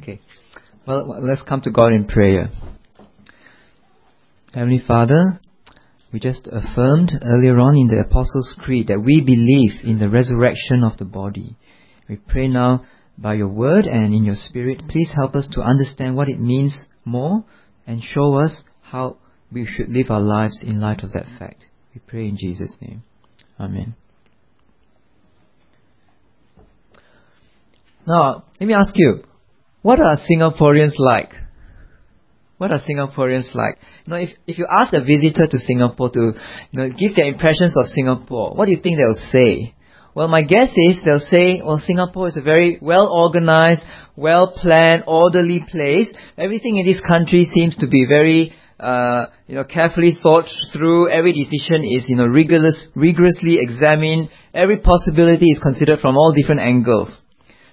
Okay. 0.00 0.20
Well, 0.86 1.20
let's 1.22 1.42
come 1.42 1.60
to 1.62 1.70
God 1.70 1.92
in 1.92 2.06
prayer. 2.06 2.50
Heavenly 4.54 4.82
Father, 4.86 5.40
we 6.12 6.18
just 6.18 6.48
affirmed 6.48 7.12
earlier 7.22 7.58
on 7.58 7.76
in 7.76 7.88
the 7.88 8.00
Apostles' 8.00 8.54
Creed 8.58 8.88
that 8.88 9.00
we 9.00 9.20
believe 9.20 9.84
in 9.84 9.98
the 9.98 10.10
resurrection 10.10 10.82
of 10.82 10.96
the 10.98 11.04
body. 11.04 11.56
We 12.08 12.16
pray 12.16 12.48
now 12.48 12.84
by 13.16 13.34
your 13.34 13.48
word 13.48 13.84
and 13.84 14.12
in 14.14 14.24
your 14.24 14.34
spirit, 14.34 14.88
please 14.88 15.10
help 15.14 15.34
us 15.34 15.48
to 15.52 15.60
understand 15.60 16.16
what 16.16 16.28
it 16.28 16.40
means 16.40 16.76
more 17.04 17.44
and 17.86 18.02
show 18.02 18.34
us 18.34 18.62
how 18.82 19.18
we 19.52 19.66
should 19.66 19.88
live 19.88 20.10
our 20.10 20.20
lives 20.20 20.62
in 20.62 20.80
light 20.80 21.02
of 21.02 21.12
that 21.12 21.26
fact. 21.38 21.66
We 21.94 22.00
pray 22.06 22.26
in 22.26 22.36
Jesus' 22.36 22.76
name. 22.80 23.02
Amen. 23.58 23.94
Now, 28.06 28.44
let 28.58 28.66
me 28.66 28.74
ask 28.74 28.92
you, 28.94 29.24
what 29.82 30.00
are 30.00 30.16
Singaporeans 30.30 30.98
like? 30.98 31.32
What 32.58 32.70
are 32.70 32.80
Singaporeans 32.80 33.54
like? 33.54 33.78
You 34.04 34.10
know, 34.10 34.16
if, 34.16 34.30
if 34.46 34.58
you 34.58 34.66
ask 34.70 34.92
a 34.92 35.00
visitor 35.00 35.46
to 35.50 35.58
Singapore 35.58 36.10
to 36.10 36.32
you 36.70 36.78
know, 36.78 36.90
give 36.90 37.16
their 37.16 37.26
impressions 37.26 37.74
of 37.76 37.86
Singapore, 37.86 38.54
what 38.54 38.66
do 38.66 38.72
you 38.72 38.80
think 38.82 38.98
they'll 38.98 39.30
say? 39.30 39.74
Well, 40.14 40.28
my 40.28 40.42
guess 40.42 40.68
is 40.76 41.00
they'll 41.04 41.20
say, 41.20 41.62
well, 41.64 41.78
Singapore 41.78 42.28
is 42.28 42.36
a 42.36 42.42
very 42.42 42.78
well 42.82 43.08
organized, 43.08 43.82
well 44.16 44.52
planned, 44.54 45.04
orderly 45.06 45.64
place. 45.70 46.12
Everything 46.36 46.76
in 46.76 46.86
this 46.86 47.00
country 47.00 47.46
seems 47.46 47.76
to 47.78 47.88
be 47.88 48.06
very, 48.06 48.52
uh, 48.78 49.26
you 49.46 49.54
know, 49.54 49.64
carefully 49.64 50.18
thought 50.20 50.46
through. 50.72 51.08
Every 51.10 51.32
decision 51.32 51.84
is, 51.84 52.06
you 52.08 52.16
know, 52.16 52.26
rigorous, 52.26 52.88
rigorously 52.94 53.58
examined. 53.60 54.28
Every 54.52 54.78
possibility 54.78 55.46
is 55.46 55.60
considered 55.62 56.00
from 56.00 56.16
all 56.16 56.34
different 56.36 56.60
angles. 56.60 57.08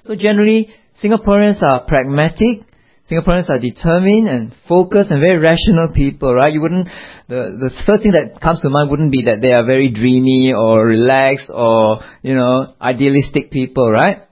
So 0.08 0.16
generally, 0.16 0.70
Singaporeans 1.04 1.62
are 1.62 1.86
pragmatic, 1.86 2.64
Singaporeans 3.12 3.50
are 3.50 3.60
determined 3.60 4.28
and 4.28 4.54
focused 4.68 5.12
and 5.12 5.20
very 5.20 5.38
rational 5.38 5.92
people, 5.94 6.34
right? 6.34 6.54
You 6.54 6.62
wouldn't, 6.62 6.88
the, 7.28 7.56
the 7.60 7.72
first 7.86 8.04
thing 8.04 8.12
that 8.12 8.40
comes 8.42 8.62
to 8.62 8.70
mind 8.70 8.90
wouldn't 8.90 9.12
be 9.12 9.24
that 9.26 9.42
they 9.42 9.52
are 9.52 9.66
very 9.66 9.92
dreamy 9.92 10.54
or 10.54 10.86
relaxed 10.86 11.50
or, 11.50 12.00
you 12.22 12.36
know, 12.36 12.74
idealistic 12.82 13.52
people, 13.52 13.92
right? 13.92 14.24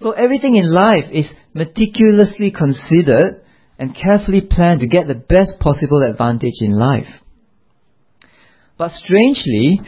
So 0.00 0.12
everything 0.12 0.56
in 0.56 0.70
life 0.72 1.04
is 1.10 1.30
meticulously 1.54 2.52
considered 2.52 3.42
and 3.78 3.96
carefully 3.96 4.42
planned 4.42 4.80
to 4.80 4.86
get 4.86 5.06
the 5.06 5.14
best 5.14 5.58
possible 5.60 6.02
advantage 6.02 6.60
in 6.60 6.72
life. 6.78 7.08
But 8.78 8.90
strangely, 8.92 9.80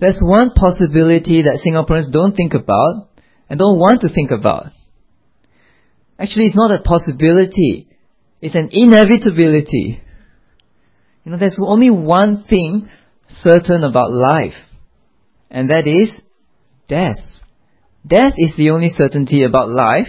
there's 0.00 0.20
one 0.22 0.50
possibility 0.54 1.42
that 1.42 1.62
Singaporeans 1.66 2.12
don't 2.12 2.34
think 2.34 2.54
about 2.54 3.08
and 3.48 3.58
don't 3.58 3.78
want 3.78 4.00
to 4.02 4.08
think 4.08 4.30
about. 4.30 4.66
Actually, 6.18 6.46
it's 6.46 6.56
not 6.56 6.70
a 6.70 6.82
possibility. 6.82 7.88
It's 8.40 8.54
an 8.54 8.70
inevitability. 8.72 10.02
You 11.24 11.32
know, 11.32 11.38
there's 11.38 11.58
only 11.64 11.90
one 11.90 12.44
thing 12.48 12.88
certain 13.42 13.84
about 13.84 14.10
life. 14.10 14.54
And 15.50 15.70
that 15.70 15.86
is 15.86 16.20
death. 16.88 17.18
Death 18.06 18.34
is 18.36 18.52
the 18.56 18.70
only 18.70 18.88
certainty 18.88 19.44
about 19.44 19.68
life. 19.68 20.08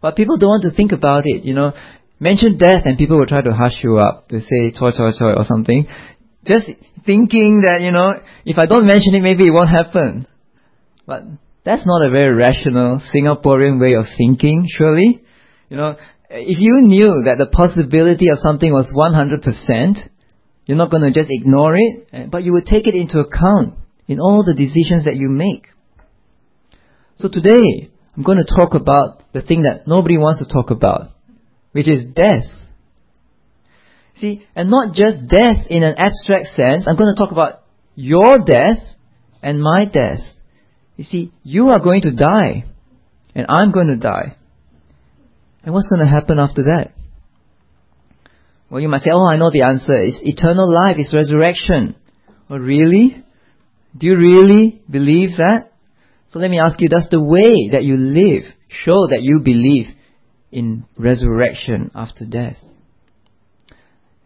But 0.00 0.16
people 0.16 0.38
don't 0.38 0.48
want 0.48 0.62
to 0.62 0.76
think 0.76 0.92
about 0.92 1.24
it, 1.26 1.44
you 1.44 1.54
know. 1.54 1.72
Mention 2.18 2.58
death 2.58 2.82
and 2.84 2.98
people 2.98 3.18
will 3.18 3.26
try 3.26 3.42
to 3.42 3.52
hush 3.52 3.82
you 3.82 3.96
up. 3.98 4.28
They 4.28 4.40
say, 4.40 4.72
choi 4.72 4.90
choi 4.90 5.12
choi 5.18 5.32
or 5.36 5.44
something. 5.44 5.86
Just 6.44 6.66
thinking 7.04 7.62
that, 7.66 7.80
you 7.80 7.90
know, 7.90 8.14
if 8.44 8.58
I 8.58 8.66
don't 8.66 8.86
mention 8.86 9.14
it, 9.14 9.22
maybe 9.22 9.46
it 9.46 9.50
won't 9.50 9.70
happen. 9.70 10.26
But 11.06 11.24
that's 11.64 11.86
not 11.86 12.06
a 12.06 12.10
very 12.10 12.34
rational 12.34 13.00
Singaporean 13.14 13.80
way 13.80 13.94
of 13.94 14.06
thinking, 14.16 14.68
surely. 14.70 15.22
You 15.68 15.76
know, 15.76 15.96
if 16.30 16.58
you 16.58 16.80
knew 16.80 17.24
that 17.26 17.36
the 17.38 17.50
possibility 17.50 18.28
of 18.30 18.38
something 18.38 18.72
was 18.72 18.90
100%, 18.94 20.08
you're 20.66 20.76
not 20.76 20.90
going 20.90 21.02
to 21.02 21.18
just 21.18 21.30
ignore 21.30 21.76
it, 21.76 22.08
eh, 22.12 22.26
but 22.30 22.44
you 22.44 22.52
would 22.52 22.66
take 22.66 22.86
it 22.86 22.94
into 22.94 23.18
account 23.18 23.74
in 24.06 24.20
all 24.20 24.44
the 24.44 24.54
decisions 24.54 25.04
that 25.04 25.16
you 25.16 25.28
make. 25.28 25.66
So 27.16 27.28
today, 27.30 27.90
I'm 28.16 28.22
going 28.22 28.38
to 28.38 28.56
talk 28.56 28.74
about 28.74 29.32
the 29.32 29.42
thing 29.42 29.62
that 29.62 29.86
nobody 29.86 30.16
wants 30.16 30.44
to 30.44 30.52
talk 30.52 30.70
about, 30.70 31.08
which 31.72 31.88
is 31.88 32.04
death. 32.14 32.44
See, 34.16 34.46
and 34.54 34.70
not 34.70 34.94
just 34.94 35.28
death 35.28 35.66
in 35.68 35.82
an 35.82 35.94
abstract 35.96 36.48
sense, 36.56 36.86
I'm 36.88 36.96
going 36.96 37.14
to 37.14 37.20
talk 37.20 37.32
about 37.32 37.62
your 37.94 38.38
death 38.38 38.78
and 39.42 39.62
my 39.62 39.84
death. 39.84 40.20
You 41.00 41.04
see, 41.04 41.32
you 41.42 41.70
are 41.70 41.80
going 41.80 42.02
to 42.02 42.10
die, 42.10 42.64
and 43.34 43.46
I'm 43.48 43.72
going 43.72 43.86
to 43.86 43.96
die. 43.96 44.36
And 45.64 45.72
what's 45.72 45.88
going 45.88 46.06
to 46.06 46.06
happen 46.06 46.38
after 46.38 46.64
that? 46.64 46.92
Well, 48.68 48.82
you 48.82 48.88
might 48.88 49.00
say, 49.00 49.10
oh, 49.10 49.26
I 49.26 49.38
know 49.38 49.50
the 49.50 49.62
answer. 49.62 49.94
It's 49.94 50.20
eternal 50.22 50.70
life, 50.70 50.96
it's 50.98 51.14
resurrection. 51.14 51.96
Oh, 52.50 52.58
really? 52.58 53.24
Do 53.96 54.08
you 54.08 54.18
really 54.18 54.82
believe 54.90 55.38
that? 55.38 55.72
So 56.28 56.38
let 56.38 56.50
me 56.50 56.58
ask 56.58 56.78
you, 56.82 56.90
does 56.90 57.08
the 57.10 57.22
way 57.22 57.70
that 57.72 57.84
you 57.84 57.96
live 57.96 58.42
show 58.68 59.06
that 59.08 59.22
you 59.22 59.40
believe 59.40 59.86
in 60.52 60.84
resurrection 60.98 61.90
after 61.94 62.26
death? 62.26 62.58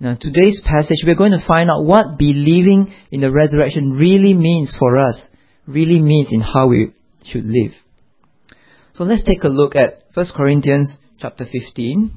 Now, 0.01 0.17
today's 0.21 0.61
passage, 0.65 1.05
we're 1.07 1.15
going 1.15 1.39
to 1.39 1.47
find 1.47 1.71
out 1.71 1.85
what 1.85 2.19
believing 2.19 2.93
in 3.13 3.21
the 3.21 3.31
resurrection 3.31 3.93
really 3.93 4.35
means 4.35 4.75
for 4.77 4.97
us, 4.97 5.21
really 5.67 6.01
means 6.01 6.29
in 6.31 6.41
how 6.41 6.69
we 6.69 6.93
should 7.25 7.45
live. 7.45 7.73
So 8.95 9.05
let's 9.05 9.25
take 9.25 9.43
a 9.43 9.49
look 9.49 9.75
at 9.77 10.05
1 10.15 10.27
Corinthians 10.37 10.97
chapter 11.19 11.47
15. 11.51 12.13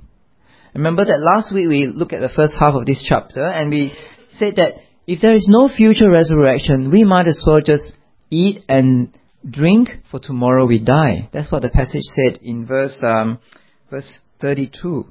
Remember 0.76 1.06
that 1.06 1.20
last 1.20 1.54
week 1.54 1.68
we 1.68 1.88
looked 1.88 2.14
at 2.14 2.20
the 2.20 2.34
first 2.36 2.54
half 2.60 2.76
of 2.76 2.86
this 2.86 3.04
chapter 3.08 3.44
and 3.44 3.72
we 3.72 3.94
said 4.34 4.58
that 4.58 4.74
if 5.08 5.22
there 5.22 5.34
is 5.34 5.48
no 5.50 5.70
future 5.70 6.10
resurrection, 6.10 6.92
we 6.92 7.04
might 7.04 7.28
as 7.28 7.44
well 7.48 7.60
just 7.66 7.94
eat 8.30 8.64
and 8.68 9.14
drink, 9.50 9.90
for 10.12 10.20
tomorrow 10.20 10.66
we 10.66 10.84
die. 10.84 11.30
That's 11.32 11.52
what 11.52 11.62
the 11.62 11.70
passage 11.70 12.04
said 12.04 12.40
in 12.44 12.66
verse 12.66 13.02
um, 13.02 13.40
verse 13.90 14.20
32. 14.42 15.06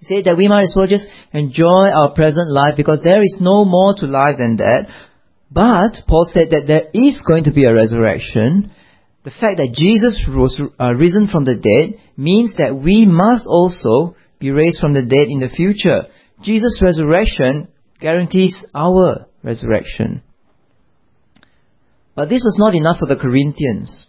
He 0.00 0.06
said 0.06 0.24
that 0.24 0.36
we 0.36 0.48
might 0.48 0.62
as 0.62 0.74
well 0.74 0.86
just 0.86 1.06
enjoy 1.32 1.90
our 1.90 2.14
present 2.14 2.50
life 2.50 2.74
because 2.76 3.02
there 3.04 3.22
is 3.22 3.38
no 3.40 3.66
more 3.66 3.94
to 3.98 4.06
life 4.06 4.36
than 4.38 4.56
that. 4.56 4.88
But 5.50 6.02
Paul 6.06 6.28
said 6.32 6.50
that 6.50 6.64
there 6.66 6.88
is 6.94 7.20
going 7.26 7.44
to 7.44 7.52
be 7.52 7.64
a 7.64 7.74
resurrection, 7.74 8.72
the 9.24 9.30
fact 9.30 9.58
that 9.58 9.74
Jesus 9.74 10.22
was 10.28 10.60
uh, 10.80 10.94
risen 10.94 11.28
from 11.28 11.44
the 11.44 11.56
dead 11.56 12.00
means 12.16 12.54
that 12.56 12.74
we 12.74 13.04
must 13.04 13.46
also 13.46 14.16
be 14.38 14.50
raised 14.50 14.80
from 14.80 14.94
the 14.94 15.02
dead 15.02 15.28
in 15.28 15.40
the 15.40 15.48
future. 15.48 16.06
Jesus' 16.42 16.80
resurrection 16.82 17.68
guarantees 18.00 18.64
our 18.74 19.26
resurrection. 19.42 20.22
But 22.14 22.28
this 22.28 22.42
was 22.42 22.56
not 22.58 22.74
enough 22.74 22.98
for 22.98 23.06
the 23.06 23.20
Corinthians. 23.20 24.06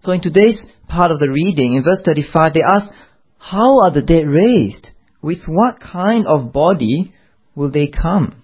So 0.00 0.12
in 0.12 0.20
today's 0.20 0.64
part 0.88 1.10
of 1.10 1.18
the 1.18 1.30
reading, 1.30 1.74
in 1.74 1.82
verse 1.82 2.02
35, 2.04 2.54
they 2.54 2.62
ask, 2.62 2.92
How 3.38 3.80
are 3.82 3.92
the 3.92 4.02
dead 4.02 4.26
raised? 4.26 4.90
With 5.22 5.40
what 5.46 5.80
kind 5.80 6.26
of 6.26 6.52
body 6.52 7.12
will 7.54 7.72
they 7.72 7.88
come? 7.88 8.42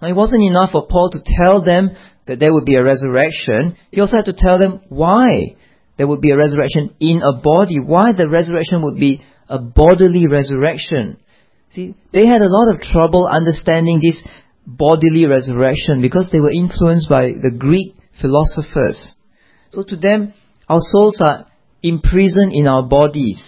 Now 0.00 0.08
it 0.08 0.16
wasn't 0.16 0.42
enough 0.42 0.72
for 0.72 0.86
Paul 0.88 1.10
to 1.12 1.20
tell 1.24 1.64
them 1.64 1.90
that 2.26 2.38
there 2.38 2.52
would 2.52 2.64
be 2.64 2.76
a 2.76 2.84
resurrection, 2.84 3.76
he 3.90 4.00
also 4.00 4.16
had 4.16 4.26
to 4.26 4.36
tell 4.36 4.58
them 4.58 4.82
why 4.88 5.56
there 5.96 6.06
would 6.06 6.20
be 6.20 6.30
a 6.30 6.36
resurrection 6.36 6.94
in 7.00 7.22
a 7.22 7.40
body, 7.40 7.80
why 7.80 8.12
the 8.12 8.28
resurrection 8.28 8.82
would 8.82 8.96
be 8.96 9.22
a 9.48 9.58
bodily 9.58 10.26
resurrection. 10.30 11.18
See, 11.70 11.94
they 12.12 12.26
had 12.26 12.40
a 12.40 12.48
lot 12.48 12.74
of 12.74 12.80
trouble 12.80 13.26
understanding 13.26 14.00
this 14.00 14.22
bodily 14.66 15.26
resurrection 15.26 16.00
because 16.02 16.30
they 16.30 16.40
were 16.40 16.52
influenced 16.52 17.08
by 17.08 17.32
the 17.32 17.50
Greek 17.50 17.96
philosophers. 18.20 19.14
So 19.70 19.82
to 19.82 19.96
them, 19.96 20.34
our 20.68 20.80
souls 20.80 21.20
are 21.20 21.46
imprisoned 21.82 22.52
in 22.52 22.66
our 22.66 22.86
bodies. 22.86 23.42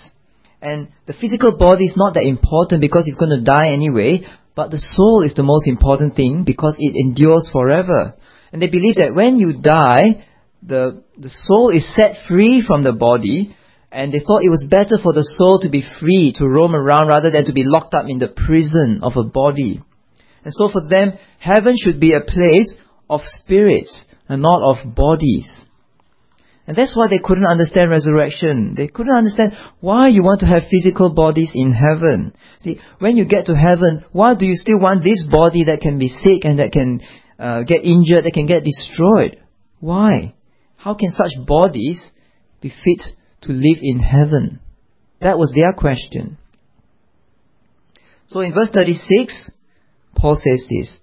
And 0.63 0.89
the 1.07 1.15
physical 1.15 1.57
body 1.57 1.85
is 1.85 1.97
not 1.97 2.15
that 2.15 2.27
important 2.27 2.81
because 2.81 3.05
it's 3.07 3.19
going 3.19 3.39
to 3.39 3.45
die 3.45 3.73
anyway, 3.73 4.27
but 4.61 4.71
the 4.71 4.79
soul 4.79 5.23
is 5.23 5.33
the 5.33 5.43
most 5.43 5.67
important 5.67 6.15
thing 6.15 6.45
because 6.45 6.77
it 6.79 6.93
endures 6.95 7.49
forever. 7.51 8.13
And 8.53 8.61
they 8.61 8.69
believe 8.69 8.97
that 8.97 9.15
when 9.15 9.39
you 9.39 9.55
die, 9.55 10.27
the, 10.63 11.03
the 11.17 11.31
soul 11.31 11.71
is 11.71 11.91
set 11.97 12.29
free 12.29 12.63
from 12.67 12.85
the 12.85 12.93
body, 12.93 13.57
and 13.91 14.13
they 14.13 14.21
thought 14.21 14.45
it 14.45 14.53
was 14.53 14.69
better 14.69 14.99
for 15.03 15.15
the 15.15 15.25
soul 15.25 15.61
to 15.61 15.71
be 15.71 15.83
free 15.99 16.35
to 16.37 16.47
roam 16.47 16.77
around 16.77 17.09
rather 17.09 17.31
than 17.31 17.47
to 17.47 17.55
be 17.55 17.65
locked 17.65 17.95
up 17.95 18.05
in 18.07 18.19
the 18.19 18.29
prison 18.29 19.01
of 19.03 19.17
a 19.17 19.25
body. 19.25 19.81
And 20.45 20.53
so 20.53 20.69
for 20.69 20.87
them, 20.87 21.15
heaven 21.39 21.77
should 21.83 21.99
be 21.99 22.13
a 22.13 22.21
place 22.21 22.75
of 23.09 23.23
spirits 23.25 24.03
and 24.29 24.43
not 24.43 24.61
of 24.61 24.95
bodies. 24.95 25.51
And 26.67 26.77
that's 26.77 26.97
why 26.97 27.09
they 27.09 27.19
couldn't 27.23 27.47
understand 27.47 27.91
resurrection. 27.91 28.75
They 28.77 28.87
couldn't 28.87 29.15
understand 29.15 29.55
why 29.81 30.09
you 30.09 30.23
want 30.23 30.41
to 30.41 30.47
have 30.47 30.63
physical 30.71 31.11
bodies 31.11 31.51
in 31.55 31.73
heaven. 31.73 32.35
See, 32.61 32.81
when 32.99 33.17
you 33.17 33.25
get 33.25 33.47
to 33.47 33.55
heaven, 33.55 34.05
why 34.13 34.35
do 34.37 34.47
you 34.47 34.55
still 34.55 34.79
want 34.79 35.03
this 35.03 35.27
body 35.31 35.65
that 35.65 35.81
can 35.81 35.99
be 35.99 36.09
sick 36.09 36.45
and 36.45 36.59
that 36.59 36.73
can 36.73 37.01
uh, 37.41 37.63
get 37.63 37.85
injured, 37.85 38.25
that 38.25 38.33
can 38.35 38.47
get 38.47 38.65
destroyed. 38.65 39.43
Why? 39.81 40.35
How 40.77 40.95
can 40.95 41.11
such 41.11 41.47
bodies 41.47 42.07
be 42.61 42.69
fit 42.69 43.17
to 43.43 43.53
live 43.53 43.79
in 43.81 43.99
heaven? 43.99 44.61
That 45.21 45.39
was 45.39 45.53
their 45.55 45.73
question. 45.73 46.37
So 48.29 48.41
in 48.41 48.53
verse 48.53 48.71
36, 48.73 49.51
Paul 50.15 50.37
says 50.37 50.67
this. 50.69 50.99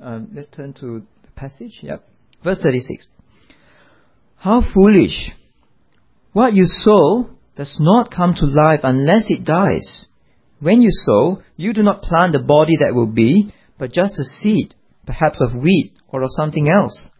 Um, 0.00 0.30
let's 0.34 0.48
turn 0.54 0.74
to 0.74 1.06
the 1.22 1.30
passage. 1.36 1.78
Yep. 1.82 2.08
Verse 2.42 2.58
36. 2.62 3.06
How 4.38 4.62
foolish! 4.72 5.32
What 6.32 6.54
you 6.54 6.64
sow 6.66 7.30
does 7.56 7.76
not 7.80 8.12
come 8.12 8.34
to 8.34 8.46
life 8.46 8.80
unless 8.84 9.24
it 9.28 9.44
dies. 9.44 10.06
When 10.60 10.80
you 10.80 10.90
sow, 10.92 11.42
you 11.56 11.72
do 11.72 11.82
not 11.82 12.02
plant 12.02 12.32
the 12.32 12.42
body 12.42 12.76
that 12.80 12.94
will 12.94 13.12
be, 13.12 13.52
but 13.78 13.92
just 13.92 14.18
a 14.18 14.24
seed, 14.24 14.74
perhaps 15.06 15.42
of 15.42 15.60
wheat 15.60 15.92
or 16.08 16.22
of 16.22 16.30
something 16.32 16.68
else. 16.68 17.10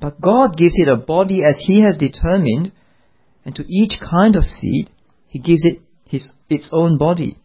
But 0.00 0.20
God 0.20 0.56
gives 0.56 0.74
it 0.76 0.88
a 0.88 0.96
body 0.96 1.44
as 1.44 1.62
He 1.64 1.82
has 1.82 1.96
determined, 1.96 2.72
and 3.44 3.54
to 3.54 3.64
each 3.68 4.00
kind 4.00 4.34
of 4.34 4.42
seed, 4.42 4.90
He 5.28 5.38
gives 5.38 5.64
it 5.64 5.78
his, 6.04 6.32
its 6.48 6.68
own 6.72 6.98
body. 6.98 7.38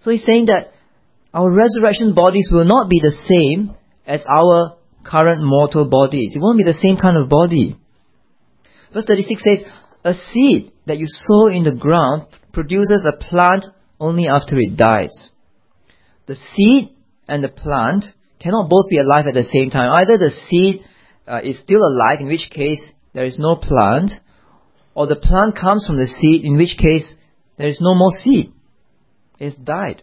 So 0.00 0.10
He's 0.10 0.24
saying 0.24 0.46
that 0.46 0.72
our 1.32 1.50
resurrection 1.50 2.14
bodies 2.14 2.50
will 2.52 2.66
not 2.66 2.90
be 2.90 3.00
the 3.00 3.16
same 3.24 3.74
as 4.06 4.22
our 4.28 4.76
current 5.04 5.42
mortal 5.42 5.88
bodies. 5.88 6.34
It 6.34 6.40
won't 6.40 6.58
be 6.58 6.64
the 6.64 6.78
same 6.82 6.96
kind 6.96 7.16
of 7.16 7.28
body. 7.28 7.76
Verse 8.92 9.04
36 9.06 9.42
says, 9.42 9.64
A 10.04 10.14
seed 10.14 10.72
that 10.86 10.98
you 10.98 11.06
sow 11.08 11.46
in 11.46 11.64
the 11.64 11.74
ground 11.74 12.26
produces 12.52 13.06
a 13.06 13.24
plant 13.24 13.64
only 13.98 14.28
after 14.28 14.56
it 14.58 14.76
dies. 14.76 15.30
The 16.26 16.36
seed 16.36 16.90
and 17.28 17.42
the 17.42 17.48
plant 17.48 18.04
cannot 18.40 18.68
both 18.68 18.88
be 18.90 18.98
alive 18.98 19.26
at 19.26 19.34
the 19.34 19.48
same 19.52 19.70
time. 19.70 19.90
Either 19.90 20.18
the 20.18 20.34
seed 20.48 20.84
uh, 21.26 21.40
is 21.42 21.60
still 21.60 21.80
alive, 21.80 22.20
in 22.20 22.26
which 22.26 22.50
case 22.50 22.82
there 23.14 23.24
is 23.24 23.38
no 23.38 23.56
plant, 23.56 24.10
or 24.94 25.06
the 25.06 25.16
plant 25.16 25.56
comes 25.56 25.86
from 25.86 25.96
the 25.96 26.06
seed, 26.06 26.44
in 26.44 26.56
which 26.56 26.76
case 26.76 27.14
there 27.56 27.68
is 27.68 27.80
no 27.80 27.94
more 27.94 28.10
seed. 28.10 28.52
It's 29.38 29.56
died. 29.56 30.02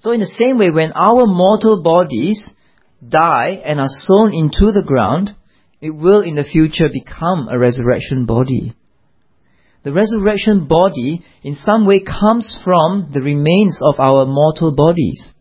So 0.00 0.12
in 0.12 0.20
the 0.20 0.34
same 0.38 0.58
way, 0.58 0.70
when 0.70 0.92
our 0.92 1.26
mortal 1.26 1.82
bodies 1.82 2.50
die 3.06 3.60
and 3.64 3.80
are 3.80 3.88
sown 3.88 4.32
into 4.32 4.72
the 4.72 4.84
ground, 4.84 5.34
it 5.80 5.90
will 5.90 6.22
in 6.22 6.34
the 6.34 6.44
future 6.44 6.88
become 6.92 7.48
a 7.50 7.58
resurrection 7.58 8.26
body. 8.26 8.74
The 9.84 9.92
resurrection 9.92 10.66
body 10.66 11.24
in 11.42 11.54
some 11.54 11.86
way 11.86 12.00
comes 12.00 12.58
from 12.64 13.10
the 13.12 13.22
remains 13.22 13.78
of 13.80 14.00
our 14.00 14.26
mortal 14.26 14.74
bodies. 14.74 15.32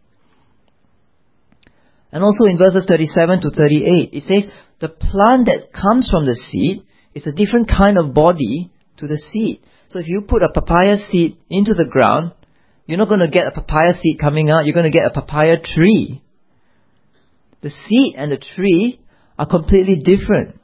And 2.12 2.24
also 2.24 2.46
in 2.46 2.58
verses 2.58 2.86
37 2.88 3.42
to 3.42 3.50
38, 3.50 4.10
it 4.14 4.24
says, 4.24 4.52
the 4.80 4.90
plant 4.90 5.48
that 5.48 5.74
comes 5.74 6.10
from 6.10 6.26
the 6.26 6.36
seed 6.36 6.86
is 7.14 7.26
a 7.26 7.34
different 7.34 7.68
kind 7.68 7.98
of 7.98 8.14
body 8.14 8.72
to 8.98 9.08
the 9.08 9.18
seed. 9.18 9.62
So 9.90 10.00
if 10.00 10.08
you 10.08 10.22
put 10.22 10.44
a 10.44 10.54
papaya 10.54 10.98
seed 11.10 11.38
into 11.50 11.74
the 11.74 11.88
ground, 11.90 12.34
you're 12.86 12.98
not 12.98 13.10
going 13.10 13.22
to 13.22 13.30
get 13.30 13.48
a 13.48 13.52
papaya 13.52 13.94
seed 14.00 14.20
coming 14.20 14.50
out, 14.50 14.66
you're 14.66 14.76
going 14.76 14.92
to 14.92 14.98
get 14.98 15.08
a 15.08 15.14
papaya 15.14 15.56
tree. 15.62 16.22
The 17.62 17.70
seed 17.70 18.16
and 18.18 18.32
the 18.32 18.38
tree 18.56 19.00
are 19.38 19.48
completely 19.48 20.02
different. 20.04 20.60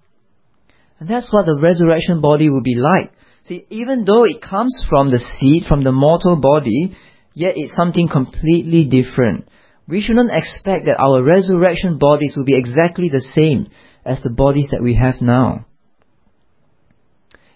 And 1.00 1.10
that's 1.10 1.32
what 1.32 1.46
the 1.46 1.60
resurrection 1.62 2.22
body 2.22 2.50
will 2.50 2.64
be 2.64 2.76
like. 2.76 3.12
See, 3.46 3.66
even 3.70 4.06
though 4.06 4.24
it 4.24 4.42
comes 4.42 4.86
from 4.90 5.12
the 5.12 5.20
seed, 5.20 5.64
from 5.68 5.84
the 5.84 5.92
mortal 5.92 6.40
body, 6.40 6.96
yet 7.34 7.56
it's 7.58 7.76
something 7.76 8.08
completely 8.08 8.86
different. 8.86 9.50
We 9.88 10.02
shouldn't 10.02 10.32
expect 10.32 10.86
that 10.86 11.02
our 11.04 11.22
resurrection 11.22 11.98
bodies 11.98 12.34
will 12.38 12.46
be 12.46 12.58
exactly 12.58 13.10
the 13.10 13.26
same 13.36 13.70
as 14.06 14.22
the 14.22 14.34
bodies 14.36 14.70
that 14.72 14.82
we 14.82 14.96
have 14.96 15.16
now. 15.20 15.66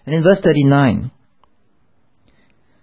And 0.04 0.14
in 0.14 0.22
verse 0.22 0.40
39, 0.42 1.10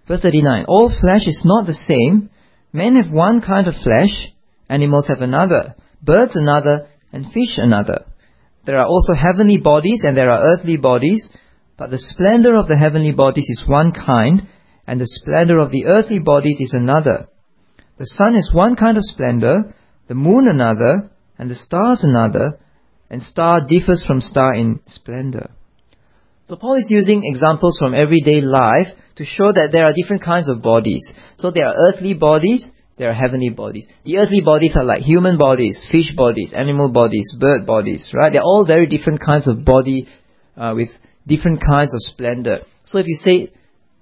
verse 0.08 0.20
39, 0.20 0.64
all 0.66 0.88
flesh 0.88 1.26
is 1.26 1.42
not 1.44 1.66
the 1.66 1.74
same. 1.74 2.30
Men 2.72 2.96
have 2.96 3.12
one 3.12 3.40
kind 3.40 3.68
of 3.68 3.74
flesh, 3.82 4.32
animals 4.68 5.06
have 5.08 5.20
another, 5.20 5.76
birds 6.02 6.34
another, 6.34 6.88
and 7.12 7.32
fish 7.32 7.56
another. 7.58 8.04
There 8.64 8.78
are 8.78 8.86
also 8.86 9.14
heavenly 9.14 9.58
bodies 9.58 10.02
and 10.04 10.16
there 10.16 10.30
are 10.30 10.42
earthly 10.42 10.76
bodies, 10.76 11.28
but 11.76 11.90
the 11.90 11.98
splendor 11.98 12.56
of 12.56 12.68
the 12.68 12.76
heavenly 12.76 13.12
bodies 13.12 13.46
is 13.48 13.64
one 13.66 13.92
kind, 13.92 14.48
and 14.86 15.00
the 15.00 15.06
splendor 15.06 15.58
of 15.58 15.70
the 15.70 15.86
earthly 15.86 16.18
bodies 16.18 16.58
is 16.60 16.72
another. 16.72 17.28
The 17.98 18.06
sun 18.06 18.34
is 18.34 18.52
one 18.52 18.76
kind 18.76 18.96
of 18.96 19.04
splendor, 19.04 19.74
the 20.08 20.14
moon 20.14 20.48
another, 20.48 21.10
and 21.38 21.50
the 21.50 21.54
stars 21.54 22.02
another, 22.02 22.58
and 23.10 23.22
star 23.22 23.66
differs 23.66 24.04
from 24.06 24.20
star 24.20 24.54
in 24.54 24.80
splendor. 24.86 25.50
So 26.46 26.56
Paul 26.56 26.74
is 26.74 26.86
using 26.90 27.22
examples 27.24 27.76
from 27.78 27.94
everyday 27.94 28.40
life 28.40 28.88
to 29.16 29.24
show 29.24 29.46
that 29.46 29.70
there 29.72 29.84
are 29.84 29.92
different 29.92 30.22
kinds 30.22 30.48
of 30.48 30.62
bodies. 30.62 31.12
So 31.38 31.50
there 31.50 31.66
are 31.66 31.74
earthly 31.74 32.14
bodies, 32.14 32.66
there 32.98 33.10
are 33.10 33.14
heavenly 33.14 33.50
bodies. 33.50 33.86
The 34.04 34.18
earthly 34.18 34.40
bodies 34.40 34.72
are 34.74 34.84
like 34.84 35.02
human 35.02 35.36
bodies, 35.36 35.86
fish 35.90 36.14
bodies, 36.16 36.52
animal 36.54 36.90
bodies, 36.90 37.36
bird 37.38 37.66
bodies, 37.66 38.10
right? 38.14 38.32
They're 38.32 38.42
all 38.42 38.64
very 38.66 38.86
different 38.86 39.20
kinds 39.20 39.46
of 39.48 39.64
body 39.64 40.08
uh, 40.56 40.72
with 40.74 40.88
different 41.26 41.60
kinds 41.60 41.92
of 41.92 42.00
splendor. 42.00 42.60
So 42.86 42.98
if 42.98 43.06
you 43.06 43.16
say, 43.16 43.52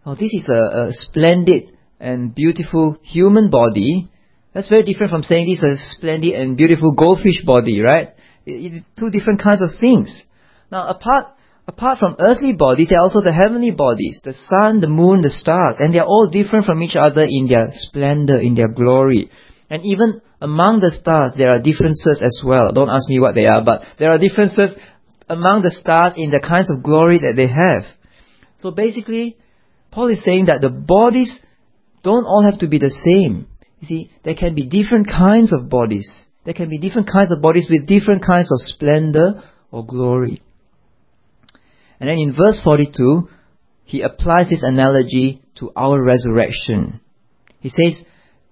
oh, 0.06 0.14
this 0.14 0.32
is 0.32 0.46
a, 0.48 0.88
a 0.88 0.88
splendid 0.92 1.70
and 1.98 2.34
beautiful 2.34 2.98
human 3.02 3.50
body, 3.50 4.08
that's 4.52 4.68
very 4.68 4.84
different 4.84 5.10
from 5.10 5.24
saying 5.24 5.46
this 5.46 5.62
is 5.62 5.80
a 5.80 5.84
splendid 5.96 6.34
and 6.34 6.56
beautiful 6.56 6.94
goldfish 6.94 7.44
body, 7.44 7.80
right? 7.80 8.14
It, 8.46 8.74
it, 8.74 8.84
two 8.96 9.10
different 9.10 9.42
kinds 9.42 9.62
of 9.62 9.70
things. 9.80 10.22
Now, 10.70 10.88
apart 10.88 11.34
apart 11.66 11.98
from 11.98 12.16
earthly 12.18 12.52
bodies, 12.52 12.88
there 12.90 12.98
are 12.98 13.02
also 13.02 13.20
the 13.20 13.32
heavenly 13.32 13.70
bodies, 13.70 14.20
the 14.22 14.34
sun, 14.34 14.80
the 14.80 14.88
moon, 14.88 15.22
the 15.22 15.30
stars, 15.30 15.76
and 15.78 15.94
they 15.94 15.98
are 15.98 16.06
all 16.06 16.28
different 16.30 16.66
from 16.66 16.82
each 16.82 16.96
other 16.96 17.26
in 17.28 17.48
their 17.48 17.68
splendor, 17.72 18.38
in 18.38 18.54
their 18.54 18.68
glory. 18.68 19.30
And 19.70 19.84
even 19.84 20.20
among 20.40 20.80
the 20.80 20.92
stars, 20.92 21.32
there 21.36 21.50
are 21.50 21.62
differences 21.62 22.20
as 22.22 22.42
well. 22.44 22.72
Don't 22.72 22.90
ask 22.90 23.08
me 23.08 23.18
what 23.18 23.34
they 23.34 23.46
are, 23.46 23.64
but 23.64 23.82
there 23.98 24.10
are 24.10 24.18
differences 24.18 24.76
among 25.28 25.62
the 25.62 25.70
stars 25.70 26.14
in 26.16 26.30
the 26.30 26.40
kinds 26.40 26.70
of 26.70 26.82
glory 26.82 27.18
that 27.18 27.34
they 27.34 27.48
have. 27.48 27.84
So 28.58 28.70
basically, 28.70 29.38
Paul 29.90 30.08
is 30.08 30.22
saying 30.22 30.46
that 30.46 30.60
the 30.60 30.70
bodies 30.70 31.40
don't 32.02 32.26
all 32.26 32.44
have 32.48 32.60
to 32.60 32.68
be 32.68 32.78
the 32.78 32.90
same. 32.90 33.48
You 33.80 33.88
see, 33.88 34.10
there 34.22 34.34
can 34.34 34.54
be 34.54 34.68
different 34.68 35.08
kinds 35.08 35.52
of 35.52 35.70
bodies. 35.70 36.10
There 36.44 36.54
can 36.54 36.68
be 36.68 36.78
different 36.78 37.08
kinds 37.10 37.32
of 37.32 37.40
bodies 37.40 37.68
with 37.70 37.88
different 37.88 38.24
kinds 38.24 38.52
of 38.52 38.60
splendor 38.60 39.42
or 39.70 39.86
glory. 39.86 40.42
And 42.00 42.08
then 42.08 42.18
in 42.18 42.34
verse 42.36 42.60
42, 42.62 43.28
he 43.84 44.02
applies 44.02 44.50
this 44.50 44.62
analogy 44.62 45.42
to 45.56 45.70
our 45.76 46.02
resurrection. 46.02 47.00
He 47.60 47.70
says, 47.70 48.04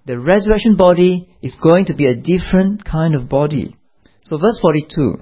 the 0.05 0.19
resurrection 0.19 0.77
body 0.77 1.29
is 1.43 1.57
going 1.63 1.87
to 1.87 1.95
be 1.95 2.07
a 2.07 2.17
different 2.17 2.85
kind 2.85 3.15
of 3.15 3.29
body. 3.29 3.77
So 4.25 4.39
verse 4.39 4.59
42, 4.61 5.17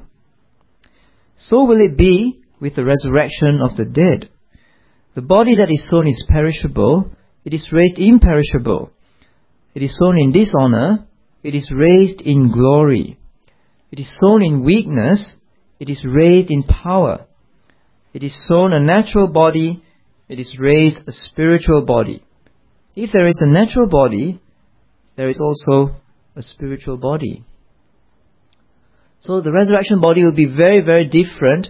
so 1.37 1.65
will 1.65 1.81
it 1.81 1.97
be 1.97 2.43
with 2.61 2.77
the 2.77 2.85
resurrection 2.85 3.61
of 3.63 3.77
the 3.77 3.87
dead. 3.87 4.29
The 5.15 5.23
body 5.23 5.57
that 5.57 5.71
is 5.71 5.91
sown 5.91 6.07
is 6.07 6.27
perishable, 6.29 7.11
it 7.45 7.55
is 7.55 7.71
raised 7.73 7.99
imperishable. 7.99 8.93
It 9.75 9.83
is 9.83 9.99
sown 9.99 10.19
in 10.19 10.33
dishonor, 10.33 11.07
it 11.43 11.55
is 11.55 11.73
raised 11.75 12.21
in 12.21 12.53
glory. 12.53 13.19
It 13.91 13.99
is 13.99 14.19
sown 14.21 14.43
in 14.43 14.65
weakness, 14.65 15.37
it 15.79 15.89
is 15.89 16.05
raised 16.07 16.51
in 16.51 16.63
power. 16.63 17.27
It 18.13 18.23
is 18.23 18.47
sown 18.49 18.73
a 18.73 18.81
natural 18.81 19.29
body, 19.33 19.83
it 20.29 20.39
is 20.39 20.57
raised 20.59 21.07
a 21.07 21.13
spiritual 21.13 21.85
body. 21.85 22.25
If 22.97 23.11
there 23.13 23.27
is 23.27 23.41
a 23.41 23.51
natural 23.51 23.89
body, 23.89 24.41
there 25.17 25.29
is 25.29 25.41
also 25.41 25.95
a 26.35 26.43
spiritual 26.43 26.97
body. 26.97 27.45
So 29.21 29.41
the 29.41 29.53
resurrection 29.53 30.01
body 30.01 30.23
will 30.23 30.35
be 30.35 30.47
very, 30.47 30.81
very 30.81 31.07
different 31.07 31.69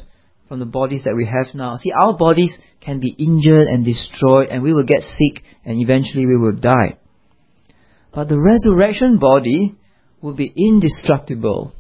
from 0.49 0.61
the 0.61 0.66
bodies 0.66 1.04
that 1.04 1.16
we 1.16 1.26
have 1.26 1.54
now. 1.54 1.76
See, 1.76 1.92
our 1.92 2.16
bodies 2.16 2.52
can 2.80 3.00
be 3.00 3.14
injured 3.18 3.68
and 3.68 3.85
destroyed, 3.85 4.49
and 4.49 4.62
we 4.62 4.73
will 4.73 4.87
get 4.87 5.02
sick, 5.02 5.42
and 5.64 5.80
eventually 5.80 6.26
we 6.26 6.37
will 6.37 6.56
die. 6.56 6.99
But 8.12 8.28
the 8.28 8.40
resurrection 8.40 9.18
body 9.18 9.76
will 10.20 10.35
be 10.35 10.52
indestructible. 10.56 11.73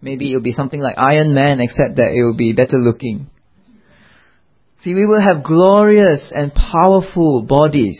Maybe 0.00 0.32
it 0.32 0.36
will 0.36 0.42
be 0.42 0.52
something 0.52 0.80
like 0.80 0.98
Iron 0.98 1.34
Man, 1.34 1.60
except 1.60 1.96
that 1.96 2.12
it 2.12 2.22
will 2.22 2.36
be 2.36 2.52
better 2.52 2.78
looking. 2.78 3.30
See, 4.80 4.94
we 4.94 5.06
will 5.06 5.20
have 5.20 5.44
glorious 5.44 6.32
and 6.34 6.52
powerful 6.52 7.42
bodies. 7.42 7.98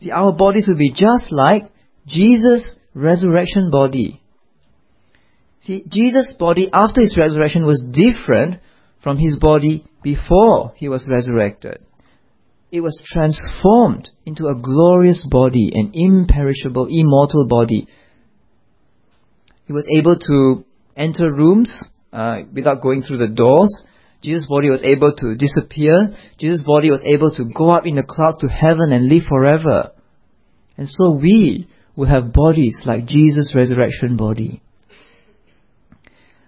See, 0.00 0.10
our 0.10 0.32
bodies 0.32 0.66
will 0.66 0.78
be 0.78 0.92
just 0.92 1.30
like 1.30 1.64
Jesus' 2.06 2.76
resurrection 2.94 3.70
body. 3.70 4.22
See, 5.60 5.84
Jesus' 5.88 6.34
body 6.38 6.70
after 6.72 7.02
his 7.02 7.16
resurrection 7.18 7.66
was 7.66 7.84
different 7.92 8.60
from 9.02 9.18
his 9.18 9.38
body 9.38 9.84
before 10.02 10.72
he 10.76 10.88
was 10.88 11.06
resurrected. 11.10 11.78
It 12.72 12.80
was 12.80 13.02
transformed 13.06 14.08
into 14.24 14.46
a 14.46 14.54
glorious 14.54 15.26
body, 15.30 15.70
an 15.74 15.90
imperishable, 15.92 16.86
immortal 16.90 17.46
body. 17.48 17.88
He 19.66 19.72
was 19.72 19.88
able 19.96 20.18
to 20.18 20.64
enter 20.96 21.30
rooms 21.30 21.90
uh, 22.12 22.38
without 22.52 22.80
going 22.80 23.02
through 23.02 23.18
the 23.18 23.28
doors 23.28 23.84
Jesus' 24.22 24.46
body 24.46 24.68
was 24.68 24.82
able 24.82 25.14
to 25.16 25.34
disappear. 25.34 26.14
Jesus' 26.38 26.64
body 26.64 26.90
was 26.90 27.02
able 27.06 27.30
to 27.36 27.44
go 27.44 27.70
up 27.70 27.86
in 27.86 27.94
the 27.94 28.02
clouds 28.02 28.38
to 28.38 28.48
heaven 28.48 28.92
and 28.92 29.08
live 29.08 29.24
forever. 29.28 29.92
And 30.76 30.88
so 30.88 31.12
we 31.12 31.68
will 31.96 32.06
have 32.06 32.32
bodies 32.32 32.82
like 32.84 33.06
Jesus' 33.06 33.54
resurrection 33.54 34.16
body. 34.16 34.62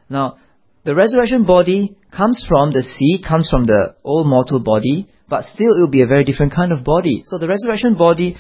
Now, 0.08 0.38
the 0.84 0.94
resurrection 0.94 1.44
body 1.44 1.96
comes 2.14 2.44
from 2.48 2.72
the 2.72 2.82
seed, 2.82 3.24
comes 3.26 3.48
from 3.48 3.66
the 3.66 3.94
old 4.04 4.26
mortal 4.26 4.60
body, 4.60 5.08
but 5.28 5.44
still 5.44 5.72
it 5.76 5.80
will 5.80 5.90
be 5.90 6.02
a 6.02 6.06
very 6.06 6.24
different 6.24 6.54
kind 6.54 6.72
of 6.72 6.84
body. 6.84 7.22
So 7.26 7.38
the 7.38 7.48
resurrection 7.48 7.96
body 7.96 8.36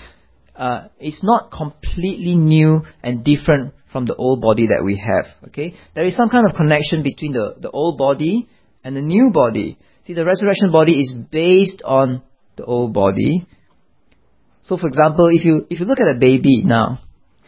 uh, 0.54 0.88
is 1.00 1.20
not 1.22 1.50
completely 1.50 2.34
new 2.34 2.82
and 3.02 3.24
different 3.24 3.74
from 3.90 4.06
the 4.06 4.14
old 4.16 4.40
body 4.40 4.66
that 4.66 4.82
we 4.84 4.96
have. 4.96 5.26
Okay, 5.48 5.74
there 5.94 6.04
is 6.04 6.16
some 6.16 6.28
kind 6.28 6.46
of 6.48 6.56
connection 6.56 7.02
between 7.02 7.32
the, 7.32 7.56
the 7.60 7.70
old 7.70 7.96
body 7.96 8.48
and 8.84 8.96
the 8.96 9.00
new 9.00 9.30
body. 9.32 9.78
See, 10.04 10.14
the 10.14 10.24
resurrection 10.24 10.72
body 10.72 11.00
is 11.00 11.14
based 11.30 11.82
on 11.84 12.22
the 12.56 12.64
old 12.64 12.92
body. 12.92 13.46
So, 14.62 14.76
for 14.76 14.88
example, 14.88 15.28
if 15.28 15.44
you 15.44 15.66
if 15.70 15.80
you 15.80 15.86
look 15.86 16.00
at 16.00 16.16
a 16.16 16.18
baby 16.18 16.64
now, 16.64 17.00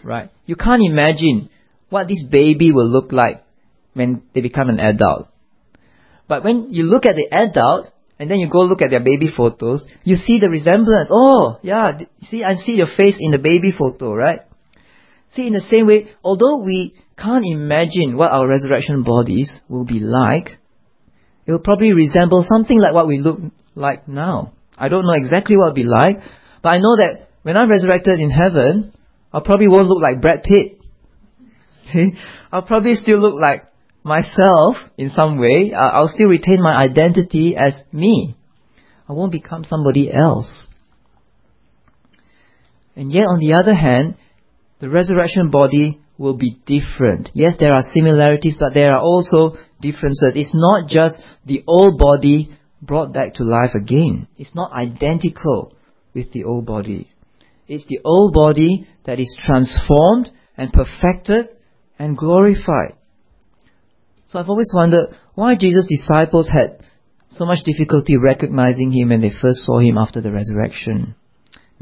right, 0.04 0.30
you 0.46 0.56
can't 0.56 0.82
imagine 0.84 1.50
what 1.90 2.08
this 2.08 2.24
baby 2.30 2.72
will 2.72 2.88
look 2.88 3.12
like 3.12 3.44
when 3.92 4.22
they 4.34 4.40
become 4.40 4.68
an 4.68 4.80
adult. 4.80 5.28
But 6.26 6.42
when 6.42 6.72
you 6.72 6.84
look 6.84 7.04
at 7.06 7.16
the 7.16 7.28
adult, 7.30 7.92
and 8.18 8.30
then 8.30 8.38
you 8.38 8.48
go 8.48 8.60
look 8.60 8.82
at 8.82 8.90
their 8.90 9.04
baby 9.04 9.30
photos, 9.34 9.86
you 10.04 10.16
see 10.16 10.38
the 10.38 10.48
resemblance. 10.48 11.10
Oh, 11.12 11.58
yeah, 11.62 11.92
see, 12.28 12.42
I 12.42 12.54
see 12.56 12.72
your 12.72 12.86
face 12.86 13.16
in 13.18 13.30
the 13.30 13.38
baby 13.38 13.72
photo, 13.76 14.14
right? 14.14 14.40
See, 15.32 15.46
in 15.46 15.52
the 15.52 15.60
same 15.60 15.86
way, 15.86 16.10
although 16.22 16.58
we 16.58 16.94
can't 17.18 17.44
imagine 17.44 18.16
what 18.16 18.30
our 18.30 18.48
resurrection 18.48 19.02
bodies 19.02 19.60
will 19.68 19.84
be 19.84 20.00
like, 20.00 20.58
it 21.46 21.52
will 21.52 21.60
probably 21.60 21.92
resemble 21.92 22.44
something 22.48 22.78
like 22.78 22.94
what 22.94 23.06
we 23.06 23.18
look 23.18 23.40
like 23.74 24.08
now. 24.08 24.52
I 24.76 24.88
don't 24.88 25.04
know 25.04 25.12
exactly 25.12 25.56
what 25.56 25.66
it'll 25.66 25.74
be 25.74 25.84
like, 25.84 26.16
but 26.62 26.68
I 26.70 26.78
know 26.78 26.96
that 26.96 27.28
when 27.42 27.56
I'm 27.56 27.70
resurrected 27.70 28.20
in 28.20 28.30
heaven, 28.30 28.92
I 29.32 29.40
probably 29.44 29.68
won't 29.68 29.88
look 29.88 30.02
like 30.02 30.20
Brad 30.20 30.42
Pitt. 30.42 30.78
Okay? 31.86 32.14
I'll 32.50 32.62
probably 32.62 32.94
still 32.94 33.18
look 33.18 33.34
like 33.34 33.64
myself 34.02 34.76
in 34.96 35.10
some 35.10 35.38
way. 35.38 35.74
I'll 35.74 36.08
still 36.08 36.28
retain 36.28 36.62
my 36.62 36.74
identity 36.74 37.56
as 37.56 37.74
me. 37.92 38.36
I 39.06 39.12
won't 39.12 39.32
become 39.32 39.64
somebody 39.64 40.10
else. 40.10 40.66
And 42.96 43.12
yet, 43.12 43.24
on 43.24 43.40
the 43.40 43.54
other 43.60 43.74
hand, 43.74 44.16
the 44.78 44.88
resurrection 44.88 45.50
body 45.50 46.00
will 46.18 46.34
be 46.34 46.58
different. 46.66 47.30
Yes, 47.34 47.54
there 47.58 47.72
are 47.72 47.82
similarities, 47.92 48.56
but 48.58 48.74
there 48.74 48.92
are 48.92 49.00
also 49.00 49.56
differences. 49.80 50.34
It's 50.36 50.54
not 50.54 50.88
just 50.88 51.16
the 51.44 51.64
old 51.66 51.98
body 51.98 52.56
brought 52.80 53.12
back 53.12 53.34
to 53.34 53.44
life 53.44 53.74
again. 53.74 54.28
It's 54.38 54.54
not 54.54 54.72
identical 54.72 55.74
with 56.14 56.32
the 56.32 56.44
old 56.44 56.66
body. 56.66 57.10
It's 57.66 57.86
the 57.86 58.00
old 58.04 58.34
body 58.34 58.86
that 59.06 59.18
is 59.18 59.38
transformed 59.42 60.30
and 60.56 60.72
perfected 60.72 61.46
and 61.98 62.16
glorified. 62.16 62.96
So 64.26 64.38
I've 64.38 64.48
always 64.48 64.72
wondered 64.74 65.16
why 65.34 65.56
Jesus' 65.56 65.86
disciples 65.88 66.48
had 66.48 66.80
so 67.28 67.44
much 67.44 67.64
difficulty 67.64 68.16
recognizing 68.16 68.92
him 68.92 69.08
when 69.08 69.20
they 69.20 69.30
first 69.30 69.64
saw 69.64 69.78
him 69.78 69.98
after 69.98 70.20
the 70.20 70.30
resurrection. 70.30 71.16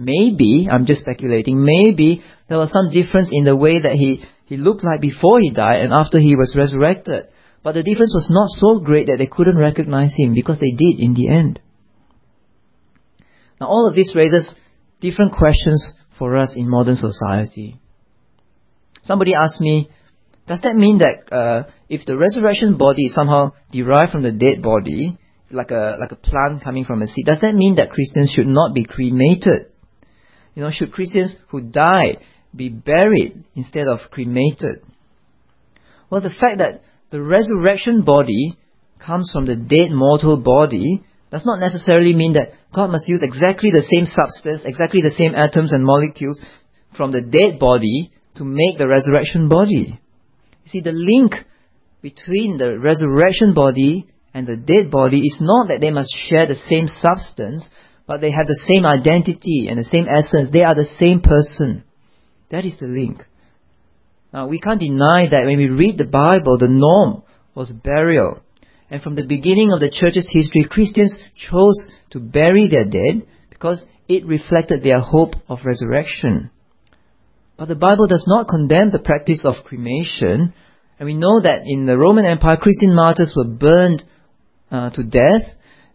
Maybe, 0.05 0.69
I'm 0.71 0.87
just 0.87 1.03
speculating, 1.03 1.65
maybe 1.65 2.23
there 2.49 2.59
was 2.59 2.73
some 2.73 2.91
difference 2.91 3.31
in 3.31 3.45
the 3.45 3.57
way 3.57 3.81
that 3.81 3.93
he, 3.93 4.25
he 4.47 4.57
looked 4.57 4.83
like 4.83 5.01
before 5.01 5.39
he 5.41 5.53
died 5.53 5.81
and 5.81 5.93
after 5.93 6.19
he 6.19 6.35
was 6.35 6.55
resurrected. 6.57 7.29
But 7.63 7.73
the 7.73 7.85
difference 7.85 8.13
was 8.13 8.29
not 8.31 8.49
so 8.49 8.85
great 8.85 9.07
that 9.07 9.19
they 9.19 9.27
couldn't 9.27 9.59
recognize 9.59 10.13
him 10.17 10.35
because 10.35 10.59
they 10.59 10.73
did 10.77 10.99
in 10.99 11.15
the 11.15 11.29
end. 11.29 11.61
Now 13.61 13.69
all 13.69 13.89
of 13.89 13.95
this 13.95 14.15
raises 14.17 14.53
different 15.01 15.35
questions 15.35 15.95
for 16.19 16.37
us 16.37 16.55
in 16.57 16.69
modern 16.69 16.97
society. 16.97 17.79
Somebody 19.05 19.35
asked 19.35 19.61
me, 19.61 19.89
does 20.49 20.61
that 20.63 20.75
mean 20.75 20.99
that 20.99 21.33
uh, 21.33 21.71
if 21.89 22.05
the 22.05 22.17
resurrection 22.17 22.77
body 22.77 23.07
is 23.07 23.15
somehow 23.15 23.53
derived 23.71 24.13
from 24.13 24.23
the 24.23 24.33
dead 24.33 24.63
body, 24.63 25.19
like 25.51 25.71
a 25.71 25.97
like 26.01 26.11
a 26.11 26.17
plant 26.17 26.65
coming 26.65 26.85
from 26.85 27.03
a 27.03 27.07
seed, 27.07 27.27
does 27.27 27.41
that 27.43 27.55
mean 27.55 27.77
that 27.77 27.91
Christians 27.91 28.33
should 28.35 28.47
not 28.47 28.75
be 28.75 28.85
cremated? 28.85 29.72
You 30.55 30.63
know, 30.63 30.71
should 30.71 30.93
Christians 30.93 31.37
who 31.49 31.61
die 31.61 32.19
be 32.55 32.69
buried 32.69 33.45
instead 33.55 33.87
of 33.87 34.11
cremated? 34.11 34.85
Well, 36.11 36.21
the 36.21 36.31
fact 36.31 36.59
that 36.59 36.83
the 37.11 37.23
resurrection 37.23 38.03
body 38.03 38.59
comes 39.05 39.31
from 39.33 39.47
the 39.47 39.57
dead 39.57 39.91
mortal 39.91 40.43
body 40.43 41.03
does 41.31 41.47
not 41.47 41.59
necessarily 41.59 42.15
mean 42.15 42.35
that 42.35 42.53
God 42.75 42.91
must 42.91 43.09
use 43.09 43.23
exactly 43.23 43.71
the 43.71 43.87
same 43.91 44.05
substance, 44.07 44.63
exactly 44.65 45.01
the 45.01 45.15
same 45.17 45.35
atoms 45.35 45.73
and 45.73 45.85
molecules 45.85 46.41
from 46.97 47.13
the 47.13 47.23
dead 47.23 47.59
body 47.59 48.13
to 48.37 48.45
make 48.45 48.79
the 48.79 48.89
resurrection 48.89 49.49
body. 49.49 49.99
You 50.65 50.69
see, 50.71 50.81
the 50.81 50.93
link 50.93 51.33
between 52.03 52.59
the 52.59 52.79
resurrection 52.79 53.55
body 53.55 54.09
and 54.35 54.47
the 54.47 54.57
dead 54.57 54.91
body 54.91 55.21
is 55.21 55.39
not 55.41 55.69
that 55.69 55.81
they 55.81 55.91
must 55.91 56.15
share 56.29 56.47
the 56.47 56.57
same 56.69 56.87
substance, 56.89 57.69
but 58.07 58.21
they 58.21 58.31
have 58.31 58.47
the 58.47 58.63
same 58.67 58.85
identity 58.85 59.69
and 59.69 59.79
the 59.79 59.85
same 59.85 60.07
essence. 60.09 60.51
They 60.53 60.65
are 60.65 60.75
the 60.75 60.91
same 60.99 61.21
person. 61.21 61.85
That 62.51 62.65
is 62.65 62.79
the 62.79 62.87
link. 62.87 63.25
Now, 64.33 64.49
we 64.49 64.61
can't 64.61 64.81
deny 64.81 65.29
that 65.31 65.47
when 65.47 65.59
we 65.59 65.69
read 65.69 65.99
the 65.99 66.07
Bible, 66.07 66.59
the 66.59 66.69
norm 66.69 67.23
was 67.55 67.73
burial. 67.73 68.41
And 68.91 69.03
from 69.03 69.15
the 69.15 69.27
beginning 69.27 69.73
of 69.73 69.81
the 69.81 69.91
church's 69.91 70.29
history, 70.31 70.67
Christians 70.69 71.19
chose 71.35 71.91
to 72.11 72.21
bury 72.21 72.69
their 72.69 72.85
dead 72.85 73.27
because 73.51 73.85
it 74.09 74.27
reflected 74.27 74.83
their 74.83 75.01
hope 75.01 75.35
of 75.49 75.61
resurrection. 75.65 76.51
But 77.57 77.69
the 77.69 77.77
Bible 77.77 78.07
does 78.07 78.25
not 78.27 78.49
condemn 78.49 78.91
the 78.91 78.99
practice 78.99 79.45
of 79.45 79.65
cremation. 79.65 80.53
And 80.99 81.07
we 81.07 81.15
know 81.15 81.41
that 81.43 81.63
in 81.65 81.87
the 81.87 81.97
Roman 81.97 82.27
Empire, 82.27 82.57
Christian 82.57 82.95
martyrs 82.95 83.35
were 83.37 83.49
burned 83.49 84.03
uh, 84.71 84.91
to 84.91 85.03
death. 85.03 85.43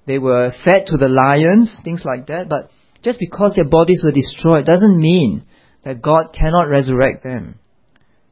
They 0.08 0.20
were 0.20 0.54
fed 0.64 0.86
to 0.88 0.98
the 0.98 1.10
lions, 1.10 1.78
things 1.84 2.04
like 2.06 2.28
that. 2.28 2.48
But 2.48 2.72
just 3.04 3.20
because 3.20 3.54
their 3.56 3.70
bodies 3.70 4.02
were 4.04 4.14
destroyed 4.14 4.66
doesn't 4.66 5.00
mean 5.00 5.44
that 5.84 6.02
God 6.02 6.34
cannot 6.34 6.70
resurrect 6.70 7.24
them. 7.24 7.60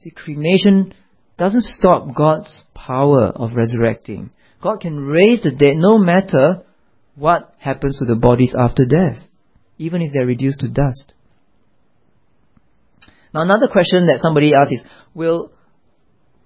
See, 0.02 0.10
cremation 0.10 0.94
doesn't 1.38 1.64
stop 1.64 2.16
God's 2.16 2.66
power 2.74 3.26
of 3.26 3.54
resurrecting. 3.54 4.32
God 4.62 4.80
can 4.80 5.06
raise 5.06 5.42
the 5.44 5.52
dead 5.52 5.76
no 5.76 5.98
matter 5.98 6.64
what 7.16 7.54
happens 7.60 8.00
to 8.00 8.06
the 8.06 8.16
bodies 8.16 8.56
after 8.58 8.86
death, 8.86 9.18
even 9.78 10.02
if 10.02 10.14
they're 10.14 10.26
reduced 10.26 10.62
to 10.62 10.70
dust. 10.70 11.14
Now 13.34 13.42
another 13.42 13.68
question 13.68 14.08
that 14.08 14.22
somebody 14.22 14.54
asked 14.54 14.72
is, 14.72 14.82
will, 15.14 15.52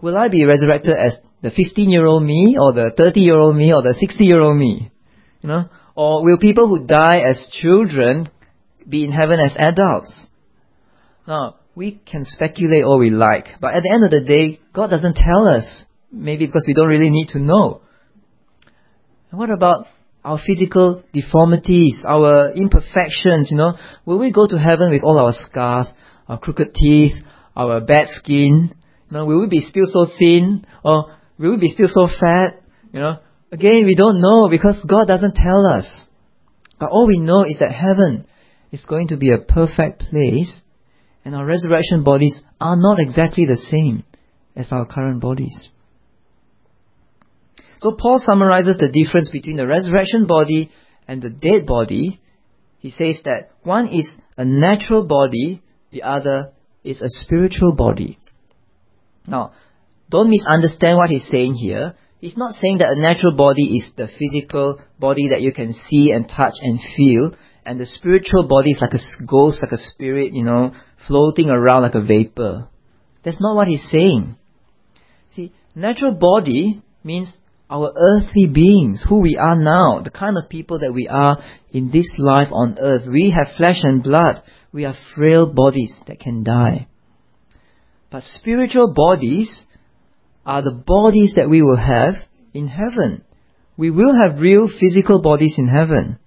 will 0.01 0.17
I 0.17 0.27
be 0.27 0.43
resurrected 0.43 0.97
as 0.97 1.17
the 1.43 1.51
15 1.51 1.89
year 1.89 2.05
old 2.05 2.23
me 2.23 2.55
or 2.59 2.73
the 2.73 2.91
30 2.97 3.19
year 3.19 3.35
old 3.35 3.55
me 3.55 3.71
or 3.73 3.83
the 3.83 3.93
60 3.93 4.23
year 4.23 4.41
old 4.41 4.57
me? 4.57 4.91
You 5.41 5.49
know? 5.49 5.69
Or 5.95 6.23
will 6.23 6.37
people 6.37 6.67
who 6.67 6.85
die 6.85 7.19
as 7.19 7.49
children 7.51 8.29
be 8.87 9.05
in 9.05 9.11
heaven 9.11 9.39
as 9.39 9.55
adults? 9.57 10.27
Now, 11.27 11.55
we 11.75 12.01
can 12.05 12.25
speculate 12.25 12.83
all 12.83 12.99
we 12.99 13.09
like, 13.09 13.45
but 13.61 13.73
at 13.73 13.83
the 13.83 13.91
end 13.93 14.03
of 14.03 14.11
the 14.11 14.25
day, 14.25 14.59
God 14.73 14.89
doesn't 14.89 15.15
tell 15.15 15.47
us. 15.47 15.85
Maybe 16.11 16.47
because 16.47 16.65
we 16.67 16.73
don't 16.73 16.87
really 16.87 17.09
need 17.09 17.27
to 17.29 17.39
know. 17.39 17.81
And 19.29 19.39
what 19.39 19.51
about 19.51 19.85
our 20.23 20.39
physical 20.43 21.03
deformities, 21.13 22.03
our 22.07 22.51
imperfections, 22.53 23.49
you 23.51 23.57
know? 23.57 23.73
Will 24.05 24.19
we 24.19 24.31
go 24.31 24.47
to 24.47 24.57
heaven 24.57 24.91
with 24.91 25.03
all 25.03 25.19
our 25.19 25.33
scars, 25.33 25.91
our 26.27 26.39
crooked 26.39 26.73
teeth, 26.73 27.13
our 27.55 27.79
bad 27.81 28.07
skin? 28.07 28.73
You 29.09 29.17
know, 29.17 29.25
will 29.25 29.41
we 29.41 29.47
be 29.47 29.61
still 29.61 29.85
so 29.85 30.07
thin? 30.17 30.65
Or 30.83 31.15
will 31.37 31.51
we 31.51 31.57
be 31.57 31.69
still 31.69 31.89
so 31.91 32.07
fat? 32.07 32.61
You 32.91 33.01
know, 33.01 33.19
again, 33.51 33.85
we 33.85 33.95
don't 33.95 34.21
know 34.21 34.49
because 34.49 34.79
God 34.87 35.07
doesn't 35.07 35.35
tell 35.35 35.65
us. 35.65 35.85
But 36.79 36.89
all 36.91 37.07
we 37.07 37.19
know 37.19 37.43
is 37.43 37.59
that 37.59 37.71
heaven 37.71 38.25
is 38.71 38.85
going 38.87 39.09
to 39.09 39.17
be 39.17 39.31
a 39.31 39.37
perfect 39.37 39.99
place 39.99 40.61
and 41.25 41.35
our 41.35 41.45
resurrection 41.45 42.03
bodies 42.03 42.41
are 42.61 42.77
not 42.77 42.99
exactly 42.99 43.45
the 43.45 43.57
same 43.57 44.03
as 44.55 44.71
our 44.71 44.85
current 44.85 45.21
bodies. 45.21 45.69
So 47.79 47.95
Paul 47.97 48.21
summarizes 48.25 48.77
the 48.77 48.91
difference 48.91 49.29
between 49.31 49.57
the 49.57 49.67
resurrection 49.67 50.27
body 50.27 50.71
and 51.07 51.21
the 51.21 51.29
dead 51.29 51.65
body. 51.65 52.21
He 52.79 52.91
says 52.91 53.21
that 53.25 53.49
one 53.63 53.87
is 53.89 54.19
a 54.37 54.45
natural 54.45 55.05
body 55.05 55.61
the 55.91 56.03
other 56.03 56.51
is 56.83 57.01
a 57.01 57.09
spiritual 57.09 57.75
body. 57.75 58.19
Now, 59.25 59.53
don't 60.09 60.29
misunderstand 60.29 60.97
what 60.97 61.09
he's 61.09 61.27
saying 61.29 61.55
here. 61.55 61.95
He's 62.19 62.37
not 62.37 62.55
saying 62.55 62.79
that 62.79 62.93
a 62.95 62.99
natural 62.99 63.35
body 63.35 63.77
is 63.77 63.91
the 63.95 64.07
physical 64.07 64.81
body 64.99 65.29
that 65.29 65.41
you 65.41 65.53
can 65.53 65.73
see 65.73 66.11
and 66.11 66.27
touch 66.27 66.55
and 66.61 66.79
feel, 66.97 67.33
and 67.65 67.79
the 67.79 67.85
spiritual 67.85 68.47
body 68.47 68.71
is 68.71 68.81
like 68.81 68.93
a 68.93 69.25
ghost, 69.25 69.61
like 69.61 69.71
a 69.71 69.77
spirit, 69.77 70.33
you 70.33 70.43
know, 70.43 70.73
floating 71.07 71.49
around 71.49 71.83
like 71.83 71.95
a 71.95 72.01
vapor. 72.01 72.67
That's 73.23 73.39
not 73.39 73.55
what 73.55 73.67
he's 73.67 73.89
saying. 73.89 74.35
See, 75.35 75.53
natural 75.75 76.15
body 76.15 76.81
means 77.03 77.33
our 77.69 77.93
earthly 77.95 78.47
beings, 78.51 79.05
who 79.07 79.21
we 79.21 79.37
are 79.37 79.55
now, 79.55 80.01
the 80.01 80.09
kind 80.09 80.35
of 80.37 80.49
people 80.49 80.79
that 80.79 80.91
we 80.91 81.07
are 81.07 81.41
in 81.71 81.91
this 81.91 82.11
life 82.17 82.49
on 82.51 82.77
earth. 82.79 83.03
We 83.09 83.29
have 83.29 83.55
flesh 83.55 83.79
and 83.83 84.03
blood. 84.03 84.41
We 84.73 84.85
are 84.85 84.95
frail 85.15 85.53
bodies 85.53 86.03
that 86.07 86.19
can 86.19 86.43
die. 86.43 86.87
But 88.11 88.23
spiritual 88.23 88.93
bodies 88.93 89.65
are 90.49 90.63
the 90.63 90.83
bodies 90.83 91.33
that 91.35 91.47
we 91.47 91.61
will 91.61 91.77
have 91.77 92.15
in 92.55 92.67
heaven. 92.67 93.23
We 93.77 93.91
will 93.91 94.15
have 94.19 94.41
real 94.41 94.67
physical 94.67 95.21
bodies 95.21 95.53
in 95.59 95.67
heaven. 95.67 96.17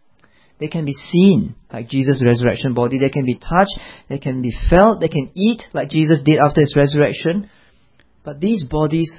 They 0.60 0.68
can 0.68 0.84
be 0.84 0.92
seen, 0.92 1.56
like 1.72 1.88
Jesus' 1.88 2.22
resurrection 2.24 2.72
body. 2.72 3.00
They 3.00 3.10
can 3.10 3.24
be 3.24 3.34
touched. 3.34 3.76
They 4.08 4.20
can 4.20 4.40
be 4.40 4.54
felt. 4.70 5.00
They 5.00 5.08
can 5.08 5.32
eat, 5.34 5.62
like 5.72 5.90
Jesus 5.90 6.20
did 6.24 6.38
after 6.38 6.60
his 6.60 6.76
resurrection. 6.76 7.50
But 8.22 8.38
these 8.38 8.64
bodies 8.70 9.10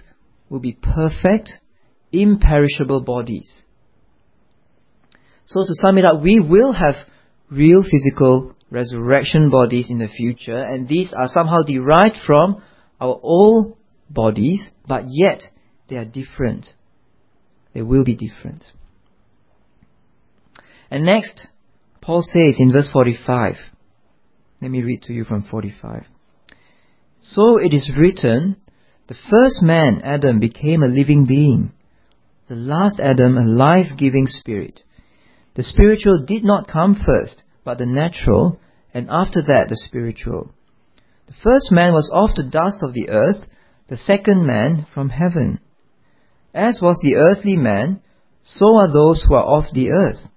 will 0.50 0.62
be 0.62 0.72
perfect, 0.82 1.50
imperishable 2.14 3.02
bodies. 3.02 3.50
So 5.48 5.66
to 5.66 5.74
sum 5.82 5.98
it 5.98 6.06
up, 6.06 6.24
we 6.24 6.40
will 6.40 6.72
have 6.72 6.96
real 7.52 7.84
physical 7.84 8.56
resurrection 8.72 9.50
bodies 9.50 9.90
in 9.92 10.00
the 10.00 10.08
future, 10.08 10.56
and 10.56 10.88
these 10.88 11.14
are 11.14 11.28
somehow 11.28 11.64
derived 11.68 12.16
from 12.26 12.64
our 13.02 13.20
old 13.22 13.78
bodies, 14.14 14.64
but 14.88 15.06
yet 15.08 15.42
they 15.90 15.98
are 15.98 16.06
different. 16.06 16.68
They 17.74 17.82
will 17.82 18.04
be 18.04 18.16
different. 18.16 18.64
And 20.90 21.06
next, 21.06 21.48
Paul 22.02 22.22
says 22.22 22.56
in 22.60 22.72
verse 22.72 22.90
45, 22.92 23.56
let 24.62 24.72
me 24.72 24.82
read 24.82 25.02
to 25.04 25.14
you 25.14 25.24
from 25.24 25.44
45. 25.44 26.06
So 27.20 27.58
it 27.58 27.74
is 27.74 27.92
written, 27.98 28.58
the 29.08 29.16
first 29.30 29.62
man, 29.62 30.02
Adam, 30.04 30.40
became 30.40 30.84
a 30.84 30.88
living 30.88 31.26
being. 31.26 31.72
The 32.48 32.56
last 32.56 33.00
Adam, 33.00 33.38
a 33.38 33.46
life-giving 33.46 34.28
spirit. 34.28 34.82
The 35.56 35.64
spiritual 35.64 36.26
did 36.26 36.44
not 36.44 36.68
come 36.68 36.96
first, 36.96 37.44
but 37.64 37.78
the 37.78 37.86
natural, 37.86 38.60
and 38.94 39.10
after 39.10 39.42
that 39.42 39.68
the 39.70 39.78
spiritual. 39.78 40.52
The 41.28 41.34
first 41.44 41.72
man 41.72 41.94
was 41.94 42.12
of 42.14 42.36
the 42.36 42.50
dust 42.50 42.78
of 42.82 42.94
the 42.94 43.10
earth, 43.10 43.46
the 43.88 43.98
second 43.98 44.46
man 44.46 44.86
from 44.94 45.10
heaven. 45.10 45.60
As 46.54 46.80
was 46.82 47.00
the 47.04 47.16
earthly 47.16 47.56
man, 47.56 48.02
so 48.44 48.78
are 48.78 48.92
those 48.92 49.26
who 49.28 49.36
are 49.36 49.44
of 49.44 49.66
the 49.74 49.92
earth. 49.92 50.30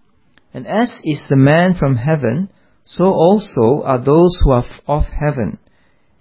And 0.55 0.67
as 0.67 0.91
is 1.05 1.26
the 1.29 1.37
man 1.37 1.75
from 1.79 1.97
heaven, 1.97 2.50
so 2.85 3.07
also 3.07 3.83
are 3.85 4.03
those 4.03 4.41
who 4.43 4.53
are 4.53 4.65
of 4.87 5.05
heaven. 5.05 5.59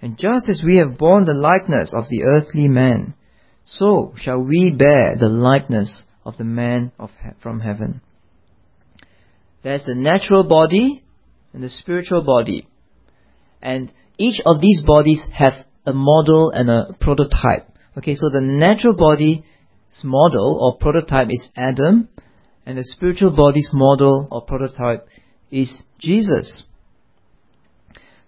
And 0.02 0.18
just 0.18 0.50
as 0.50 0.62
we 0.66 0.78
have 0.78 0.98
borne 0.98 1.26
the 1.26 1.34
likeness 1.34 1.94
of 1.96 2.06
the 2.10 2.24
earthly 2.24 2.68
man, 2.68 3.14
so 3.64 4.14
shall 4.18 4.44
we 4.44 4.76
bear 4.78 5.16
the 5.18 5.30
likeness 5.30 6.04
of 6.26 6.38
the 6.38 6.44
man 6.44 6.92
of 7.00 7.12
he- 7.24 7.30
from 7.42 7.60
heaven. 7.62 8.02
There's 9.64 9.86
the 9.86 9.96
natural 9.96 10.48
body 10.48 11.04
and 11.54 11.64
the 11.64 11.70
spiritual 11.70 12.24
body. 12.24 12.68
And 13.62 13.92
each 14.18 14.42
of 14.46 14.62
these 14.62 14.82
bodies 14.86 15.22
have 15.34 15.66
a 15.86 15.94
model 15.94 16.52
and 16.52 16.70
a 16.70 16.96
prototype. 17.00 17.70
Okay, 17.98 18.16
so 18.16 18.30
the 18.30 18.42
natural 18.42 18.96
body's 18.96 19.42
model 20.04 20.60
or 20.62 20.78
prototype 20.78 21.28
is 21.30 21.48
Adam, 21.56 22.10
and 22.66 22.78
the 22.78 22.84
spiritual 22.84 23.36
body's 23.36 23.70
model 23.74 24.28
or 24.32 24.42
prototype 24.42 25.08
is 25.52 25.82
Jesus. 26.00 26.66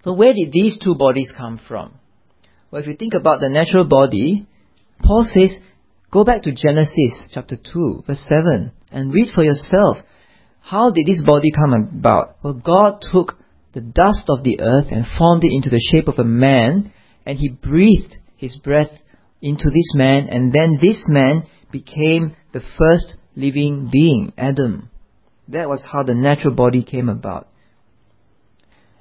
So 0.03 0.13
where 0.13 0.33
did 0.33 0.51
these 0.51 0.79
two 0.81 0.95
bodies 0.95 1.33
come 1.35 1.59
from? 1.67 1.95
Well, 2.71 2.81
if 2.81 2.87
you 2.87 2.95
think 2.95 3.13
about 3.13 3.39
the 3.39 3.49
natural 3.49 3.85
body, 3.85 4.47
Paul 5.01 5.27
says, 5.33 5.57
go 6.11 6.23
back 6.23 6.43
to 6.43 6.53
Genesis 6.53 7.29
chapter 7.33 7.57
2, 7.57 8.03
verse 8.07 8.23
7, 8.27 8.71
and 8.91 9.13
read 9.13 9.29
for 9.33 9.43
yourself. 9.43 9.97
How 10.61 10.91
did 10.91 11.05
this 11.07 11.23
body 11.25 11.51
come 11.51 11.73
about? 11.73 12.37
Well, 12.43 12.53
God 12.53 13.01
took 13.11 13.37
the 13.73 13.81
dust 13.81 14.25
of 14.29 14.43
the 14.43 14.59
earth 14.59 14.87
and 14.91 15.05
formed 15.17 15.43
it 15.43 15.53
into 15.53 15.70
the 15.70 15.81
shape 15.91 16.07
of 16.07 16.20
a 16.20 16.24
man, 16.24 16.91
and 17.27 17.37
he 17.37 17.50
breathed 17.50 18.16
his 18.37 18.57
breath 18.63 18.90
into 19.42 19.66
this 19.66 19.94
man, 19.96 20.29
and 20.29 20.53
then 20.53 20.79
this 20.81 21.05
man 21.09 21.44
became 21.70 22.37
the 22.53 22.61
first 22.77 23.18
living 23.35 23.90
being, 23.92 24.31
Adam. 24.37 24.90
That 25.50 25.68
was 25.68 25.85
how 25.92 26.03
the 26.03 26.16
natural 26.16 26.55
body 26.55 26.85
came 26.85 27.09
about. 27.09 27.50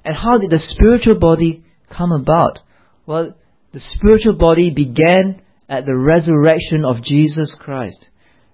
And 0.03 0.13
how 0.13 0.39
did 0.39 0.51
the 0.51 0.59
spiritual 0.59 1.17
body 1.17 1.63
come 1.89 2.11
about? 2.11 2.59
Well, 3.05 3.33
the 3.71 3.79
spiritual 3.79 4.37
body 4.37 4.73
began 4.75 5.41
at 5.69 5.85
the 5.85 5.95
resurrection 5.95 6.83
of 6.83 7.01
Jesus 7.01 7.57
Christ. 7.57 8.09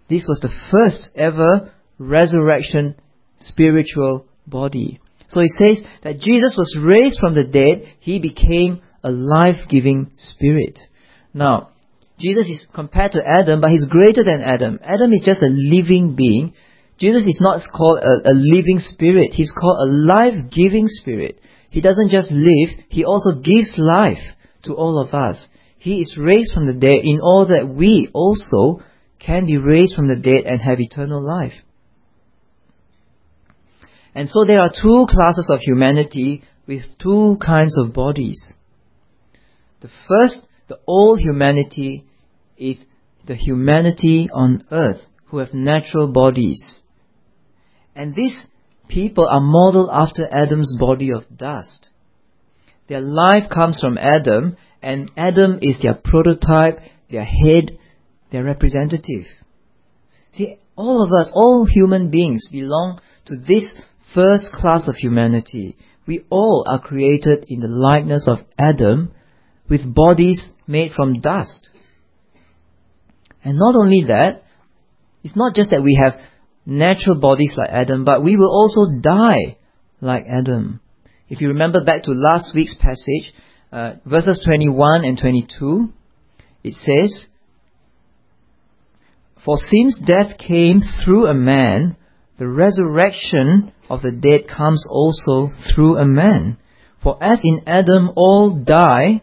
This 0.07 0.25
was 0.27 0.39
the 0.39 0.53
first 0.71 1.11
ever 1.15 1.73
resurrection 1.97 2.95
spiritual 3.39 4.27
body. 4.45 4.99
So 5.29 5.41
it 5.41 5.51
says 5.57 5.83
that 6.03 6.19
Jesus 6.19 6.55
was 6.55 6.77
raised 6.79 7.19
from 7.19 7.33
the 7.33 7.45
dead, 7.45 7.95
he 7.99 8.19
became 8.19 8.83
a 9.03 9.11
life-giving 9.11 10.11
spirit. 10.17 10.79
Now, 11.33 11.71
Jesus 12.19 12.47
is 12.47 12.67
compared 12.73 13.13
to 13.13 13.23
Adam, 13.27 13.59
but 13.59 13.71
he's 13.71 13.87
greater 13.89 14.23
than 14.23 14.43
Adam. 14.43 14.79
Adam 14.83 15.11
is 15.13 15.23
just 15.25 15.41
a 15.41 15.49
living 15.49 16.15
being. 16.15 16.53
Jesus 16.99 17.25
is 17.25 17.39
not 17.41 17.59
called 17.75 17.99
a, 17.99 18.29
a 18.31 18.33
living 18.33 18.79
spirit. 18.79 19.33
He's 19.33 19.51
called 19.51 19.87
a 19.87 19.91
life-giving 19.91 20.87
spirit. 20.87 21.39
He 21.69 21.81
doesn't 21.81 22.11
just 22.11 22.31
live, 22.31 22.69
he 22.89 23.03
also 23.03 23.41
gives 23.41 23.75
life 23.77 24.21
to 24.63 24.75
all 24.75 25.01
of 25.01 25.13
us. 25.13 25.47
He 25.79 26.01
is 26.01 26.17
raised 26.17 26.53
from 26.53 26.67
the 26.67 26.79
dead 26.79 27.01
in 27.03 27.19
order 27.21 27.57
that 27.57 27.67
we 27.67 28.09
also 28.13 28.83
can 29.19 29.45
be 29.47 29.57
raised 29.57 29.95
from 29.95 30.07
the 30.07 30.21
dead 30.21 30.45
and 30.45 30.61
have 30.61 30.79
eternal 30.79 31.21
life. 31.21 31.53
And 34.15 34.29
so 34.29 34.45
there 34.45 34.59
are 34.59 34.69
two 34.69 35.07
classes 35.09 35.49
of 35.51 35.59
humanity 35.61 36.43
with 36.67 36.83
two 37.01 37.37
kinds 37.43 37.75
of 37.77 37.93
bodies. 37.93 38.39
The 39.83 39.89
first, 40.07 40.47
the 40.69 40.79
all 40.85 41.17
humanity, 41.17 42.05
is 42.57 42.77
the 43.27 43.35
humanity 43.35 44.29
on 44.33 44.63
earth 44.71 45.01
who 45.25 45.39
have 45.39 45.53
natural 45.53 46.09
bodies. 46.09 46.81
And 47.93 48.15
these 48.15 48.47
people 48.87 49.27
are 49.29 49.41
modeled 49.41 49.89
after 49.91 50.25
Adam's 50.31 50.77
body 50.79 51.11
of 51.11 51.23
dust. 51.35 51.89
Their 52.87 53.01
life 53.01 53.49
comes 53.53 53.81
from 53.81 53.97
Adam, 53.97 54.55
and 54.81 55.11
Adam 55.17 55.59
is 55.61 55.81
their 55.81 55.95
prototype, 56.01 56.79
their 57.11 57.25
head, 57.25 57.77
their 58.31 58.45
representative. 58.45 59.25
See, 60.31 60.59
all 60.77 61.03
of 61.03 61.11
us, 61.11 61.29
all 61.33 61.65
human 61.65 62.09
beings 62.09 62.47
belong 62.49 63.01
to 63.25 63.35
this 63.35 63.65
first 64.13 64.45
class 64.53 64.87
of 64.87 64.95
humanity. 64.95 65.75
We 66.07 66.23
all 66.29 66.65
are 66.69 66.79
created 66.79 67.45
in 67.49 67.59
the 67.59 67.67
likeness 67.67 68.29
of 68.29 68.39
Adam 68.57 69.13
with 69.69 69.93
bodies 69.93 70.45
made 70.67 70.91
from 70.93 71.21
dust. 71.21 71.69
And 73.43 73.57
not 73.57 73.75
only 73.75 74.05
that, 74.07 74.43
it's 75.23 75.35
not 75.35 75.55
just 75.55 75.71
that 75.71 75.83
we 75.83 75.99
have 76.01 76.19
natural 76.65 77.19
bodies 77.19 77.53
like 77.57 77.69
Adam, 77.69 78.05
but 78.05 78.23
we 78.23 78.35
will 78.37 78.51
also 78.51 78.99
die 79.01 79.57
like 80.01 80.25
Adam. 80.29 80.79
If 81.29 81.41
you 81.41 81.49
remember 81.49 81.83
back 81.83 82.03
to 82.03 82.11
last 82.11 82.53
week's 82.53 82.75
passage, 82.75 83.33
uh, 83.71 83.93
verses 84.05 84.41
21 84.45 85.03
and 85.03 85.17
22, 85.17 85.89
it 86.63 86.73
says, 86.73 87.27
For 89.43 89.57
since 89.57 89.99
death 90.05 90.37
came 90.37 90.81
through 91.03 91.27
a 91.27 91.33
man, 91.33 91.97
the 92.37 92.47
resurrection 92.47 93.71
of 93.89 94.01
the 94.01 94.11
dead 94.11 94.47
comes 94.47 94.85
also 94.89 95.51
through 95.73 95.97
a 95.97 96.05
man. 96.05 96.57
For 97.01 97.21
as 97.21 97.39
in 97.43 97.63
Adam 97.65 98.11
all 98.15 98.63
die, 98.63 99.21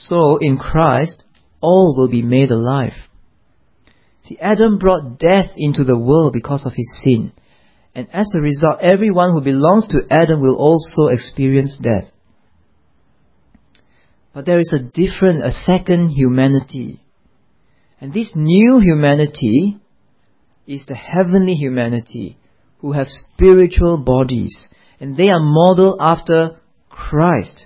so 0.00 0.38
in 0.38 0.58
Christ 0.58 1.22
all 1.60 1.94
will 1.96 2.08
be 2.08 2.22
made 2.22 2.50
alive. 2.50 2.92
See, 4.24 4.38
Adam 4.40 4.78
brought 4.78 5.18
death 5.18 5.50
into 5.56 5.84
the 5.84 5.98
world 5.98 6.32
because 6.32 6.66
of 6.66 6.72
his 6.74 7.00
sin. 7.02 7.32
And 7.94 8.08
as 8.12 8.30
a 8.36 8.40
result, 8.40 8.80
everyone 8.80 9.32
who 9.32 9.40
belongs 9.40 9.88
to 9.88 10.02
Adam 10.10 10.40
will 10.42 10.56
also 10.56 11.06
experience 11.06 11.78
death. 11.80 12.04
But 14.34 14.44
there 14.44 14.58
is 14.58 14.74
a 14.74 14.90
different, 14.90 15.42
a 15.42 15.50
second 15.50 16.10
humanity. 16.10 17.00
And 18.00 18.12
this 18.12 18.32
new 18.34 18.80
humanity 18.80 19.78
is 20.66 20.84
the 20.86 20.94
heavenly 20.94 21.54
humanity 21.54 22.36
who 22.80 22.92
have 22.92 23.06
spiritual 23.08 23.96
bodies. 23.96 24.68
And 25.00 25.16
they 25.16 25.30
are 25.30 25.40
modeled 25.40 25.98
after 26.00 26.60
Christ. 26.90 27.64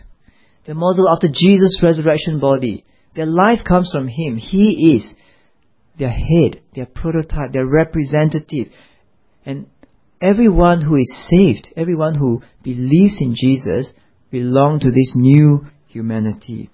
They're 0.64 0.74
modeled 0.74 1.08
after 1.10 1.28
Jesus' 1.28 1.80
resurrection 1.82 2.38
body. 2.40 2.84
Their 3.14 3.26
life 3.26 3.60
comes 3.66 3.90
from 3.92 4.08
Him. 4.08 4.36
He 4.36 4.94
is 4.96 5.14
their 5.98 6.10
head, 6.10 6.62
their 6.74 6.86
prototype, 6.86 7.52
their 7.52 7.66
representative. 7.66 8.72
And 9.44 9.66
everyone 10.22 10.82
who 10.82 10.96
is 10.96 11.28
saved, 11.28 11.68
everyone 11.76 12.14
who 12.14 12.42
believes 12.62 13.18
in 13.20 13.34
Jesus, 13.36 13.92
belong 14.30 14.80
to 14.80 14.90
this 14.90 15.12
new 15.14 15.66
humanity. 15.88 16.70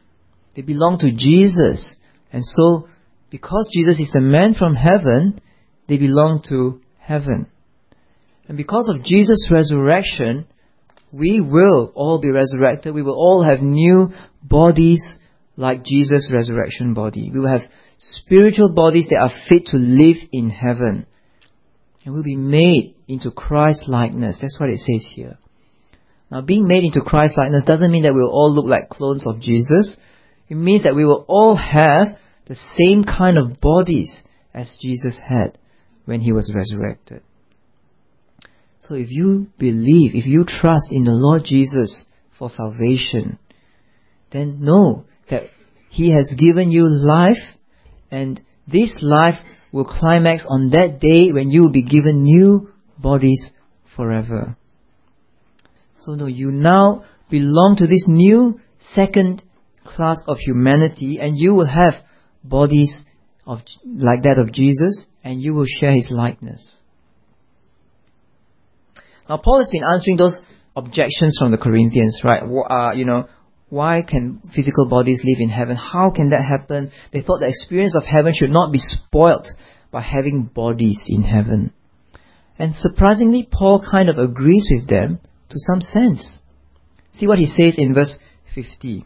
They 0.54 0.62
belong 0.62 0.98
to 1.00 1.10
Jesus. 1.10 1.96
And 2.32 2.44
so 2.44 2.88
because 3.30 3.68
Jesus 3.72 3.98
is 4.00 4.10
the 4.12 4.20
man 4.20 4.54
from 4.54 4.74
heaven, 4.74 5.40
they 5.88 5.98
belong 5.98 6.42
to 6.48 6.80
heaven. 6.98 7.46
And 8.48 8.56
because 8.56 8.88
of 8.88 9.04
Jesus' 9.04 9.48
resurrection, 9.50 10.46
we 11.12 11.40
will 11.40 11.92
all 11.94 12.20
be 12.20 12.30
resurrected. 12.30 12.94
We 12.94 13.02
will 13.02 13.14
all 13.14 13.42
have 13.42 13.60
new 13.60 14.12
bodies 14.42 15.00
like 15.56 15.84
Jesus' 15.84 16.30
resurrection 16.32 16.94
body. 16.94 17.30
We 17.32 17.40
will 17.40 17.48
have 17.48 17.70
spiritual 17.98 18.74
bodies 18.74 19.06
that 19.10 19.20
are 19.20 19.32
fit 19.48 19.66
to 19.66 19.76
live 19.76 20.16
in 20.32 20.50
heaven. 20.50 21.06
And 22.04 22.14
we'll 22.14 22.22
be 22.22 22.36
made 22.36 22.94
into 23.08 23.30
Christ 23.30 23.88
likeness. 23.88 24.38
That's 24.40 24.60
what 24.60 24.70
it 24.70 24.78
says 24.78 25.06
here. 25.14 25.38
Now, 26.30 26.40
being 26.40 26.66
made 26.66 26.84
into 26.84 27.00
Christ 27.00 27.34
likeness 27.36 27.64
doesn't 27.64 27.92
mean 27.92 28.02
that 28.02 28.14
we'll 28.14 28.30
all 28.30 28.52
look 28.52 28.66
like 28.66 28.88
clones 28.88 29.24
of 29.26 29.40
Jesus. 29.40 29.96
It 30.48 30.56
means 30.56 30.84
that 30.84 30.94
we 30.94 31.04
will 31.04 31.24
all 31.28 31.56
have 31.56 32.18
the 32.46 32.56
same 32.76 33.04
kind 33.04 33.38
of 33.38 33.60
bodies 33.60 34.22
as 34.52 34.76
Jesus 34.80 35.18
had 35.18 35.58
when 36.04 36.20
he 36.20 36.32
was 36.32 36.52
resurrected. 36.54 37.22
So 38.88 38.94
if 38.94 39.10
you 39.10 39.48
believe, 39.58 40.14
if 40.14 40.26
you 40.26 40.44
trust 40.44 40.92
in 40.92 41.04
the 41.04 41.12
Lord 41.12 41.42
Jesus 41.44 42.06
for 42.38 42.48
salvation, 42.48 43.38
then 44.30 44.58
know 44.60 45.04
that 45.28 45.44
He 45.90 46.12
has 46.12 46.32
given 46.38 46.70
you 46.70 46.88
life 46.88 47.58
and 48.10 48.40
this 48.68 48.96
life 49.02 49.38
will 49.72 49.84
climax 49.84 50.46
on 50.48 50.70
that 50.70 51.00
day 51.00 51.32
when 51.32 51.50
you 51.50 51.62
will 51.62 51.72
be 51.72 51.82
given 51.82 52.22
new 52.22 52.70
bodies 52.96 53.50
forever. 53.96 54.56
So 56.00 56.12
no, 56.12 56.26
you 56.26 56.52
now 56.52 57.04
belong 57.28 57.76
to 57.78 57.86
this 57.86 58.04
new 58.06 58.60
second 58.94 59.42
class 59.84 60.22
of 60.28 60.38
humanity 60.38 61.18
and 61.20 61.36
you 61.36 61.54
will 61.54 61.66
have 61.66 61.94
bodies 62.44 63.02
of, 63.44 63.58
like 63.84 64.22
that 64.22 64.38
of 64.38 64.52
Jesus 64.52 65.06
and 65.24 65.40
you 65.40 65.54
will 65.54 65.66
share 65.66 65.92
his 65.92 66.08
likeness. 66.10 66.78
Now 69.28 69.38
Paul 69.38 69.60
has 69.60 69.70
been 69.70 69.84
answering 69.84 70.16
those 70.16 70.40
objections 70.74 71.36
from 71.38 71.50
the 71.50 71.58
Corinthians, 71.58 72.20
right? 72.22 72.42
Uh, 72.42 72.92
you 72.94 73.04
know, 73.04 73.28
why 73.68 74.02
can 74.08 74.40
physical 74.54 74.88
bodies 74.88 75.22
live 75.24 75.38
in 75.40 75.48
heaven? 75.48 75.76
How 75.76 76.10
can 76.10 76.30
that 76.30 76.44
happen? 76.44 76.92
They 77.12 77.22
thought 77.22 77.40
the 77.40 77.48
experience 77.48 77.96
of 77.96 78.04
heaven 78.04 78.32
should 78.34 78.50
not 78.50 78.72
be 78.72 78.78
spoilt 78.78 79.48
by 79.90 80.02
having 80.02 80.44
bodies 80.44 81.02
in 81.08 81.22
heaven. 81.22 81.72
And 82.58 82.74
surprisingly, 82.74 83.48
Paul 83.50 83.84
kind 83.88 84.08
of 84.08 84.18
agrees 84.18 84.68
with 84.70 84.88
them 84.88 85.20
to 85.50 85.56
some 85.58 85.80
sense. 85.80 86.40
See 87.12 87.26
what 87.26 87.38
he 87.38 87.46
says 87.46 87.74
in 87.76 87.94
verse 87.94 88.14
50. 88.54 89.04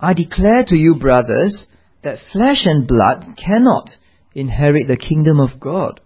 I 0.00 0.14
declare 0.14 0.64
to 0.66 0.76
you, 0.76 0.96
brothers, 0.96 1.66
that 2.02 2.18
flesh 2.32 2.62
and 2.64 2.86
blood 2.86 3.36
cannot 3.36 3.90
inherit 4.34 4.86
the 4.86 4.96
kingdom 4.96 5.40
of 5.40 5.58
God, 5.58 6.00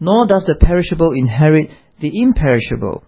nor 0.00 0.26
does 0.26 0.44
the 0.46 0.56
perishable 0.58 1.12
inherit 1.14 1.70
the 2.00 2.22
imperishable. 2.22 3.04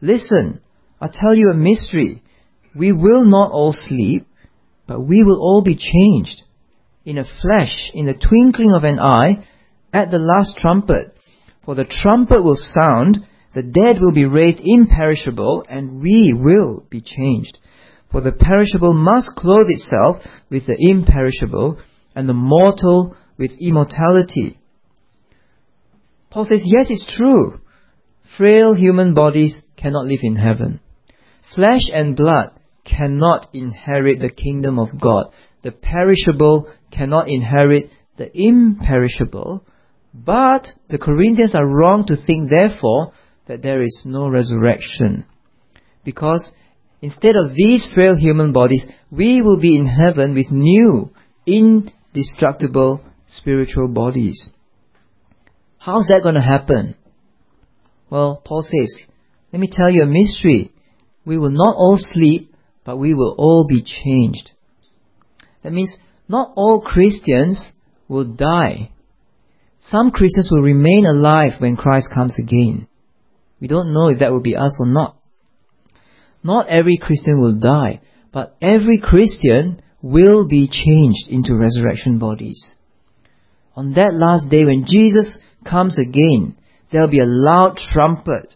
Listen, 0.00 0.60
I 1.00 1.08
tell 1.12 1.34
you 1.34 1.50
a 1.50 1.56
mystery. 1.56 2.22
We 2.76 2.92
will 2.92 3.24
not 3.24 3.50
all 3.50 3.72
sleep, 3.72 4.26
but 4.86 5.00
we 5.00 5.24
will 5.24 5.40
all 5.40 5.62
be 5.62 5.76
changed. 5.76 6.42
In 7.04 7.18
a 7.18 7.24
flash, 7.24 7.90
in 7.94 8.06
the 8.06 8.14
twinkling 8.14 8.72
of 8.72 8.84
an 8.84 8.98
eye, 9.00 9.46
at 9.92 10.10
the 10.10 10.18
last 10.18 10.58
trumpet. 10.58 11.16
For 11.64 11.74
the 11.74 11.84
trumpet 11.84 12.42
will 12.42 12.56
sound, 12.56 13.26
the 13.54 13.62
dead 13.62 13.98
will 14.00 14.14
be 14.14 14.24
raised 14.24 14.60
imperishable, 14.62 15.64
and 15.68 16.00
we 16.00 16.34
will 16.36 16.84
be 16.90 17.00
changed. 17.00 17.58
For 18.10 18.20
the 18.20 18.32
perishable 18.32 18.92
must 18.92 19.30
clothe 19.36 19.66
itself 19.68 20.22
with 20.50 20.66
the 20.66 20.76
imperishable, 20.78 21.78
and 22.14 22.28
the 22.28 22.34
mortal 22.34 23.16
with 23.38 23.52
immortality. 23.60 24.58
Paul 26.32 26.46
says, 26.46 26.62
yes, 26.64 26.86
it's 26.88 27.14
true. 27.14 27.60
Frail 28.38 28.74
human 28.74 29.12
bodies 29.12 29.54
cannot 29.76 30.06
live 30.06 30.20
in 30.22 30.36
heaven. 30.36 30.80
Flesh 31.54 31.90
and 31.92 32.16
blood 32.16 32.58
cannot 32.84 33.48
inherit 33.52 34.18
the 34.18 34.30
kingdom 34.30 34.78
of 34.78 34.98
God. 34.98 35.26
The 35.62 35.72
perishable 35.72 36.72
cannot 36.90 37.28
inherit 37.28 37.90
the 38.16 38.30
imperishable. 38.34 39.62
But 40.14 40.68
the 40.88 40.98
Corinthians 40.98 41.54
are 41.54 41.66
wrong 41.66 42.06
to 42.06 42.16
think, 42.16 42.48
therefore, 42.48 43.12
that 43.46 43.62
there 43.62 43.82
is 43.82 44.02
no 44.06 44.30
resurrection. 44.30 45.26
Because 46.02 46.50
instead 47.02 47.34
of 47.36 47.54
these 47.54 47.86
frail 47.94 48.16
human 48.16 48.54
bodies, 48.54 48.84
we 49.10 49.42
will 49.42 49.60
be 49.60 49.76
in 49.76 49.86
heaven 49.86 50.34
with 50.34 50.50
new, 50.50 51.10
indestructible 51.46 53.02
spiritual 53.26 53.88
bodies. 53.88 54.50
How's 55.84 56.06
that 56.06 56.20
going 56.22 56.36
to 56.36 56.40
happen? 56.40 56.94
Well, 58.08 58.40
Paul 58.44 58.62
says, 58.62 59.04
let 59.52 59.58
me 59.58 59.68
tell 59.70 59.90
you 59.90 60.04
a 60.04 60.06
mystery. 60.06 60.70
We 61.24 61.36
will 61.36 61.50
not 61.50 61.74
all 61.74 61.96
sleep, 61.98 62.54
but 62.84 62.98
we 62.98 63.14
will 63.14 63.34
all 63.36 63.66
be 63.68 63.82
changed. 63.82 64.52
That 65.64 65.72
means 65.72 65.96
not 66.28 66.52
all 66.54 66.82
Christians 66.82 67.72
will 68.06 68.32
die. 68.32 68.92
Some 69.80 70.12
Christians 70.12 70.50
will 70.52 70.62
remain 70.62 71.04
alive 71.04 71.54
when 71.58 71.76
Christ 71.76 72.10
comes 72.14 72.38
again. 72.38 72.86
We 73.60 73.66
don't 73.66 73.92
know 73.92 74.08
if 74.08 74.20
that 74.20 74.30
will 74.30 74.40
be 74.40 74.54
us 74.54 74.78
or 74.78 74.86
not. 74.86 75.16
Not 76.44 76.68
every 76.68 76.96
Christian 76.96 77.40
will 77.40 77.58
die, 77.58 78.02
but 78.32 78.56
every 78.62 79.00
Christian 79.02 79.82
will 80.00 80.46
be 80.46 80.68
changed 80.68 81.26
into 81.28 81.56
resurrection 81.56 82.20
bodies. 82.20 82.76
On 83.74 83.94
that 83.94 84.14
last 84.14 84.48
day 84.48 84.64
when 84.64 84.84
Jesus 84.86 85.40
comes 85.64 85.98
again, 85.98 86.56
there 86.90 87.02
will 87.02 87.10
be 87.10 87.20
a 87.20 87.26
loud 87.26 87.78
trumpet. 87.92 88.54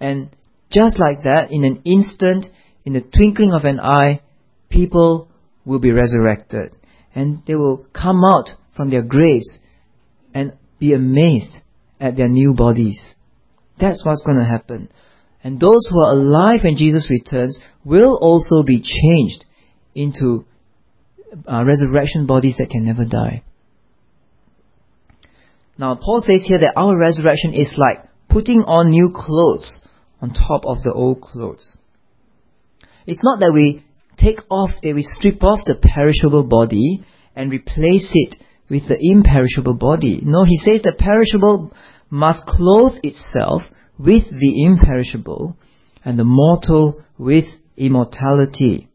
And 0.00 0.34
just 0.70 0.98
like 0.98 1.24
that, 1.24 1.50
in 1.50 1.64
an 1.64 1.82
instant, 1.84 2.46
in 2.84 2.92
the 2.92 3.00
twinkling 3.00 3.52
of 3.52 3.64
an 3.64 3.80
eye, 3.80 4.20
people 4.68 5.28
will 5.64 5.80
be 5.80 5.92
resurrected. 5.92 6.72
And 7.14 7.42
they 7.46 7.54
will 7.54 7.86
come 7.92 8.22
out 8.24 8.50
from 8.76 8.90
their 8.90 9.02
graves 9.02 9.58
and 10.32 10.52
be 10.78 10.94
amazed 10.94 11.56
at 11.98 12.16
their 12.16 12.28
new 12.28 12.54
bodies. 12.54 13.14
That's 13.78 14.04
what's 14.04 14.22
going 14.24 14.38
to 14.38 14.44
happen. 14.44 14.90
And 15.42 15.58
those 15.58 15.88
who 15.90 16.00
are 16.00 16.12
alive 16.12 16.60
when 16.64 16.76
Jesus 16.76 17.10
returns 17.10 17.58
will 17.84 18.18
also 18.20 18.62
be 18.62 18.82
changed 18.82 19.44
into 19.94 20.44
uh, 21.50 21.64
resurrection 21.64 22.26
bodies 22.26 22.56
that 22.58 22.70
can 22.70 22.84
never 22.84 23.04
die. 23.04 23.42
Now, 25.80 25.94
Paul 25.94 26.20
says 26.20 26.44
here 26.46 26.58
that 26.58 26.76
our 26.76 26.94
resurrection 26.94 27.54
is 27.54 27.74
like 27.78 28.04
putting 28.28 28.64
on 28.66 28.90
new 28.90 29.10
clothes 29.16 29.80
on 30.20 30.34
top 30.34 30.66
of 30.66 30.82
the 30.82 30.92
old 30.92 31.22
clothes. 31.22 31.78
It's 33.06 33.24
not 33.24 33.40
that 33.40 33.54
we 33.54 33.82
take 34.18 34.40
off, 34.50 34.72
that 34.82 34.94
we 34.94 35.02
strip 35.02 35.42
off 35.42 35.60
the 35.64 35.80
perishable 35.80 36.46
body 36.46 37.02
and 37.34 37.50
replace 37.50 38.10
it 38.12 38.36
with 38.68 38.88
the 38.88 38.98
imperishable 39.00 39.72
body. 39.72 40.20
No, 40.22 40.44
he 40.44 40.58
says 40.58 40.82
the 40.82 40.94
perishable 40.98 41.72
must 42.10 42.44
clothe 42.44 43.00
itself 43.02 43.62
with 43.98 44.24
the 44.28 44.64
imperishable 44.66 45.56
and 46.04 46.18
the 46.18 46.24
mortal 46.24 47.02
with 47.16 47.46
immortality. 47.78 48.90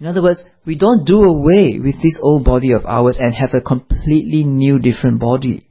In 0.00 0.06
other 0.06 0.22
words, 0.22 0.42
we 0.64 0.78
don't 0.78 1.06
do 1.06 1.20
away 1.20 1.78
with 1.78 1.96
this 2.02 2.18
old 2.22 2.46
body 2.46 2.72
of 2.72 2.86
ours 2.86 3.18
and 3.20 3.34
have 3.34 3.52
a 3.52 3.60
completely 3.60 4.44
new 4.44 4.78
different 4.78 5.20
body. 5.20 5.65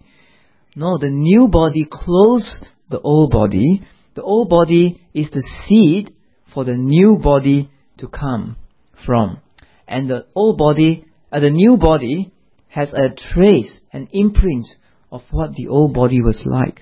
No, 0.75 0.97
the 0.97 1.09
new 1.09 1.47
body 1.47 1.87
clothes 1.89 2.63
the 2.89 2.99
old 2.99 3.31
body. 3.31 3.81
The 4.15 4.21
old 4.21 4.49
body 4.49 5.01
is 5.13 5.29
the 5.31 5.43
seed 5.65 6.13
for 6.53 6.65
the 6.65 6.75
new 6.75 7.17
body 7.17 7.69
to 7.97 8.07
come 8.07 8.57
from. 9.05 9.39
And 9.87 10.09
the 10.09 10.25
old 10.35 10.57
body, 10.57 11.05
uh, 11.31 11.39
the 11.39 11.49
new 11.49 11.77
body 11.77 12.33
has 12.67 12.93
a 12.93 13.09
trace, 13.33 13.79
an 13.93 14.09
imprint 14.11 14.67
of 15.11 15.21
what 15.31 15.53
the 15.53 15.67
old 15.69 15.93
body 15.93 16.21
was 16.21 16.43
like. 16.45 16.81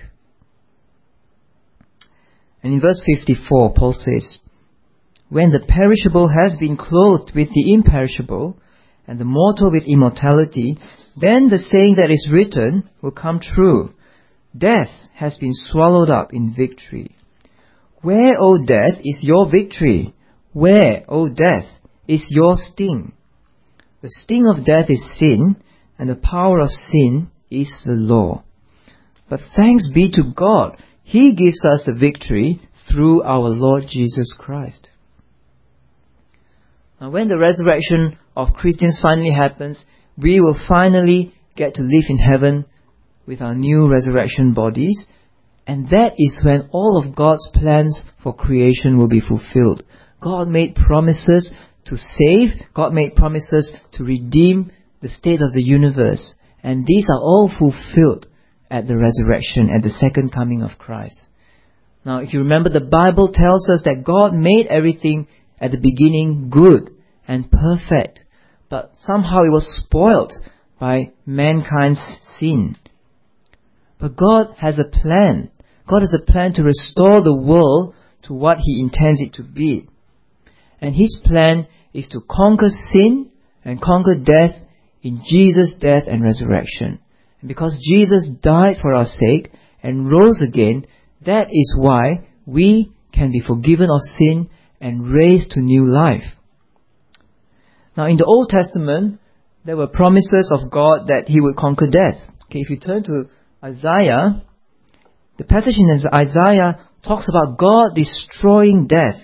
And 2.62 2.72
in 2.72 2.80
verse 2.80 3.00
54, 3.06 3.74
Paul 3.74 3.92
says, 3.92 4.38
When 5.28 5.50
the 5.50 5.64
perishable 5.68 6.28
has 6.28 6.56
been 6.58 6.76
clothed 6.76 7.32
with 7.34 7.48
the 7.52 7.74
imperishable, 7.74 8.58
and 9.06 9.18
the 9.18 9.24
mortal 9.24 9.70
with 9.70 9.84
immortality, 9.86 10.78
then 11.16 11.48
the 11.48 11.58
saying 11.58 11.96
that 11.96 12.10
is 12.10 12.28
written 12.30 12.88
will 13.00 13.12
come 13.12 13.40
true. 13.40 13.94
Death 14.56 14.90
has 15.14 15.36
been 15.38 15.52
swallowed 15.54 16.10
up 16.10 16.32
in 16.32 16.54
victory. 16.56 17.14
Where, 18.02 18.34
O 18.38 18.64
death, 18.64 19.00
is 19.02 19.20
your 19.22 19.50
victory? 19.50 20.14
Where, 20.52 21.04
O 21.08 21.28
death, 21.28 21.66
is 22.06 22.26
your 22.30 22.56
sting? 22.56 23.12
The 24.02 24.10
sting 24.10 24.44
of 24.48 24.66
death 24.66 24.86
is 24.90 25.18
sin, 25.18 25.56
and 25.98 26.08
the 26.08 26.16
power 26.16 26.58
of 26.58 26.70
sin 26.70 27.30
is 27.50 27.82
the 27.86 27.92
law. 27.92 28.42
But 29.30 29.40
thanks 29.56 29.90
be 29.92 30.10
to 30.12 30.32
God, 30.36 30.76
He 31.02 31.34
gives 31.34 31.64
us 31.64 31.84
the 31.86 31.98
victory 31.98 32.60
through 32.90 33.22
our 33.22 33.48
Lord 33.48 33.84
Jesus 33.88 34.34
Christ. 34.38 34.88
Now, 37.00 37.10
when 37.10 37.28
the 37.28 37.38
resurrection 37.38 38.18
of 38.36 38.54
Christians 38.54 39.00
finally 39.02 39.32
happens, 39.32 39.84
we 40.16 40.40
will 40.40 40.58
finally 40.68 41.34
get 41.56 41.74
to 41.74 41.82
live 41.82 42.04
in 42.08 42.18
heaven 42.18 42.66
with 43.26 43.40
our 43.40 43.54
new 43.54 43.88
resurrection 43.88 44.52
bodies. 44.54 45.04
And 45.66 45.88
that 45.88 46.14
is 46.18 46.40
when 46.44 46.68
all 46.72 47.02
of 47.02 47.16
God's 47.16 47.48
plans 47.54 48.04
for 48.22 48.34
creation 48.34 48.98
will 48.98 49.08
be 49.08 49.20
fulfilled. 49.20 49.82
God 50.20 50.48
made 50.48 50.74
promises 50.74 51.52
to 51.86 51.96
save, 51.96 52.50
God 52.74 52.92
made 52.92 53.14
promises 53.14 53.72
to 53.92 54.04
redeem 54.04 54.72
the 55.00 55.08
state 55.08 55.42
of 55.42 55.52
the 55.52 55.62
universe. 55.62 56.34
And 56.62 56.86
these 56.86 57.06
are 57.10 57.20
all 57.20 57.50
fulfilled 57.58 58.26
at 58.70 58.86
the 58.86 58.96
resurrection, 58.96 59.70
at 59.74 59.82
the 59.82 59.90
second 59.90 60.32
coming 60.32 60.62
of 60.62 60.78
Christ. 60.78 61.20
Now, 62.04 62.18
if 62.20 62.32
you 62.32 62.40
remember, 62.40 62.70
the 62.70 62.88
Bible 62.90 63.32
tells 63.32 63.68
us 63.68 63.82
that 63.84 64.04
God 64.04 64.32
made 64.32 64.66
everything 64.66 65.26
at 65.58 65.70
the 65.70 65.80
beginning 65.80 66.50
good 66.50 66.90
and 67.26 67.50
perfect, 67.50 68.20
but 68.74 68.90
somehow 69.06 69.44
it 69.44 69.52
was 69.52 69.84
spoiled 69.86 70.32
by 70.80 71.12
mankind's 71.24 72.02
sin. 72.40 72.76
But 74.00 74.16
God 74.16 74.52
has 74.58 74.80
a 74.80 74.90
plan. 74.90 75.52
God 75.88 76.00
has 76.00 76.12
a 76.20 76.28
plan 76.28 76.54
to 76.54 76.64
restore 76.64 77.22
the 77.22 77.40
world 77.40 77.94
to 78.24 78.34
what 78.34 78.58
He 78.58 78.80
intends 78.80 79.20
it 79.20 79.34
to 79.34 79.44
be. 79.44 79.88
And 80.80 80.92
His 80.92 81.22
plan 81.24 81.68
is 81.92 82.08
to 82.08 82.24
conquer 82.28 82.66
sin 82.90 83.30
and 83.64 83.80
conquer 83.80 84.16
death 84.20 84.56
in 85.04 85.22
Jesus' 85.24 85.76
death 85.80 86.08
and 86.08 86.24
resurrection. 86.24 86.98
And 87.42 87.48
because 87.48 87.78
Jesus 87.80 88.28
died 88.42 88.78
for 88.82 88.92
our 88.92 89.06
sake 89.06 89.52
and 89.84 90.10
rose 90.10 90.42
again, 90.42 90.84
that 91.24 91.46
is 91.52 91.78
why 91.80 92.26
we 92.44 92.92
can 93.12 93.30
be 93.30 93.38
forgiven 93.38 93.88
of 93.88 94.00
sin 94.18 94.50
and 94.80 95.12
raised 95.12 95.52
to 95.52 95.60
new 95.60 95.86
life. 95.86 96.24
Now 97.96 98.06
in 98.06 98.16
the 98.16 98.24
Old 98.24 98.48
Testament, 98.48 99.20
there 99.64 99.76
were 99.76 99.86
promises 99.86 100.50
of 100.52 100.70
God 100.70 101.08
that 101.08 101.28
He 101.28 101.40
would 101.40 101.56
conquer 101.56 101.86
death. 101.86 102.20
Okay, 102.44 102.60
if 102.60 102.70
you 102.70 102.78
turn 102.78 103.02
to 103.04 103.28
Isaiah, 103.62 104.42
the 105.38 105.44
passage 105.44 105.76
in 105.76 105.90
Isaiah 106.12 106.86
talks 107.06 107.28
about 107.28 107.58
God 107.58 107.94
destroying 107.94 108.86
death. 108.86 109.16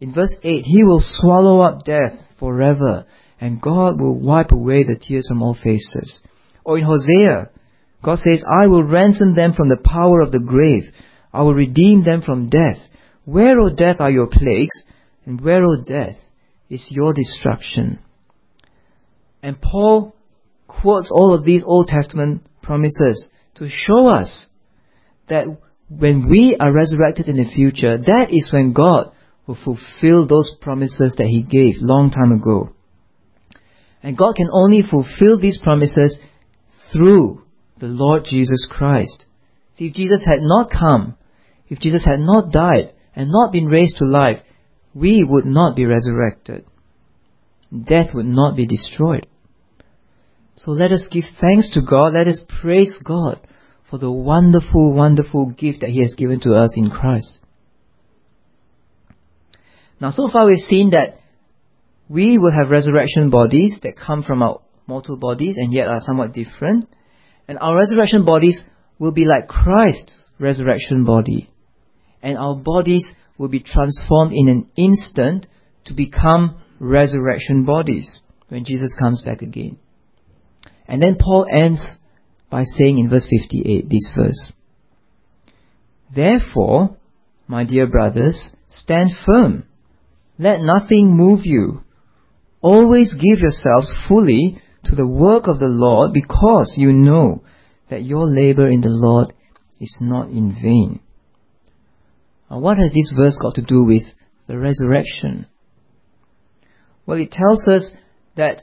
In 0.00 0.12
verse 0.12 0.36
8, 0.42 0.62
He 0.62 0.84
will 0.84 1.00
swallow 1.00 1.60
up 1.60 1.84
death 1.84 2.18
forever, 2.38 3.06
and 3.40 3.62
God 3.62 4.00
will 4.00 4.18
wipe 4.18 4.50
away 4.50 4.84
the 4.84 4.98
tears 4.98 5.26
from 5.28 5.42
all 5.42 5.54
faces. 5.54 6.20
Or 6.64 6.78
in 6.78 6.84
Hosea, 6.84 7.50
God 8.02 8.18
says, 8.18 8.44
I 8.44 8.66
will 8.66 8.82
ransom 8.82 9.34
them 9.34 9.54
from 9.54 9.68
the 9.68 9.82
power 9.82 10.20
of 10.20 10.32
the 10.32 10.40
grave. 10.40 10.92
I 11.32 11.42
will 11.42 11.54
redeem 11.54 12.04
them 12.04 12.22
from 12.22 12.50
death. 12.50 12.78
Where, 13.24 13.58
O 13.58 13.74
death, 13.74 13.96
are 14.00 14.10
your 14.10 14.28
plagues? 14.30 14.84
And 15.24 15.40
where, 15.40 15.62
O 15.62 15.82
death, 15.82 16.16
is 16.68 16.86
your 16.90 17.14
destruction? 17.14 18.00
And 19.44 19.60
Paul 19.60 20.16
quotes 20.66 21.12
all 21.12 21.34
of 21.34 21.44
these 21.44 21.62
Old 21.66 21.86
Testament 21.86 22.46
promises 22.62 23.28
to 23.56 23.68
show 23.68 24.06
us 24.06 24.46
that 25.28 25.44
when 25.90 26.30
we 26.30 26.56
are 26.58 26.72
resurrected 26.72 27.28
in 27.28 27.36
the 27.36 27.52
future, 27.54 27.98
that 27.98 28.28
is 28.30 28.48
when 28.50 28.72
God 28.72 29.12
will 29.46 29.58
fulfill 29.62 30.26
those 30.26 30.56
promises 30.62 31.16
that 31.18 31.26
He 31.26 31.42
gave 31.42 31.74
long 31.82 32.10
time 32.10 32.32
ago. 32.32 32.70
And 34.02 34.16
God 34.16 34.34
can 34.34 34.48
only 34.50 34.80
fulfill 34.80 35.38
these 35.38 35.58
promises 35.62 36.18
through 36.90 37.42
the 37.78 37.88
Lord 37.88 38.24
Jesus 38.24 38.66
Christ. 38.70 39.26
See, 39.74 39.88
if 39.88 39.94
Jesus 39.94 40.24
had 40.24 40.40
not 40.40 40.70
come, 40.70 41.18
if 41.68 41.80
Jesus 41.80 42.06
had 42.06 42.20
not 42.20 42.50
died 42.50 42.94
and 43.14 43.28
not 43.30 43.52
been 43.52 43.66
raised 43.66 43.98
to 43.98 44.06
life, 44.06 44.40
we 44.94 45.22
would 45.22 45.44
not 45.44 45.76
be 45.76 45.84
resurrected. 45.84 46.64
Death 47.70 48.14
would 48.14 48.24
not 48.24 48.56
be 48.56 48.66
destroyed. 48.66 49.26
So 50.56 50.70
let 50.70 50.92
us 50.92 51.08
give 51.10 51.24
thanks 51.40 51.70
to 51.70 51.80
God. 51.80 52.14
Let 52.14 52.28
us 52.28 52.40
praise 52.60 52.94
God 53.04 53.40
for 53.90 53.98
the 53.98 54.10
wonderful, 54.10 54.92
wonderful 54.92 55.46
gift 55.46 55.80
that 55.80 55.90
He 55.90 56.02
has 56.02 56.14
given 56.14 56.40
to 56.40 56.54
us 56.54 56.74
in 56.76 56.90
Christ. 56.90 57.38
Now, 60.00 60.10
so 60.10 60.28
far 60.30 60.46
we've 60.46 60.58
seen 60.58 60.90
that 60.90 61.18
we 62.08 62.38
will 62.38 62.52
have 62.52 62.70
resurrection 62.70 63.30
bodies 63.30 63.78
that 63.82 63.94
come 63.96 64.22
from 64.22 64.42
our 64.42 64.60
mortal 64.86 65.16
bodies 65.16 65.56
and 65.56 65.72
yet 65.72 65.88
are 65.88 66.00
somewhat 66.00 66.32
different. 66.32 66.88
And 67.48 67.58
our 67.58 67.76
resurrection 67.76 68.24
bodies 68.24 68.60
will 68.98 69.12
be 69.12 69.24
like 69.24 69.48
Christ's 69.48 70.30
resurrection 70.38 71.04
body. 71.04 71.50
And 72.22 72.38
our 72.38 72.56
bodies 72.56 73.14
will 73.38 73.48
be 73.48 73.60
transformed 73.60 74.32
in 74.32 74.48
an 74.48 74.70
instant 74.76 75.46
to 75.86 75.94
become 75.94 76.60
resurrection 76.78 77.64
bodies 77.64 78.20
when 78.48 78.64
Jesus 78.64 78.94
comes 79.00 79.22
back 79.22 79.42
again. 79.42 79.78
And 80.86 81.02
then 81.02 81.16
Paul 81.18 81.46
ends 81.50 81.82
by 82.50 82.64
saying 82.76 82.98
in 82.98 83.08
verse 83.08 83.26
58, 83.28 83.88
this 83.88 84.12
verse, 84.16 84.52
Therefore, 86.14 86.96
my 87.46 87.64
dear 87.64 87.86
brothers, 87.86 88.50
stand 88.70 89.10
firm. 89.26 89.64
Let 90.38 90.60
nothing 90.60 91.16
move 91.16 91.40
you. 91.44 91.82
Always 92.60 93.12
give 93.12 93.40
yourselves 93.40 93.92
fully 94.08 94.60
to 94.84 94.94
the 94.94 95.06
work 95.06 95.44
of 95.46 95.58
the 95.58 95.68
Lord 95.68 96.12
because 96.12 96.74
you 96.76 96.92
know 96.92 97.42
that 97.90 98.04
your 98.04 98.26
labor 98.26 98.68
in 98.68 98.80
the 98.80 98.88
Lord 98.90 99.32
is 99.80 99.98
not 100.00 100.28
in 100.28 100.52
vain. 100.52 101.00
Now, 102.50 102.60
what 102.60 102.78
has 102.78 102.92
this 102.92 103.12
verse 103.16 103.38
got 103.40 103.54
to 103.56 103.62
do 103.62 103.84
with 103.84 104.02
the 104.46 104.58
resurrection? 104.58 105.46
Well, 107.06 107.18
it 107.18 107.32
tells 107.32 107.66
us 107.68 107.90
that 108.36 108.62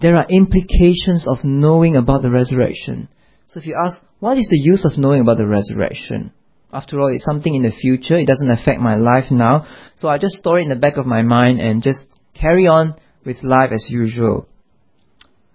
there 0.00 0.16
are 0.16 0.26
implications 0.28 1.26
of 1.28 1.38
knowing 1.44 1.96
about 1.96 2.22
the 2.22 2.30
resurrection. 2.30 3.08
So 3.48 3.60
if 3.60 3.66
you 3.66 3.76
ask, 3.82 4.00
what 4.20 4.38
is 4.38 4.48
the 4.48 4.60
use 4.60 4.84
of 4.84 4.98
knowing 4.98 5.22
about 5.22 5.38
the 5.38 5.46
resurrection? 5.46 6.32
After 6.72 7.00
all, 7.00 7.08
it's 7.08 7.24
something 7.24 7.54
in 7.54 7.62
the 7.62 7.72
future. 7.72 8.16
It 8.16 8.26
doesn't 8.26 8.50
affect 8.50 8.80
my 8.80 8.96
life 8.96 9.30
now. 9.30 9.66
So 9.96 10.08
I 10.08 10.18
just 10.18 10.36
store 10.36 10.58
it 10.58 10.64
in 10.64 10.68
the 10.68 10.76
back 10.76 10.96
of 10.98 11.06
my 11.06 11.22
mind 11.22 11.60
and 11.60 11.82
just 11.82 12.06
carry 12.38 12.66
on 12.66 12.94
with 13.24 13.42
life 13.42 13.70
as 13.72 13.86
usual. 13.88 14.46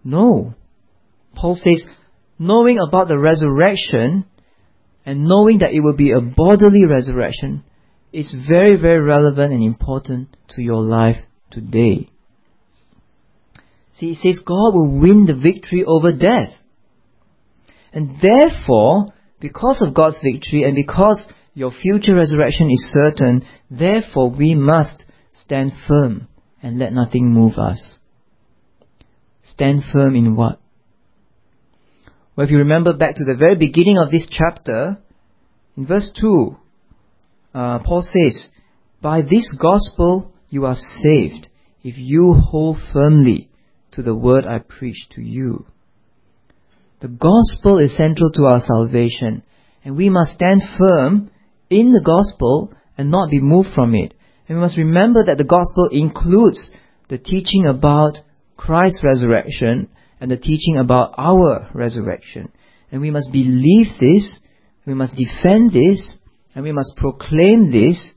No. 0.04 0.56
Paul 1.36 1.56
says, 1.56 1.86
knowing 2.40 2.80
about 2.80 3.08
the 3.08 3.20
resurrection 3.20 4.26
and 5.06 5.26
knowing 5.26 5.60
that 5.60 5.74
it 5.74 5.82
will 5.82 5.96
be 5.96 6.12
a 6.12 6.22
bodily 6.22 6.86
resurrection 6.86 7.64
is 8.12 8.36
very, 8.50 8.76
very 8.80 9.02
relevant 9.02 9.54
and 9.54 9.64
important 9.64 10.36
to 10.50 10.62
your 10.62 10.82
life 10.82 11.18
today. 11.52 12.10
See, 13.96 14.12
it 14.12 14.18
says 14.18 14.42
God 14.46 14.74
will 14.74 15.00
win 15.00 15.26
the 15.26 15.36
victory 15.36 15.84
over 15.86 16.12
death. 16.12 16.50
And 17.92 18.20
therefore, 18.22 19.08
because 19.40 19.84
of 19.86 19.94
God's 19.94 20.20
victory 20.24 20.64
and 20.64 20.76
because 20.76 21.32
your 21.54 21.72
future 21.72 22.16
resurrection 22.16 22.72
is 22.72 22.92
certain, 22.92 23.46
therefore 23.70 24.32
we 24.32 24.56
must 24.56 25.06
stand 25.36 25.74
firm 25.88 26.28
and 26.62 26.80
let 26.80 26.94
nothing 26.94 27.32
move 27.32 27.58
us. 27.58 28.00
Stand 29.44 29.84
firm 29.92 30.16
in 30.16 30.36
what? 30.36 30.60
Well, 32.36 32.46
if 32.46 32.52
you 32.52 32.60
remember 32.60 32.98
back 32.98 33.16
to 33.16 33.24
the 33.24 33.38
very 33.38 33.56
beginning 33.56 33.98
of 34.00 34.10
this 34.10 34.28
chapter, 34.32 34.98
in 35.78 35.86
verse 35.86 36.10
2, 36.20 36.56
uh, 37.54 37.80
Paul 37.80 38.02
says, 38.02 38.48
By 39.02 39.22
this 39.22 39.56
gospel 39.62 40.32
you 40.50 40.66
are 40.66 40.76
saved, 40.76 41.48
if 41.84 41.98
you 41.98 42.34
hold 42.34 42.78
firmly 42.92 43.50
to 43.94 44.04
the 44.04 44.16
word 44.16 44.46
I 44.46 44.60
preach 44.60 45.08
to 45.16 45.22
you. 45.22 45.66
The 47.02 47.08
gospel 47.08 47.80
is 47.80 47.96
central 47.98 48.32
to 48.34 48.46
our 48.46 48.62
salvation, 48.62 49.44
and 49.84 49.98
we 49.98 50.10
must 50.10 50.34
stand 50.34 50.62
firm 50.78 51.32
in 51.70 51.92
the 51.92 52.04
gospel 52.04 52.74
and 52.98 53.12
not 53.12 53.30
be 53.30 53.42
moved 53.42 53.70
from 53.76 53.94
it. 53.96 54.14
And 54.48 54.58
we 54.58 54.62
must 54.62 54.78
remember 54.78 55.26
that 55.26 55.38
the 55.38 55.44
gospel 55.44 55.90
includes 55.92 56.72
the 57.10 57.18
teaching 57.18 57.66
about 57.66 58.18
Christ's 58.56 59.04
resurrection 59.04 59.90
and 60.20 60.32
the 60.32 60.38
teaching 60.38 60.78
about 60.78 61.14
our 61.18 61.70
resurrection. 61.74 62.52
And 62.92 63.02
we 63.02 63.12
must 63.12 63.32
believe 63.32 63.88
this, 64.00 64.40
we 64.86 64.94
must 64.94 65.16
defend 65.16 65.72
this, 65.72 66.18
and 66.56 66.64
we 66.64 66.72
must 66.72 66.94
proclaim 66.96 67.72
this 67.72 68.12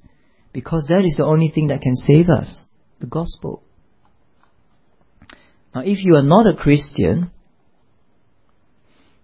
because 0.52 0.86
that 0.88 1.04
is 1.04 1.16
the 1.16 1.24
only 1.24 1.50
thing 1.54 1.68
that 1.68 1.82
can 1.82 1.96
save 1.96 2.28
us 2.28 2.66
the 3.00 3.06
gospel. 3.06 3.62
Now, 5.76 5.82
if 5.84 6.02
you 6.02 6.14
are 6.14 6.22
not 6.22 6.46
a 6.46 6.56
Christian, 6.56 7.30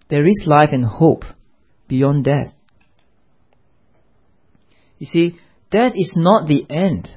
there 0.07 0.23
is 0.23 0.43
life 0.45 0.69
and 0.71 0.85
hope 0.85 1.23
beyond 1.87 2.25
death. 2.25 2.53
You 4.99 5.07
see, 5.07 5.39
death 5.71 5.93
is 5.95 6.13
not 6.15 6.47
the 6.47 6.63
end. 6.69 7.09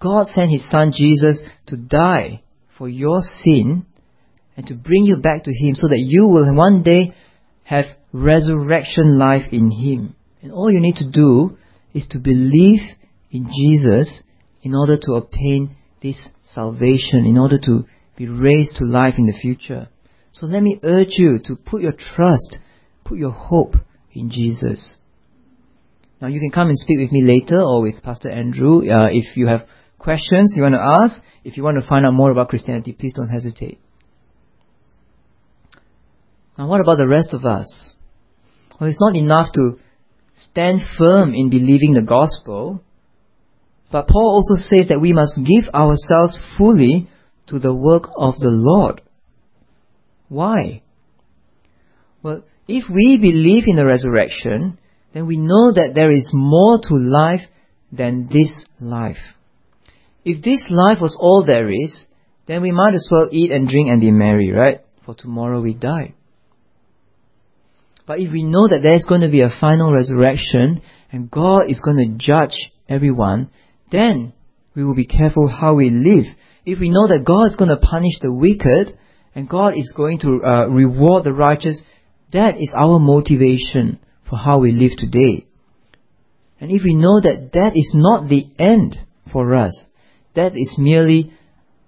God 0.00 0.28
sent 0.28 0.50
His 0.50 0.66
Son 0.70 0.94
Jesus 0.96 1.42
to 1.66 1.76
die 1.76 2.40
for 2.78 2.88
your 2.88 3.20
sin 3.20 3.84
and 4.56 4.66
to 4.66 4.74
bring 4.74 5.04
you 5.04 5.16
back 5.16 5.44
to 5.44 5.52
Him 5.52 5.74
so 5.74 5.86
that 5.86 6.00
you 6.00 6.26
will 6.26 6.54
one 6.54 6.82
day 6.82 7.14
have 7.64 7.84
resurrection 8.14 9.18
life 9.18 9.52
in 9.52 9.70
Him. 9.70 10.16
And 10.40 10.52
all 10.52 10.72
you 10.72 10.80
need 10.80 10.96
to 10.96 11.10
do 11.10 11.58
is 11.92 12.06
to 12.12 12.18
believe 12.18 12.80
in 13.30 13.50
Jesus 13.54 14.22
in 14.62 14.74
order 14.74 14.96
to 15.02 15.12
obtain 15.16 15.76
this 16.00 16.30
salvation, 16.46 17.26
in 17.26 17.36
order 17.36 17.58
to 17.58 17.84
be 18.16 18.28
raised 18.28 18.76
to 18.76 18.84
life 18.84 19.14
in 19.18 19.26
the 19.26 19.32
future. 19.32 19.88
So 20.32 20.46
let 20.46 20.62
me 20.62 20.80
urge 20.82 21.18
you 21.18 21.38
to 21.44 21.56
put 21.56 21.82
your 21.82 21.92
trust, 21.92 22.58
put 23.04 23.18
your 23.18 23.30
hope 23.30 23.74
in 24.12 24.30
Jesus. 24.30 24.96
Now 26.20 26.28
you 26.28 26.40
can 26.40 26.50
come 26.50 26.68
and 26.68 26.78
speak 26.78 26.98
with 26.98 27.12
me 27.12 27.22
later 27.22 27.60
or 27.60 27.82
with 27.82 28.02
Pastor 28.02 28.30
Andrew 28.30 28.80
uh, 28.90 29.08
if 29.10 29.36
you 29.36 29.46
have 29.46 29.66
questions 29.98 30.54
you 30.56 30.62
want 30.62 30.74
to 30.74 30.80
ask. 30.80 31.22
If 31.44 31.56
you 31.56 31.62
want 31.62 31.80
to 31.80 31.86
find 31.86 32.06
out 32.06 32.14
more 32.14 32.30
about 32.30 32.48
Christianity, 32.48 32.92
please 32.92 33.14
don't 33.14 33.28
hesitate. 33.28 33.78
Now 36.58 36.68
what 36.68 36.80
about 36.80 36.96
the 36.96 37.08
rest 37.08 37.34
of 37.34 37.44
us? 37.44 37.94
Well, 38.80 38.90
it's 38.90 39.00
not 39.00 39.14
enough 39.14 39.52
to 39.54 39.78
stand 40.34 40.80
firm 40.98 41.34
in 41.34 41.50
believing 41.50 41.94
the 41.94 42.02
gospel, 42.02 42.82
but 43.92 44.08
Paul 44.08 44.42
also 44.42 44.60
says 44.60 44.88
that 44.88 45.00
we 45.00 45.12
must 45.12 45.38
give 45.46 45.72
ourselves 45.72 46.38
fully 46.58 47.08
to 47.48 47.58
the 47.58 47.74
work 47.74 48.08
of 48.16 48.38
the 48.38 48.50
Lord. 48.50 49.02
Why? 50.28 50.82
Well, 52.22 52.42
if 52.66 52.84
we 52.90 53.18
believe 53.20 53.64
in 53.66 53.76
the 53.76 53.86
resurrection, 53.86 54.78
then 55.14 55.26
we 55.26 55.36
know 55.36 55.72
that 55.72 55.92
there 55.94 56.10
is 56.10 56.30
more 56.34 56.80
to 56.82 56.94
life 56.94 57.42
than 57.92 58.28
this 58.28 58.52
life. 58.80 59.16
If 60.24 60.42
this 60.42 60.66
life 60.68 60.98
was 61.00 61.16
all 61.20 61.44
there 61.46 61.70
is, 61.70 62.06
then 62.46 62.62
we 62.62 62.72
might 62.72 62.94
as 62.94 63.08
well 63.10 63.28
eat 63.30 63.52
and 63.52 63.68
drink 63.68 63.88
and 63.88 64.00
be 64.00 64.10
merry, 64.10 64.50
right? 64.50 64.80
For 65.04 65.14
tomorrow 65.14 65.60
we 65.60 65.74
die. 65.74 66.14
But 68.06 68.20
if 68.20 68.32
we 68.32 68.44
know 68.44 68.68
that 68.68 68.80
there 68.82 68.94
is 68.94 69.06
going 69.08 69.22
to 69.22 69.30
be 69.30 69.40
a 69.40 69.50
final 69.60 69.92
resurrection 69.92 70.82
and 71.10 71.30
God 71.30 71.70
is 71.70 71.80
going 71.84 71.96
to 71.96 72.18
judge 72.18 72.72
everyone, 72.88 73.50
then 73.90 74.32
we 74.74 74.84
will 74.84 74.94
be 74.94 75.06
careful 75.06 75.48
how 75.48 75.74
we 75.74 75.90
live. 75.90 76.24
If 76.66 76.80
we 76.80 76.90
know 76.90 77.06
that 77.06 77.24
God 77.24 77.46
is 77.46 77.56
going 77.56 77.70
to 77.70 77.76
punish 77.76 78.18
the 78.20 78.32
wicked 78.32 78.98
and 79.36 79.48
God 79.48 79.74
is 79.76 79.94
going 79.96 80.18
to 80.20 80.42
uh, 80.44 80.66
reward 80.66 81.22
the 81.22 81.32
righteous, 81.32 81.80
that 82.32 82.56
is 82.56 82.74
our 82.76 82.98
motivation 82.98 84.00
for 84.28 84.36
how 84.36 84.58
we 84.58 84.72
live 84.72 84.98
today. 84.98 85.46
And 86.60 86.72
if 86.72 86.82
we 86.82 86.96
know 86.96 87.20
that 87.20 87.50
that 87.52 87.72
is 87.76 87.92
not 87.94 88.28
the 88.28 88.46
end 88.58 88.98
for 89.32 89.54
us, 89.54 89.88
that 90.34 90.56
is 90.56 90.74
merely 90.76 91.32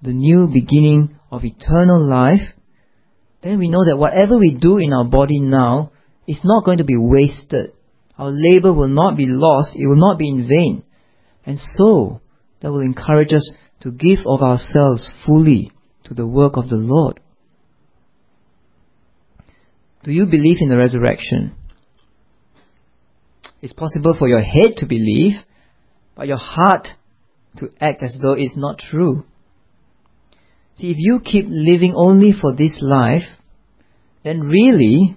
the 0.01 0.13
new 0.13 0.47
beginning 0.47 1.19
of 1.33 1.45
eternal 1.45 2.01
life, 2.01 2.55
then 3.43 3.59
we 3.59 3.69
know 3.69 3.85
that 3.85 3.99
whatever 3.99 4.39
we 4.39 4.55
do 4.55 4.79
in 4.79 4.93
our 4.93 5.05
body 5.05 5.41
now 5.41 5.91
is 6.29 6.41
not 6.45 6.65
going 6.65 6.79
to 6.79 6.85
be 6.85 6.97
wasted. 6.97 7.73
Our 8.17 8.31
labor 8.31 8.73
will 8.73 8.89
not 8.89 9.17
be 9.17 9.27
lost, 9.27 9.73
it 9.75 9.89
will 9.89 9.97
not 9.97 10.19
be 10.19 10.29
in 10.29 10.47
vain. 10.47 10.85
And 11.45 11.59
so, 11.59 12.21
that 12.61 12.71
will 12.71 12.81
encourage 12.81 13.33
us 13.33 13.53
to 13.81 13.91
give 13.91 14.21
of 14.27 14.43
ourselves 14.43 15.13
fully 15.25 15.73
to 16.05 16.15
the 16.15 16.27
work 16.27 16.57
of 16.57 16.69
the 16.69 16.77
Lord. 16.77 17.21
Do 20.05 20.13
you 20.13 20.27
believe 20.27 20.59
in 20.61 20.69
the 20.69 20.77
resurrection? 20.77 21.55
It's 23.61 23.73
possible 23.73 24.15
for 24.19 24.29
your 24.29 24.41
head 24.41 24.77
to 24.77 24.87
believe, 24.87 25.35
but 26.15 26.29
your 26.29 26.39
heart 26.39 26.89
to 27.59 27.71
act 27.81 28.03
as 28.03 28.17
though 28.21 28.33
it's 28.33 28.57
not 28.57 28.79
true. 28.79 29.25
See, 30.77 30.91
if 30.91 30.97
you 30.99 31.21
keep 31.25 31.47
living 31.49 31.95
only 31.97 32.33
for 32.33 32.55
this 32.55 32.79
life, 32.81 33.25
then 34.23 34.41
really, 34.41 35.17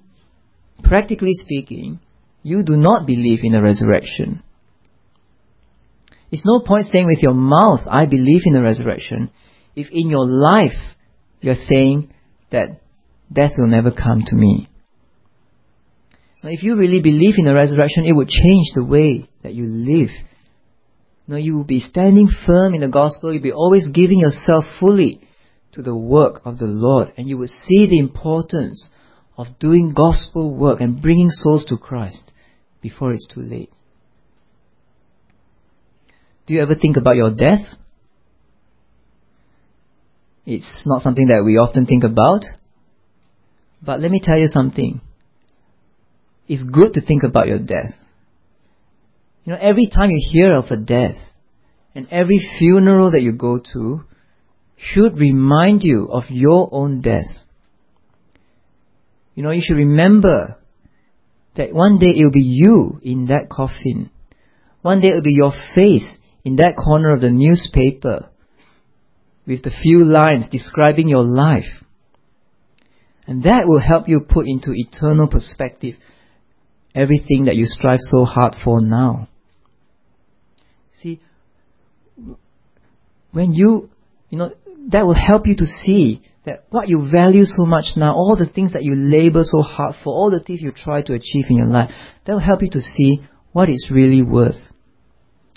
practically 0.84 1.34
speaking, 1.34 2.00
you 2.42 2.64
do 2.64 2.76
not 2.76 3.06
believe 3.06 3.40
in 3.44 3.54
the 3.54 3.62
resurrection. 3.62 4.42
It's 6.32 6.46
no 6.46 6.62
point 6.66 6.86
saying 6.86 7.08
with 7.08 7.22
your 7.22 7.34
mouth, 7.34 7.82
I 7.88 8.06
believe 8.06 8.44
in 8.46 8.54
the 8.54 8.62
resurrection, 8.62 9.32
if 9.76 9.88
in 9.92 10.10
your 10.10 10.26
life 10.26 10.96
you're 11.42 11.56
saying 11.56 12.14
that 12.52 12.82
death 13.32 13.52
will 13.58 13.68
never 13.68 13.92
come 13.92 14.24
to 14.26 14.36
me. 14.36 14.68
Now, 16.44 16.50
if 16.50 16.64
you 16.64 16.76
really 16.76 17.02
believe 17.02 17.36
in 17.38 17.46
the 17.46 17.54
resurrection, 17.54 18.06
it 18.06 18.16
would 18.16 18.30
change 18.30 18.68
the 18.74 18.86
way 18.86 19.30
that 19.44 19.54
you 19.54 19.66
live. 19.66 20.10
Now, 21.28 21.38
you 21.38 21.56
will 21.56 21.66
be 21.66 21.80
standing 21.80 22.30
firm 22.46 22.74
in 22.74 22.82
the 22.82 22.88
gospel. 22.88 23.32
You'll 23.32 23.44
be 23.44 23.52
always 23.52 23.88
giving 23.94 24.20
yourself 24.20 24.66
fully 24.80 25.22
to 25.74 25.82
the 25.82 25.96
work 25.96 26.42
of 26.46 26.58
the 26.58 26.66
Lord. 26.66 27.14
And 27.16 27.28
you 27.30 27.38
will 27.38 27.48
see 27.48 27.88
the 27.88 28.00
importance 28.00 28.90
of 29.38 29.48
doing 29.60 29.94
gospel 29.96 30.54
work 30.54 30.82
and 30.82 31.02
bringing 31.02 31.30
souls 31.30 31.66
to 31.66 31.78
Christ 31.78 32.32
before 32.82 33.12
it's 33.12 33.28
too 33.34 33.42
late. 33.42 33.70
Do 36.48 36.54
you 36.54 36.62
ever 36.62 36.76
think 36.76 36.98
about 36.98 37.16
your 37.16 37.34
death? 37.34 37.62
It's 40.46 40.84
not 40.86 41.02
something 41.02 41.28
that 41.28 41.44
we 41.46 41.58
often 41.58 41.86
think 41.86 42.04
about. 42.04 42.42
But 43.84 44.00
let 44.00 44.12
me 44.12 44.22
tell 44.24 44.38
you 44.38 44.48
something 44.48 45.02
it's 46.48 46.64
good 46.64 46.94
to 46.94 47.02
think 47.02 47.24
about 47.24 47.48
your 47.48 47.60
death. 47.60 47.94
You 49.46 49.54
know, 49.54 49.60
every 49.60 49.88
time 49.88 50.12
you 50.12 50.20
hear 50.32 50.56
of 50.56 50.66
a 50.70 50.78
death, 50.78 51.16
and 51.96 52.08
every 52.12 52.40
funeral 52.60 53.12
that 53.12 53.22
you 53.22 53.32
go 53.32 53.60
to, 53.74 54.04
should 54.78 55.18
remind 55.18 55.84
you 55.84 56.10
of 56.12 56.24
your 56.30 56.70
own 56.72 57.02
death. 57.02 57.28
You 59.36 59.44
know, 59.44 59.52
you 59.52 59.62
should 59.64 59.78
remember 59.78 60.58
that 61.56 61.74
one 61.74 62.00
day 62.00 62.08
it 62.18 62.24
will 62.26 62.32
be 62.32 62.42
you 62.42 63.00
in 63.04 63.28
that 63.28 63.48
coffin. 63.50 64.10
One 64.82 65.00
day 65.00 65.10
it 65.10 65.16
will 65.16 65.24
be 65.24 65.34
your 65.34 65.54
face 65.74 66.18
in 66.44 66.58
that 66.58 66.76
corner 66.76 67.14
of 67.14 67.22
the 67.22 67.30
newspaper 67.30 68.30
with 69.46 69.64
the 69.64 69.72
few 69.72 70.06
lines 70.06 70.48
describing 70.50 71.08
your 71.08 71.24
life. 71.24 71.84
And 73.28 73.44
that 73.44 73.64
will 73.66 73.80
help 73.80 74.08
you 74.08 74.22
put 74.22 74.48
into 74.48 74.74
eternal 74.74 75.28
perspective 75.28 75.96
everything 76.94 77.46
that 77.46 77.56
you 77.56 77.66
strive 77.66 78.00
so 78.00 78.26
hard 78.26 78.56
for 78.64 78.82
now. 78.82 79.28
See, 81.02 81.22
when 83.32 83.54
you, 83.54 83.90
you 84.30 84.38
know, 84.38 84.52
that 84.90 85.06
will 85.06 85.16
help 85.16 85.48
you 85.48 85.56
to 85.56 85.66
see 85.66 86.22
that 86.46 86.66
what 86.70 86.90
you 86.90 87.08
value 87.10 87.46
so 87.46 87.66
much 87.66 87.96
now, 87.96 88.14
all 88.14 88.36
the 88.36 88.52
things 88.52 88.74
that 88.74 88.84
you 88.84 88.96
labor 88.96 89.42
so 89.44 89.62
hard 89.62 89.96
for, 90.04 90.14
all 90.14 90.32
the 90.32 90.44
things 90.44 90.62
you 90.62 90.72
try 90.72 91.02
to 91.04 91.14
achieve 91.14 91.46
in 91.50 91.58
your 91.58 91.68
life, 91.68 91.92
that 92.26 92.34
will 92.34 92.40
help 92.40 92.62
you 92.62 92.70
to 92.72 92.82
see 92.82 93.22
what 93.52 93.70
it's 93.70 93.90
really 93.92 94.22
worth. 94.22 94.56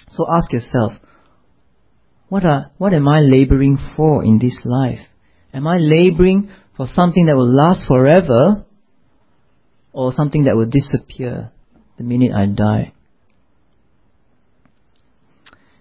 So 0.08 0.26
ask 0.28 0.52
yourself, 0.52 0.92
what 2.28 2.44
are, 2.44 2.70
what 2.78 2.92
am 2.94 3.08
I 3.08 3.20
laboring 3.20 3.78
for 3.96 4.24
in 4.24 4.38
this 4.38 4.58
life? 4.64 5.00
Am 5.52 5.66
I 5.66 5.76
laboring 5.78 6.50
for 6.76 6.86
something 6.86 7.26
that 7.26 7.36
will 7.36 7.52
last 7.52 7.86
forever 7.86 8.64
or 9.92 10.12
something 10.12 10.44
that 10.44 10.56
will 10.56 10.66
disappear 10.66 11.52
the 11.96 12.04
minute 12.04 12.32
I 12.34 12.46
die. 12.46 12.92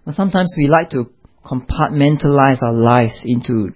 Now 0.05 0.13
sometimes 0.13 0.53
we 0.57 0.67
like 0.67 0.91
to 0.91 1.05
compartmentalize 1.43 2.61
our 2.61 2.73
lives 2.73 3.21
into 3.25 3.69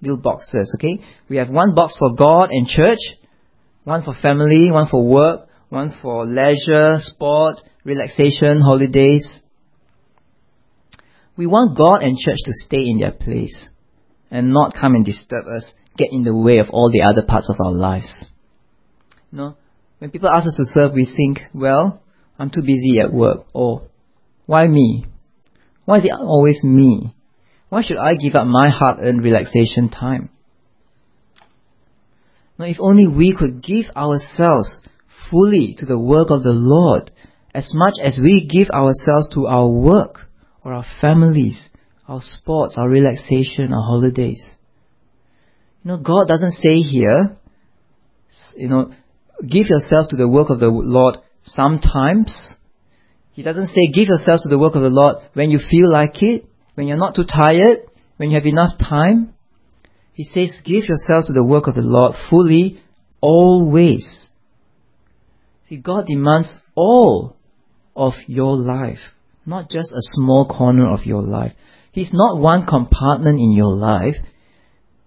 little 0.00 0.16
boxes, 0.16 0.74
okay? 0.78 1.02
We 1.28 1.36
have 1.36 1.48
one 1.48 1.74
box 1.74 1.96
for 1.96 2.14
God 2.14 2.50
and 2.50 2.66
church, 2.66 2.98
one 3.84 4.02
for 4.02 4.14
family, 4.20 4.70
one 4.70 4.88
for 4.90 5.06
work, 5.06 5.48
one 5.68 5.94
for 6.02 6.26
leisure, 6.26 6.96
sport, 6.98 7.60
relaxation, 7.84 8.60
holidays. 8.60 9.26
We 11.36 11.46
want 11.46 11.76
God 11.76 12.02
and 12.02 12.16
church 12.16 12.38
to 12.44 12.52
stay 12.52 12.88
in 12.88 12.98
their 12.98 13.12
place 13.12 13.68
and 14.30 14.52
not 14.52 14.74
come 14.74 14.94
and 14.94 15.04
disturb 15.04 15.46
us, 15.46 15.72
get 15.96 16.12
in 16.12 16.24
the 16.24 16.34
way 16.34 16.58
of 16.58 16.70
all 16.70 16.90
the 16.90 17.02
other 17.02 17.26
parts 17.26 17.50
of 17.50 17.56
our 17.64 17.72
lives. 17.72 18.26
No, 19.32 19.56
when 19.98 20.10
people 20.10 20.28
ask 20.28 20.46
us 20.46 20.54
to 20.56 20.64
serve, 20.64 20.92
we 20.92 21.06
think, 21.06 21.40
well, 21.52 22.02
I'm 22.38 22.50
too 22.50 22.62
busy 22.62 23.00
at 23.00 23.12
work. 23.12 23.46
Or, 23.52 23.88
why 24.46 24.66
me? 24.66 25.06
Why 25.84 25.98
is 25.98 26.04
it 26.04 26.12
always 26.12 26.62
me? 26.62 27.14
Why 27.68 27.82
should 27.82 27.96
I 27.96 28.14
give 28.14 28.34
up 28.34 28.46
my 28.46 28.70
hard 28.70 28.98
earned 29.00 29.22
relaxation 29.22 29.88
time? 29.88 30.30
Now, 32.58 32.66
if 32.66 32.76
only 32.78 33.08
we 33.08 33.34
could 33.36 33.62
give 33.62 33.86
ourselves 33.96 34.82
fully 35.30 35.74
to 35.78 35.86
the 35.86 35.98
work 35.98 36.30
of 36.30 36.44
the 36.44 36.52
Lord 36.52 37.10
as 37.52 37.72
much 37.74 37.94
as 38.02 38.20
we 38.22 38.46
give 38.46 38.70
ourselves 38.70 39.28
to 39.34 39.46
our 39.46 39.68
work 39.68 40.28
or 40.64 40.72
our 40.72 40.84
families, 41.00 41.68
our 42.08 42.20
sports, 42.20 42.76
our 42.78 42.88
relaxation, 42.88 43.72
our 43.72 43.82
holidays. 43.82 44.42
You 45.82 45.92
know, 45.92 45.96
God 45.98 46.26
doesn't 46.28 46.52
say 46.52 46.78
here, 46.78 47.36
you 48.56 48.68
know, 48.68 48.92
give 49.40 49.66
yourself 49.66 50.08
to 50.10 50.16
the 50.16 50.28
work 50.28 50.50
of 50.50 50.60
the 50.60 50.68
Lord 50.68 51.18
sometimes. 51.42 52.56
He 53.32 53.42
doesn't 53.42 53.68
say 53.68 53.92
give 53.92 54.08
yourself 54.08 54.40
to 54.42 54.48
the 54.48 54.58
work 54.58 54.74
of 54.74 54.82
the 54.82 54.90
Lord 54.90 55.16
when 55.34 55.50
you 55.50 55.58
feel 55.58 55.90
like 55.90 56.22
it, 56.22 56.44
when 56.74 56.86
you're 56.86 56.96
not 56.96 57.14
too 57.14 57.24
tired, 57.24 57.78
when 58.16 58.30
you 58.30 58.36
have 58.36 58.46
enough 58.46 58.78
time. 58.78 59.34
He 60.12 60.24
says 60.24 60.50
give 60.64 60.84
yourself 60.84 61.26
to 61.26 61.32
the 61.32 61.44
work 61.44 61.66
of 61.66 61.74
the 61.74 61.82
Lord 61.82 62.14
fully, 62.30 62.80
always. 63.20 64.28
See, 65.68 65.76
God 65.76 66.06
demands 66.06 66.54
all 66.74 67.36
of 67.96 68.14
your 68.26 68.56
life, 68.56 68.98
not 69.46 69.68
just 69.70 69.92
a 69.92 70.00
small 70.00 70.46
corner 70.46 70.88
of 70.88 71.04
your 71.04 71.22
life. 71.22 71.52
He's 71.92 72.12
not 72.12 72.40
one 72.40 72.66
compartment 72.66 73.38
in 73.38 73.52
your 73.52 73.74
life. 73.74 74.16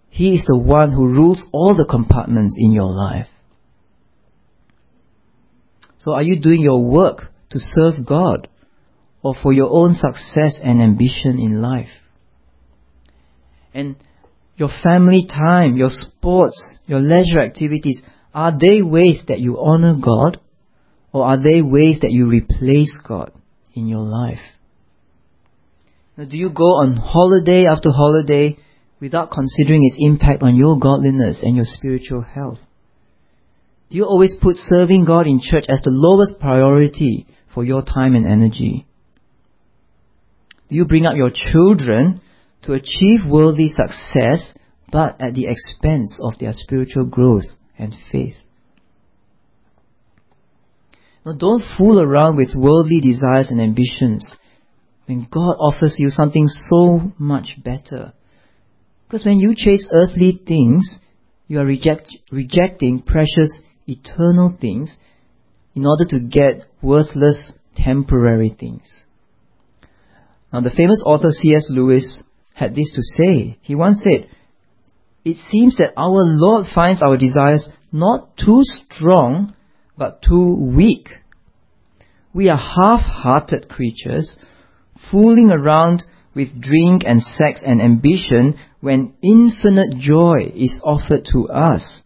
He 0.09 0.35
is 0.35 0.43
the 0.47 0.57
one 0.57 0.91
who 0.91 1.07
rules 1.07 1.45
all 1.51 1.75
the 1.75 1.85
compartments 1.89 2.55
in 2.57 2.71
your 2.71 2.91
life. 2.91 3.27
So 5.97 6.13
are 6.13 6.23
you 6.23 6.39
doing 6.39 6.61
your 6.61 6.85
work 6.85 7.31
to 7.49 7.59
serve 7.59 8.05
God 8.05 8.47
or 9.21 9.35
for 9.41 9.51
your 9.51 9.69
own 9.69 9.93
success 9.93 10.59
and 10.63 10.81
ambition 10.81 11.39
in 11.39 11.61
life? 11.61 11.89
And 13.73 13.97
your 14.55 14.69
family 14.83 15.27
time, 15.27 15.77
your 15.77 15.89
sports, 15.91 16.79
your 16.85 16.99
leisure 16.99 17.41
activities, 17.41 18.01
are 18.33 18.57
they 18.57 18.81
ways 18.81 19.21
that 19.27 19.39
you 19.39 19.59
honor 19.59 19.95
God 20.01 20.39
or 21.11 21.25
are 21.25 21.37
they 21.37 21.61
ways 21.61 21.99
that 22.01 22.11
you 22.11 22.27
replace 22.27 22.97
God 23.07 23.31
in 23.77 23.87
your 23.87 24.01
life? 24.01 24.39
Now, 26.17 26.25
do 26.25 26.35
you 26.35 26.49
go 26.49 26.81
on 26.81 26.97
holiday 26.97 27.65
after 27.67 27.91
holiday 27.91 28.57
without 28.99 29.29
considering 29.31 29.85
its 29.85 29.95
impact 29.99 30.41
on 30.41 30.55
your 30.55 30.79
godliness 30.79 31.41
and 31.43 31.55
your 31.55 31.65
spiritual 31.65 32.21
health? 32.21 32.59
Do 33.89 33.97
you 33.97 34.05
always 34.05 34.35
put 34.41 34.55
serving 34.55 35.05
God 35.05 35.27
in 35.27 35.39
church 35.41 35.65
as 35.69 35.81
the 35.81 35.91
lowest 35.91 36.39
priority 36.41 37.27
for 37.53 37.63
your 37.63 37.83
time 37.83 38.15
and 38.15 38.25
energy? 38.25 38.87
Do 40.69 40.75
you 40.75 40.85
bring 40.85 41.05
up 41.05 41.15
your 41.15 41.31
children 41.31 42.21
to 42.63 42.73
achieve 42.73 43.21
worldly 43.29 43.69
success 43.69 44.53
but 44.91 45.21
at 45.21 45.35
the 45.35 45.47
expense 45.47 46.19
of 46.21 46.39
their 46.39 46.51
spiritual 46.53 47.05
growth 47.05 47.45
and 47.77 47.93
faith? 48.11 48.35
Now 51.27 51.33
don't 51.33 51.63
fool 51.77 51.99
around 51.99 52.37
with 52.37 52.55
worldly 52.55 53.01
desires 53.01 53.49
and 53.49 53.59
ambitions 53.59 54.33
when 55.07 55.27
God 55.29 55.57
offers 55.59 55.97
you 55.99 56.09
something 56.09 56.47
so 56.47 57.11
much 57.19 57.57
better. 57.61 58.13
Because 59.05 59.25
when 59.25 59.37
you 59.37 59.53
chase 59.53 59.85
earthly 59.91 60.39
things, 60.47 60.99
you 61.49 61.59
are 61.59 61.65
reject, 61.65 62.07
rejecting 62.31 63.01
precious 63.01 63.61
eternal 63.87 64.55
things 64.57 64.95
in 65.75 65.85
order 65.85 66.05
to 66.11 66.19
get 66.21 66.63
worthless 66.81 67.51
temporary 67.75 68.55
things. 68.57 68.89
Now 70.53 70.61
the 70.61 70.69
famous 70.69 71.03
author 71.05 71.31
C.S. 71.31 71.65
Lewis 71.69 72.23
had 72.53 72.73
this 72.73 72.93
to 72.95 73.01
say. 73.01 73.57
He 73.63 73.75
once 73.75 74.01
said, 74.01 74.29
It 75.25 75.35
seems 75.51 75.75
that 75.75 75.91
our 75.97 76.23
Lord 76.23 76.67
finds 76.73 77.01
our 77.01 77.17
desires 77.17 77.67
not 77.91 78.37
too 78.37 78.61
strong, 78.61 79.55
but 79.97 80.21
too 80.21 80.53
weak. 80.53 81.09
We 82.33 82.49
are 82.49 82.57
half-hearted 82.57 83.67
creatures 83.69 84.37
fooling 85.11 85.49
around 85.51 86.03
with 86.35 86.61
drink 86.61 87.03
and 87.05 87.21
sex 87.21 87.61
and 87.65 87.81
ambition 87.81 88.59
when 88.79 89.13
infinite 89.23 89.97
joy 89.97 90.51
is 90.55 90.79
offered 90.83 91.25
to 91.33 91.49
us. 91.49 92.03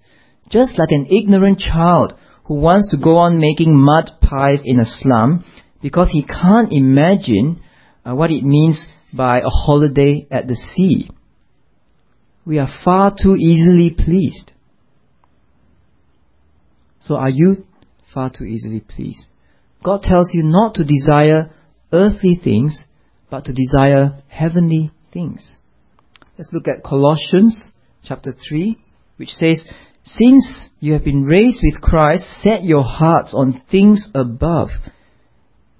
Just 0.49 0.79
like 0.79 0.91
an 0.91 1.07
ignorant 1.07 1.59
child 1.59 2.13
who 2.45 2.55
wants 2.55 2.89
to 2.91 2.97
go 2.97 3.17
on 3.17 3.39
making 3.39 3.77
mud 3.77 4.11
pies 4.21 4.61
in 4.63 4.79
a 4.79 4.85
slum 4.85 5.43
because 5.81 6.09
he 6.11 6.23
can't 6.23 6.71
imagine 6.71 7.61
uh, 8.05 8.15
what 8.15 8.31
it 8.31 8.43
means 8.43 8.87
by 9.13 9.39
a 9.39 9.49
holiday 9.49 10.27
at 10.31 10.47
the 10.47 10.55
sea. 10.55 11.09
We 12.45 12.57
are 12.57 12.69
far 12.83 13.13
too 13.21 13.35
easily 13.35 13.91
pleased. 13.91 14.51
So 17.01 17.15
are 17.15 17.29
you 17.29 17.65
far 18.13 18.29
too 18.29 18.45
easily 18.45 18.79
pleased? 18.79 19.25
God 19.83 20.03
tells 20.03 20.31
you 20.33 20.43
not 20.43 20.75
to 20.75 20.83
desire 20.83 21.53
earthly 21.91 22.39
things, 22.41 22.85
but 23.29 23.45
to 23.45 23.53
desire 23.53 24.21
heavenly 24.27 24.91
things. 25.11 25.59
Let's 26.37 26.51
look 26.53 26.67
at 26.67 26.83
Colossians 26.83 27.71
chapter 28.03 28.33
3, 28.49 28.77
which 29.17 29.29
says, 29.29 29.63
Since 30.03 30.69
you 30.79 30.93
have 30.93 31.03
been 31.03 31.23
raised 31.23 31.61
with 31.63 31.81
Christ, 31.81 32.25
set 32.41 32.63
your 32.63 32.83
hearts 32.83 33.33
on 33.35 33.61
things 33.69 34.09
above, 34.13 34.69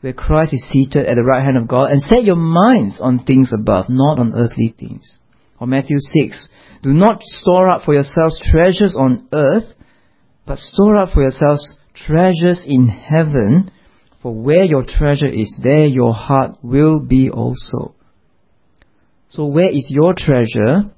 where 0.01 0.13
Christ 0.13 0.53
is 0.53 0.65
seated 0.71 1.05
at 1.05 1.15
the 1.15 1.23
right 1.23 1.43
hand 1.43 1.57
of 1.57 1.67
God, 1.67 1.91
and 1.91 2.01
set 2.01 2.23
your 2.23 2.35
minds 2.35 2.99
on 3.01 3.23
things 3.23 3.51
above, 3.53 3.85
not 3.89 4.19
on 4.19 4.33
earthly 4.33 4.73
things. 4.77 5.17
Or 5.59 5.67
Matthew 5.67 5.97
6, 5.99 6.49
Do 6.81 6.89
not 6.89 7.21
store 7.21 7.69
up 7.69 7.83
for 7.83 7.93
yourselves 7.93 8.41
treasures 8.43 8.95
on 8.99 9.27
earth, 9.31 9.73
but 10.45 10.57
store 10.57 10.97
up 10.97 11.13
for 11.13 11.21
yourselves 11.21 11.77
treasures 11.93 12.63
in 12.65 12.87
heaven, 12.87 13.71
for 14.21 14.33
where 14.33 14.63
your 14.63 14.83
treasure 14.83 15.29
is, 15.29 15.59
there 15.63 15.85
your 15.85 16.13
heart 16.13 16.57
will 16.61 17.03
be 17.05 17.29
also. 17.29 17.95
So 19.29 19.45
where 19.45 19.69
is 19.69 19.87
your 19.89 20.13
treasure? 20.15 20.91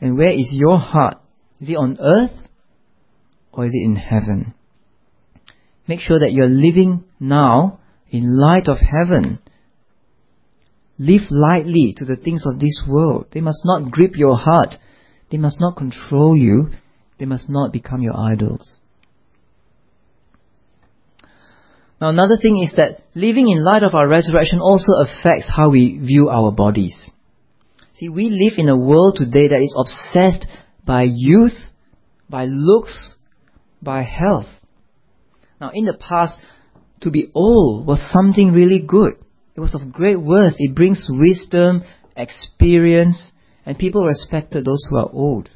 And 0.00 0.16
where 0.16 0.30
is 0.32 0.50
your 0.52 0.78
heart? 0.78 1.16
Is 1.60 1.70
it 1.70 1.76
on 1.76 1.96
earth? 2.00 2.46
Or 3.52 3.66
is 3.66 3.72
it 3.74 3.84
in 3.84 3.96
heaven? 3.96 4.54
Make 5.86 6.00
sure 6.00 6.18
that 6.18 6.32
you're 6.32 6.48
living 6.48 7.04
now 7.18 7.80
in 8.10 8.38
light 8.38 8.68
of 8.68 8.78
heaven. 8.78 9.38
Live 10.98 11.22
lightly 11.30 11.94
to 11.96 12.04
the 12.04 12.16
things 12.16 12.44
of 12.46 12.60
this 12.60 12.82
world. 12.88 13.26
They 13.32 13.40
must 13.40 13.62
not 13.64 13.90
grip 13.90 14.16
your 14.16 14.36
heart. 14.36 14.74
They 15.30 15.38
must 15.38 15.60
not 15.60 15.76
control 15.76 16.36
you. 16.36 16.70
They 17.18 17.24
must 17.24 17.48
not 17.48 17.72
become 17.72 18.02
your 18.02 18.16
idols. 18.16 18.78
Now 22.02 22.08
another 22.08 22.36
thing 22.36 22.58
is 22.58 22.74
that 22.78 23.04
living 23.14 23.48
in 23.48 23.62
light 23.62 23.84
of 23.84 23.94
our 23.94 24.08
resurrection 24.08 24.58
also 24.58 24.90
affects 25.06 25.48
how 25.48 25.70
we 25.70 25.98
view 25.98 26.30
our 26.30 26.50
bodies. 26.50 26.96
See, 27.94 28.08
we 28.08 28.28
live 28.28 28.58
in 28.58 28.68
a 28.68 28.76
world 28.76 29.14
today 29.16 29.46
that 29.46 29.62
is 29.62 29.72
obsessed 29.78 30.48
by 30.84 31.04
youth, 31.04 31.56
by 32.28 32.46
looks, 32.46 33.14
by 33.80 34.02
health. 34.02 34.48
Now 35.60 35.70
in 35.72 35.84
the 35.84 35.94
past, 35.94 36.40
to 37.02 37.12
be 37.12 37.30
old 37.34 37.86
was 37.86 38.04
something 38.12 38.50
really 38.50 38.82
good. 38.84 39.12
It 39.54 39.60
was 39.60 39.76
of 39.76 39.92
great 39.92 40.20
worth. 40.20 40.54
It 40.58 40.74
brings 40.74 41.06
wisdom, 41.08 41.84
experience, 42.16 43.30
and 43.64 43.78
people 43.78 44.04
respected 44.04 44.64
those 44.64 44.84
who 44.90 44.96
are 44.96 45.10
old. 45.12 45.50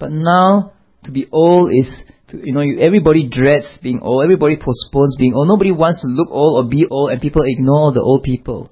But 0.00 0.10
now, 0.10 0.72
to 1.04 1.12
be 1.12 1.28
old 1.30 1.70
is 1.70 2.02
to, 2.28 2.36
you 2.44 2.52
know, 2.52 2.60
everybody 2.60 3.28
dreads 3.28 3.78
being 3.82 4.00
old, 4.00 4.22
everybody 4.22 4.56
postpones 4.56 5.16
being 5.18 5.34
old, 5.34 5.48
nobody 5.48 5.72
wants 5.72 6.02
to 6.02 6.08
look 6.08 6.28
old 6.30 6.64
or 6.64 6.68
be 6.68 6.86
old, 6.90 7.10
and 7.10 7.20
people 7.20 7.42
ignore 7.44 7.92
the 7.92 8.00
old 8.00 8.22
people. 8.22 8.70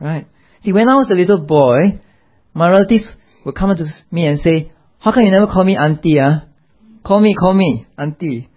Right? 0.00 0.26
See, 0.62 0.72
when 0.72 0.88
I 0.88 0.94
was 0.94 1.10
a 1.10 1.14
little 1.14 1.44
boy, 1.44 2.00
my 2.54 2.70
relatives 2.70 3.04
would 3.44 3.54
come 3.54 3.74
to 3.76 3.84
me 4.10 4.26
and 4.26 4.38
say, 4.38 4.72
how 4.98 5.12
come 5.12 5.24
you 5.24 5.30
never 5.30 5.46
call 5.46 5.64
me 5.64 5.76
auntie, 5.76 6.20
ah? 6.20 6.46
Call 7.04 7.20
me, 7.20 7.34
call 7.34 7.54
me, 7.54 7.86
auntie. 7.98 8.48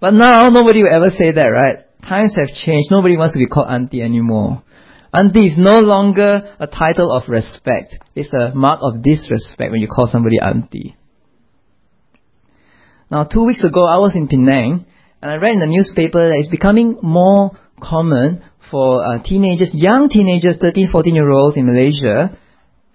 But 0.00 0.14
now, 0.14 0.44
nobody 0.44 0.82
will 0.82 0.94
ever 0.94 1.10
say 1.10 1.32
that, 1.32 1.48
right? 1.48 1.84
Times 2.00 2.34
have 2.38 2.56
changed, 2.56 2.88
nobody 2.90 3.18
wants 3.18 3.34
to 3.34 3.38
be 3.38 3.46
called 3.46 3.68
auntie 3.68 4.00
anymore. 4.00 4.62
Auntie 5.12 5.46
is 5.46 5.58
no 5.58 5.80
longer 5.80 6.56
a 6.58 6.66
title 6.66 7.12
of 7.12 7.28
respect. 7.28 7.96
It's 8.14 8.32
a 8.32 8.54
mark 8.54 8.80
of 8.82 9.02
disrespect 9.02 9.72
when 9.72 9.82
you 9.82 9.88
call 9.88 10.08
somebody 10.10 10.38
auntie. 10.40 10.96
Now, 13.10 13.24
two 13.24 13.44
weeks 13.44 13.64
ago, 13.64 13.84
I 13.84 13.98
was 13.98 14.14
in 14.14 14.28
Penang, 14.28 14.86
and 15.20 15.30
I 15.30 15.36
read 15.36 15.54
in 15.54 15.60
the 15.60 15.66
newspaper 15.66 16.20
that 16.20 16.38
it's 16.38 16.48
becoming 16.48 16.96
more 17.02 17.50
common 17.82 18.44
for 18.70 19.02
uh, 19.04 19.22
teenagers, 19.22 19.70
young 19.74 20.08
teenagers, 20.08 20.58
13, 20.60 20.88
14 20.92 21.14
year 21.14 21.28
olds 21.28 21.56
in 21.56 21.66
Malaysia, 21.66 22.38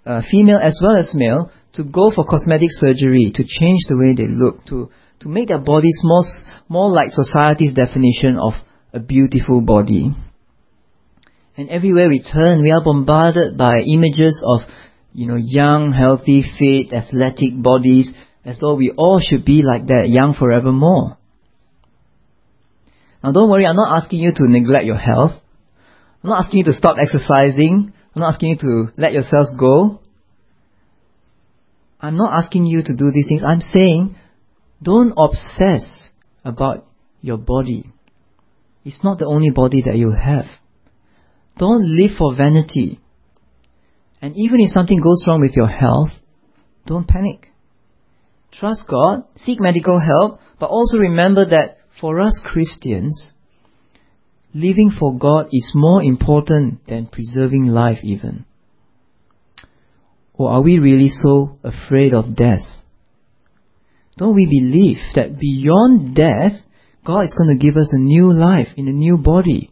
uh, 0.06 0.22
female 0.32 0.60
as 0.62 0.80
well 0.82 0.96
as 0.96 1.12
male, 1.14 1.52
to 1.74 1.84
go 1.84 2.12
for 2.16 2.24
cosmetic 2.24 2.70
surgery 2.72 3.32
to 3.36 3.44
change 3.44 3.82
the 3.90 3.98
way 3.98 4.16
they 4.16 4.32
look, 4.32 4.66
to, 4.68 4.90
to 5.20 5.28
make 5.28 5.50
their 5.50 5.60
bodies 5.60 6.00
more, 6.04 6.24
more 6.70 6.90
like 6.90 7.12
society's 7.12 7.74
definition 7.74 8.38
of 8.40 8.54
a 8.94 9.00
beautiful 9.00 9.60
body. 9.60 10.16
And 11.58 11.70
everywhere 11.70 12.08
we 12.08 12.24
turn, 12.24 12.62
we 12.62 12.72
are 12.72 12.84
bombarded 12.84 13.58
by 13.58 13.82
images 13.82 14.42
of, 14.48 14.62
you 15.12 15.28
know, 15.28 15.38
young, 15.38 15.92
healthy, 15.92 16.42
fit, 16.58 16.94
athletic 16.94 17.52
bodies 17.62 18.14
as 18.46 18.60
though 18.60 18.76
we 18.76 18.94
all 18.96 19.20
should 19.20 19.44
be 19.44 19.64
like 19.64 19.88
that, 19.88 20.08
young 20.08 20.36
forevermore. 20.38 21.18
Now 23.24 23.32
don't 23.32 23.50
worry, 23.50 23.66
I'm 23.66 23.76
not 23.76 24.04
asking 24.04 24.20
you 24.20 24.32
to 24.36 24.48
neglect 24.48 24.86
your 24.86 24.98
health. 24.98 25.32
I'm 26.24 26.30
not 26.30 26.46
asking 26.46 26.60
you 26.60 26.66
to 26.66 26.74
stop 26.74 26.98
exercising. 27.02 27.92
I'm 28.16 28.22
not 28.22 28.36
asking 28.36 28.50
you 28.50 28.58
to 28.58 28.94
let 28.98 29.14
yourself 29.14 29.48
go. 29.60 30.00
I'm 32.00 32.18
not 32.18 32.38
asking 32.38 32.66
you 32.66 32.84
to 32.84 32.96
do 32.96 33.12
these 33.12 33.28
things. 33.28 33.42
I'm 33.44 33.62
saying 33.62 34.16
don't 34.82 35.14
obsess 35.18 36.12
about 36.44 36.86
your 37.22 37.38
body. 37.38 37.92
It's 38.84 39.04
not 39.04 39.18
the 39.18 39.26
only 39.26 39.50
body 39.50 39.82
that 39.88 39.96
you 39.98 40.12
have. 40.12 40.46
Don't 41.58 41.84
live 41.98 42.12
for 42.18 42.36
vanity. 42.36 43.00
And 44.22 44.36
even 44.36 44.60
if 44.60 44.70
something 44.70 45.02
goes 45.02 45.26
wrong 45.28 45.42
with 45.42 45.56
your 45.56 45.68
health, 45.68 46.10
don't 46.86 47.08
panic. 47.08 47.50
Trust 48.60 48.86
God, 48.90 49.26
seek 49.36 49.60
medical 49.60 50.00
help, 50.00 50.40
but 50.60 50.68
also 50.68 50.98
remember 50.98 51.46
that 51.50 51.78
for 52.00 52.22
us 52.22 52.42
Christians, 52.46 53.34
living 54.54 54.92
for 54.98 55.18
God 55.18 55.48
is 55.52 55.74
more 55.76 56.02
important 56.02 56.86
than 56.88 57.08
preserving 57.08 57.68
life 57.68 58.00
even. 58.04 58.46
Or 60.34 60.52
are 60.52 60.62
we 60.62 60.80
really 60.80 61.10
so 61.10 61.58
afraid 61.64 62.14
of 62.14 62.36
death? 62.36 62.64
Don't 64.18 64.36
we 64.36 64.46
believe 64.46 64.98
that 65.16 65.38
beyond 65.38 66.16
death, 66.16 66.54
God 67.06 67.22
is 67.22 67.36
going 67.38 67.58
to 67.58 67.64
give 67.64 67.76
us 67.76 67.92
a 67.92 68.00
new 68.00 68.32
life 68.32 68.70
in 68.78 68.88
a 68.88 68.94
new 68.94 69.18
body? 69.18 69.72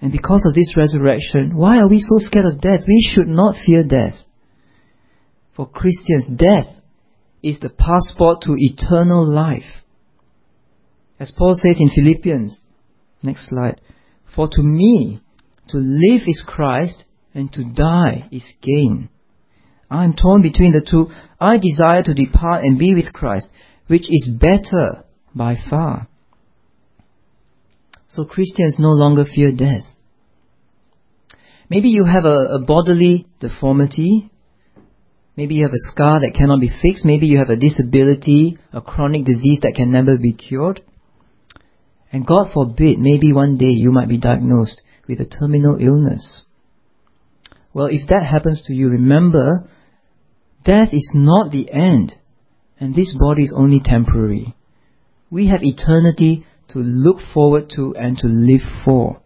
And 0.00 0.12
because 0.12 0.44
of 0.46 0.54
this 0.54 0.76
resurrection, 0.76 1.56
why 1.56 1.78
are 1.78 1.88
we 1.88 2.00
so 2.00 2.18
scared 2.18 2.46
of 2.46 2.60
death? 2.60 2.80
We 2.86 3.10
should 3.12 3.28
not 3.28 3.56
fear 3.64 3.84
death. 3.86 4.14
For 5.56 5.66
Christians, 5.68 6.26
death 6.36 6.82
is 7.42 7.60
the 7.60 7.70
passport 7.70 8.42
to 8.42 8.54
eternal 8.56 9.28
life. 9.28 9.82
As 11.18 11.32
Paul 11.36 11.54
says 11.54 11.76
in 11.78 11.90
Philippians, 11.90 12.58
next 13.22 13.48
slide, 13.48 13.80
for 14.34 14.48
to 14.50 14.62
me, 14.62 15.20
to 15.68 15.76
live 15.78 16.22
is 16.26 16.44
Christ 16.46 17.04
and 17.34 17.52
to 17.52 17.64
die 17.64 18.28
is 18.32 18.46
gain. 18.60 19.08
I 19.90 20.04
am 20.04 20.14
torn 20.14 20.42
between 20.42 20.72
the 20.72 20.86
two. 20.88 21.12
I 21.38 21.58
desire 21.58 22.02
to 22.04 22.14
depart 22.14 22.64
and 22.64 22.78
be 22.78 22.94
with 22.94 23.12
Christ, 23.12 23.48
which 23.88 24.08
is 24.08 24.38
better 24.40 25.04
by 25.34 25.56
far. 25.68 26.08
So 28.08 28.24
Christians 28.24 28.76
no 28.78 28.88
longer 28.88 29.24
fear 29.24 29.52
death. 29.52 29.84
Maybe 31.68 31.88
you 31.88 32.04
have 32.04 32.24
a, 32.24 32.58
a 32.60 32.64
bodily 32.66 33.26
deformity. 33.40 34.30
Maybe 35.36 35.54
you 35.54 35.64
have 35.64 35.72
a 35.72 35.90
scar 35.92 36.20
that 36.20 36.34
cannot 36.36 36.60
be 36.60 36.68
fixed. 36.68 37.04
Maybe 37.04 37.26
you 37.26 37.38
have 37.38 37.48
a 37.48 37.56
disability, 37.56 38.58
a 38.72 38.80
chronic 38.80 39.24
disease 39.24 39.60
that 39.62 39.74
can 39.74 39.90
never 39.90 40.18
be 40.18 40.34
cured. 40.34 40.82
And 42.12 42.26
God 42.26 42.52
forbid, 42.52 42.98
maybe 42.98 43.32
one 43.32 43.56
day 43.56 43.70
you 43.70 43.90
might 43.90 44.08
be 44.08 44.18
diagnosed 44.18 44.82
with 45.08 45.20
a 45.20 45.24
terminal 45.24 45.78
illness. 45.80 46.44
Well, 47.72 47.86
if 47.86 48.06
that 48.08 48.26
happens 48.30 48.62
to 48.66 48.74
you, 48.74 48.90
remember, 48.90 49.68
death 50.64 50.88
is 50.92 51.12
not 51.14 51.50
the 51.50 51.72
end, 51.72 52.14
and 52.78 52.94
this 52.94 53.16
body 53.18 53.44
is 53.44 53.54
only 53.56 53.80
temporary. 53.82 54.54
We 55.30 55.48
have 55.48 55.62
eternity 55.62 56.44
to 56.68 56.78
look 56.78 57.16
forward 57.32 57.70
to 57.76 57.94
and 57.96 58.18
to 58.18 58.26
live 58.26 58.60
for. 58.84 59.22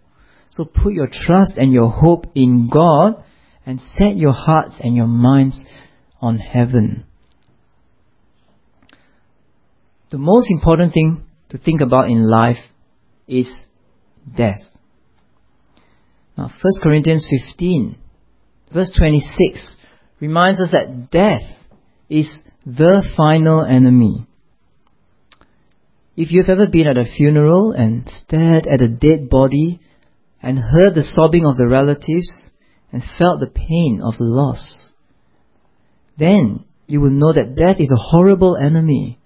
So 0.51 0.65
put 0.65 0.93
your 0.93 1.09
trust 1.11 1.55
and 1.57 1.73
your 1.73 1.91
hope 1.91 2.27
in 2.37 2.71
God 2.73 3.25
and 3.67 3.81
set 3.81 4.17
your 4.17 4.33
hearts 4.33 4.79
and 4.81 4.95
your 4.95 5.09
minds 5.09 5.65
on 6.27 6.39
heaven. 6.39 7.05
The 10.11 10.19
most 10.19 10.51
important 10.51 10.93
thing 10.93 11.25
to 11.51 11.59
think 11.59 11.81
about 11.81 12.09
in 12.11 12.29
life 12.29 12.63
is 13.29 13.51
death. 14.37 14.61
Now, 16.37 16.45
1 16.45 16.55
Corinthians 16.83 17.27
15, 17.49 17.97
verse 18.73 18.93
26, 18.99 19.77
reminds 20.21 20.61
us 20.61 20.73
that 20.73 21.11
death 21.11 21.43
is 22.09 22.45
the 22.65 23.05
final 23.17 23.65
enemy. 23.65 24.27
If 26.17 26.31
you've 26.31 26.49
ever 26.49 26.67
been 26.67 26.89
at 26.89 26.97
a 26.97 27.05
funeral 27.17 27.73
and 27.73 28.09
stared 28.09 28.67
at 28.67 28.81
a 28.81 28.89
dead 28.89 29.29
body 29.29 29.81
and 30.43 30.59
heard 30.59 30.95
the 30.95 31.05
sobbing 31.05 31.45
of 31.45 31.57
the 31.57 31.69
relatives 31.69 32.51
and 32.93 33.03
felt 33.19 33.41
the 33.41 33.51
pain 33.51 34.01
of 34.03 34.15
loss, 34.19 34.86
then 36.17 36.65
you 36.87 37.01
will 37.01 37.11
know 37.11 37.33
that 37.33 37.55
death 37.57 37.77
is 37.79 37.93
a 37.93 38.01
horrible 38.01 38.57
enemy. 38.57 39.19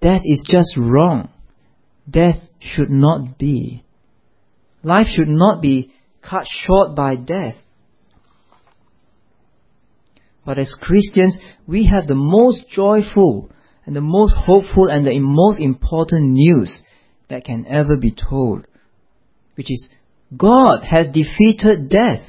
Death 0.00 0.22
is 0.24 0.46
just 0.48 0.76
wrong. 0.76 1.30
Death 2.08 2.36
should 2.60 2.90
not 2.90 3.38
be. 3.38 3.84
Life 4.82 5.08
should 5.08 5.28
not 5.28 5.60
be 5.62 5.92
cut 6.22 6.44
short 6.46 6.94
by 6.94 7.16
death. 7.16 7.56
But 10.44 10.58
as 10.58 10.72
Christians, 10.80 11.38
we 11.66 11.86
have 11.86 12.06
the 12.06 12.14
most 12.14 12.68
joyful 12.68 13.50
and 13.84 13.96
the 13.96 14.00
most 14.00 14.36
hopeful 14.36 14.86
and 14.88 15.04
the 15.04 15.18
most 15.18 15.60
important 15.60 16.32
news 16.32 16.82
that 17.28 17.44
can 17.44 17.66
ever 17.66 17.96
be 17.96 18.12
told, 18.12 18.66
which 19.56 19.70
is 19.70 19.88
God 20.36 20.84
has 20.84 21.10
defeated 21.12 21.88
death. 21.88 22.20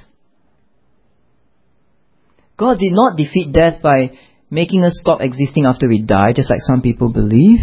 God 2.58 2.80
did 2.80 2.92
not 2.92 3.18
defeat 3.18 3.54
death 3.54 3.82
by 3.82 4.12
making 4.50 4.84
us 4.84 5.00
stop 5.00 5.22
existing 5.22 5.66
after 5.66 5.88
we 5.88 6.02
die, 6.02 6.34
just 6.36 6.50
like 6.50 6.62
some 6.62 6.82
people 6.82 7.12
believe. 7.14 7.60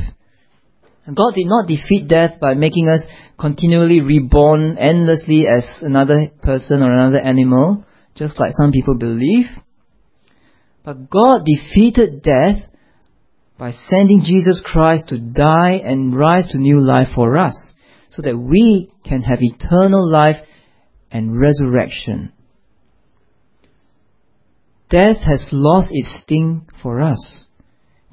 God 1.07 1.35
did 1.35 1.47
not 1.47 1.69
defeat 1.69 2.09
death 2.09 2.41
by 2.41 2.55
making 2.55 2.89
us 2.89 3.03
continually 3.39 4.01
reborn 4.01 4.79
endlessly 4.79 5.47
as 5.47 5.67
another 5.83 6.31
person 6.43 6.83
or 6.83 6.93
another 6.93 7.19
animal, 7.19 7.85
just 8.15 8.39
like 8.39 8.53
some 8.53 8.73
people 8.73 8.97
believe. 8.97 9.47
But 10.85 11.11
God 11.11 11.45
defeated 11.45 12.23
death 12.23 12.71
by 13.59 13.73
sending 13.89 14.23
Jesus 14.25 14.63
Christ 14.65 15.09
to 15.09 15.19
die 15.19 15.81
and 15.85 16.17
rise 16.17 16.49
to 16.51 16.59
new 16.59 16.81
life 16.81 17.09
for 17.15 17.37
us, 17.37 17.73
so 18.11 18.23
that 18.23 18.39
we 18.39 18.93
can 19.05 19.23
have 19.23 19.39
eternal 19.41 20.09
life 20.09 20.37
and 21.11 21.39
resurrection. 21.39 22.33
Death 24.91 25.19
has 25.27 25.51
lost 25.53 25.91
its 25.93 26.23
sting 26.23 26.67
for 26.83 27.01
us. 27.01 27.47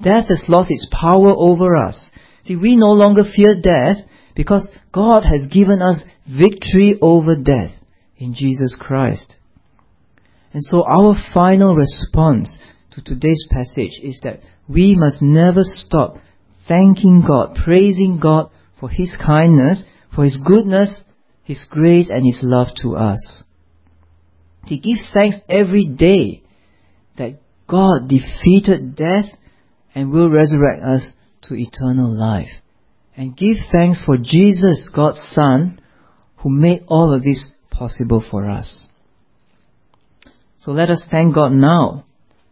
Death 0.01 0.27
has 0.29 0.45
lost 0.47 0.71
its 0.71 0.87
power 0.91 1.33
over 1.35 1.75
us. 1.75 2.09
See, 2.43 2.55
we 2.55 2.75
no 2.75 2.91
longer 2.91 3.23
fear 3.23 3.61
death 3.61 3.97
because 4.35 4.71
God 4.91 5.23
has 5.23 5.47
given 5.51 5.81
us 5.81 6.01
victory 6.27 6.97
over 7.01 7.35
death 7.35 7.71
in 8.17 8.33
Jesus 8.33 8.75
Christ. 8.79 9.35
And 10.53 10.63
so 10.63 10.83
our 10.85 11.15
final 11.33 11.75
response 11.75 12.57
to 12.91 13.01
today's 13.01 13.47
passage 13.49 13.99
is 14.01 14.19
that 14.23 14.41
we 14.67 14.95
must 14.95 15.21
never 15.21 15.61
stop 15.63 16.17
thanking 16.67 17.23
God, 17.25 17.57
praising 17.63 18.19
God 18.21 18.49
for 18.79 18.89
His 18.89 19.15
kindness, 19.15 19.83
for 20.13 20.23
His 20.23 20.37
goodness, 20.43 21.03
His 21.43 21.65
grace, 21.69 22.09
and 22.09 22.25
His 22.25 22.39
love 22.43 22.67
to 22.81 22.95
us. 22.95 23.43
To 24.67 24.77
give 24.77 24.97
thanks 25.13 25.37
every 25.49 25.85
day 25.87 26.40
that 27.17 27.39
God 27.67 28.07
defeated 28.07 28.95
death 28.95 29.25
and 29.95 30.11
will 30.11 30.29
resurrect 30.29 30.83
us 30.83 31.13
to 31.43 31.55
eternal 31.55 32.17
life. 32.17 32.49
And 33.15 33.35
give 33.35 33.57
thanks 33.71 34.03
for 34.05 34.17
Jesus, 34.17 34.89
God's 34.95 35.21
Son, 35.31 35.81
who 36.37 36.49
made 36.49 36.83
all 36.87 37.13
of 37.13 37.23
this 37.23 37.51
possible 37.69 38.23
for 38.29 38.49
us. 38.49 38.87
So 40.59 40.71
let 40.71 40.89
us 40.89 41.03
thank 41.09 41.35
God 41.35 41.51
now 41.51 42.05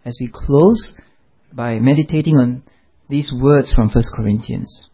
as 0.04 0.18
we 0.20 0.32
close 0.34 0.96
by 1.54 1.80
meditating 1.80 2.36
on 2.36 2.64
these 3.10 3.32
words 3.34 3.74
from 3.74 3.90
1 3.90 4.04
Corinthians. 4.16 4.88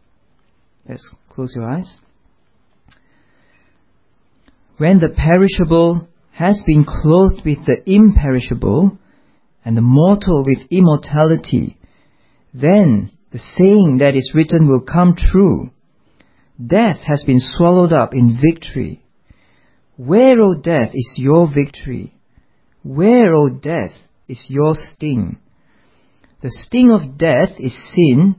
Let's 0.88 1.16
close 1.30 1.54
your 1.56 1.70
eyes. 1.70 1.98
When 4.78 5.00
the 5.00 5.10
perishable 5.10 6.08
has 6.32 6.62
been 6.66 6.86
clothed 6.86 7.42
with 7.46 7.66
the 7.66 7.82
imperishable, 7.90 8.98
and 9.66 9.76
the 9.76 9.82
mortal 9.82 10.46
with 10.46 10.60
immortality, 10.70 11.78
then 12.54 13.12
the 13.32 13.40
saying 13.40 13.98
that 14.00 14.16
is 14.16 14.32
written 14.34 14.68
will 14.70 14.82
come 14.82 15.16
true. 15.18 15.72
Death 16.66 17.00
has 17.06 17.24
been 17.26 17.40
swallowed 17.40 17.92
up 17.92 18.14
in 18.14 18.40
victory. 18.42 19.04
Where, 19.98 20.40
O 20.40 20.54
death, 20.54 20.92
is 20.94 21.16
your 21.18 21.48
victory? 21.54 22.14
Where, 22.84 23.34
O 23.34 23.50
death, 23.50 23.92
is 24.30 24.46
your 24.50 24.74
sting? 24.76 25.40
The 26.42 26.52
sting 26.52 26.92
of 26.92 27.18
death 27.18 27.60
is 27.60 27.76
sin, 27.94 28.36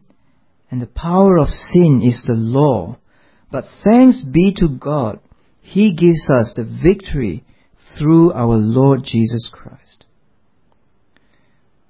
and 0.70 0.80
the 0.80 0.86
power 0.86 1.36
of 1.36 1.48
sin 1.48 2.00
is 2.02 2.24
the 2.26 2.34
law. 2.34 2.98
But 3.50 3.64
thanks 3.84 4.22
be 4.22 4.54
to 4.58 4.68
God, 4.68 5.18
He 5.60 5.94
gives 5.94 6.30
us 6.30 6.54
the 6.54 6.64
victory 6.64 7.44
through 7.98 8.32
our 8.32 8.56
Lord 8.56 9.02
Jesus 9.04 9.50
Christ. 9.52 10.05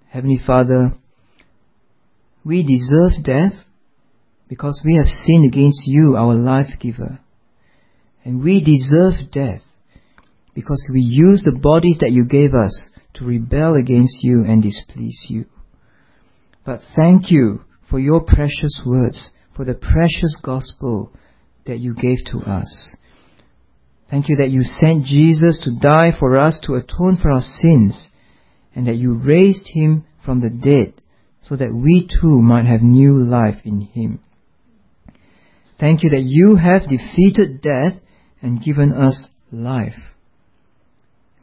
Heavenly 0.09 0.41
Father, 0.45 0.93
we 2.45 2.63
deserve 2.63 3.25
death 3.25 3.65
because 4.49 4.81
we 4.85 4.97
have 4.97 5.07
sinned 5.07 5.53
against 5.53 5.83
you, 5.87 6.17
our 6.17 6.35
life 6.35 6.79
giver. 6.81 7.19
And 8.25 8.43
we 8.43 8.63
deserve 8.63 9.31
death 9.33 9.63
because 10.55 10.89
we 10.93 11.01
use 11.01 11.43
the 11.45 11.59
bodies 11.61 11.99
that 12.01 12.13
you 12.13 12.25
gave 12.25 12.55
us 12.55 12.91
to 13.15 13.25
rebel 13.25 13.75
against 13.75 14.23
you 14.23 14.45
and 14.45 14.63
displease 14.63 15.27
you. 15.29 15.47
But 16.65 16.81
thank 16.97 17.31
you 17.31 17.65
for 17.91 17.99
your 17.99 18.21
precious 18.21 18.81
words, 18.85 19.33
for 19.55 19.65
the 19.65 19.75
precious 19.75 20.39
gospel 20.43 21.13
that 21.67 21.79
you 21.79 21.95
gave 21.95 22.19
to 22.31 22.39
us. 22.39 22.97
Thank 24.11 24.29
you 24.29 24.37
that 24.37 24.51
you 24.51 24.63
sent 24.63 25.05
Jesus 25.05 25.61
to 25.65 25.79
die 25.81 26.13
for 26.19 26.39
us 26.39 26.61
to 26.65 26.75
atone 26.75 27.19
for 27.21 27.31
our 27.33 27.43
sins, 27.43 28.09
and 28.77 28.87
that 28.87 28.97
you 28.97 29.15
raised 29.15 29.69
him 29.75 30.05
from 30.25 30.41
the 30.41 30.51
dead 30.51 31.03
so 31.49 31.55
that 31.57 31.73
we 31.73 32.09
too 32.09 32.43
might 32.43 32.67
have 32.67 32.83
new 32.83 33.13
life 33.13 33.61
in 33.65 33.81
Him. 33.81 34.19
Thank 35.79 36.03
you 36.03 36.11
that 36.11 36.25
you 36.25 36.57
have 36.57 36.89
defeated 36.89 37.61
death 37.63 38.01
and 38.43 38.63
given 38.63 38.93
us 38.93 39.29
life. 39.53 40.17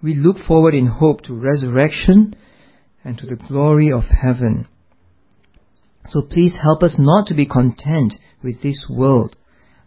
We 0.01 0.15
look 0.15 0.37
forward 0.45 0.73
in 0.73 0.87
hope 0.87 1.21
to 1.23 1.33
resurrection 1.33 2.35
and 3.05 3.17
to 3.17 3.25
the 3.25 3.37
glory 3.37 3.91
of 3.91 4.03
heaven. 4.03 4.67
So 6.07 6.21
please 6.21 6.57
help 6.61 6.83
us 6.83 6.97
not 6.99 7.27
to 7.27 7.33
be 7.33 7.45
content 7.45 8.15
with 8.43 8.61
this 8.61 8.87
world, 8.89 9.37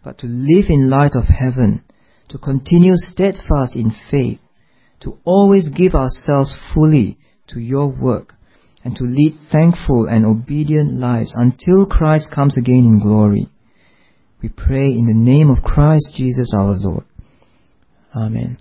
but 0.03 0.17
to 0.19 0.25
live 0.25 0.65
in 0.69 0.89
light 0.89 1.13
of 1.13 1.25
heaven, 1.25 1.83
to 2.29 2.39
continue 2.39 2.93
steadfast 2.95 3.75
in 3.75 3.91
faith, 4.09 4.39
to 5.01 5.19
always 5.25 5.69
give 5.69 5.93
ourselves 5.93 6.57
fully 6.73 7.19
to 7.47 7.59
your 7.59 7.87
work, 7.87 8.33
and 8.83 8.95
to 8.95 9.03
lead 9.03 9.33
thankful 9.51 10.07
and 10.07 10.25
obedient 10.25 10.93
lives 10.93 11.33
until 11.35 11.85
Christ 11.85 12.31
comes 12.33 12.57
again 12.57 12.85
in 12.85 12.99
glory. 12.99 13.49
We 14.41 14.49
pray 14.49 14.87
in 14.87 15.07
the 15.07 15.13
name 15.13 15.49
of 15.49 15.63
Christ 15.63 16.13
Jesus 16.15 16.53
our 16.57 16.75
Lord. 16.75 17.03
Amen. 18.15 18.57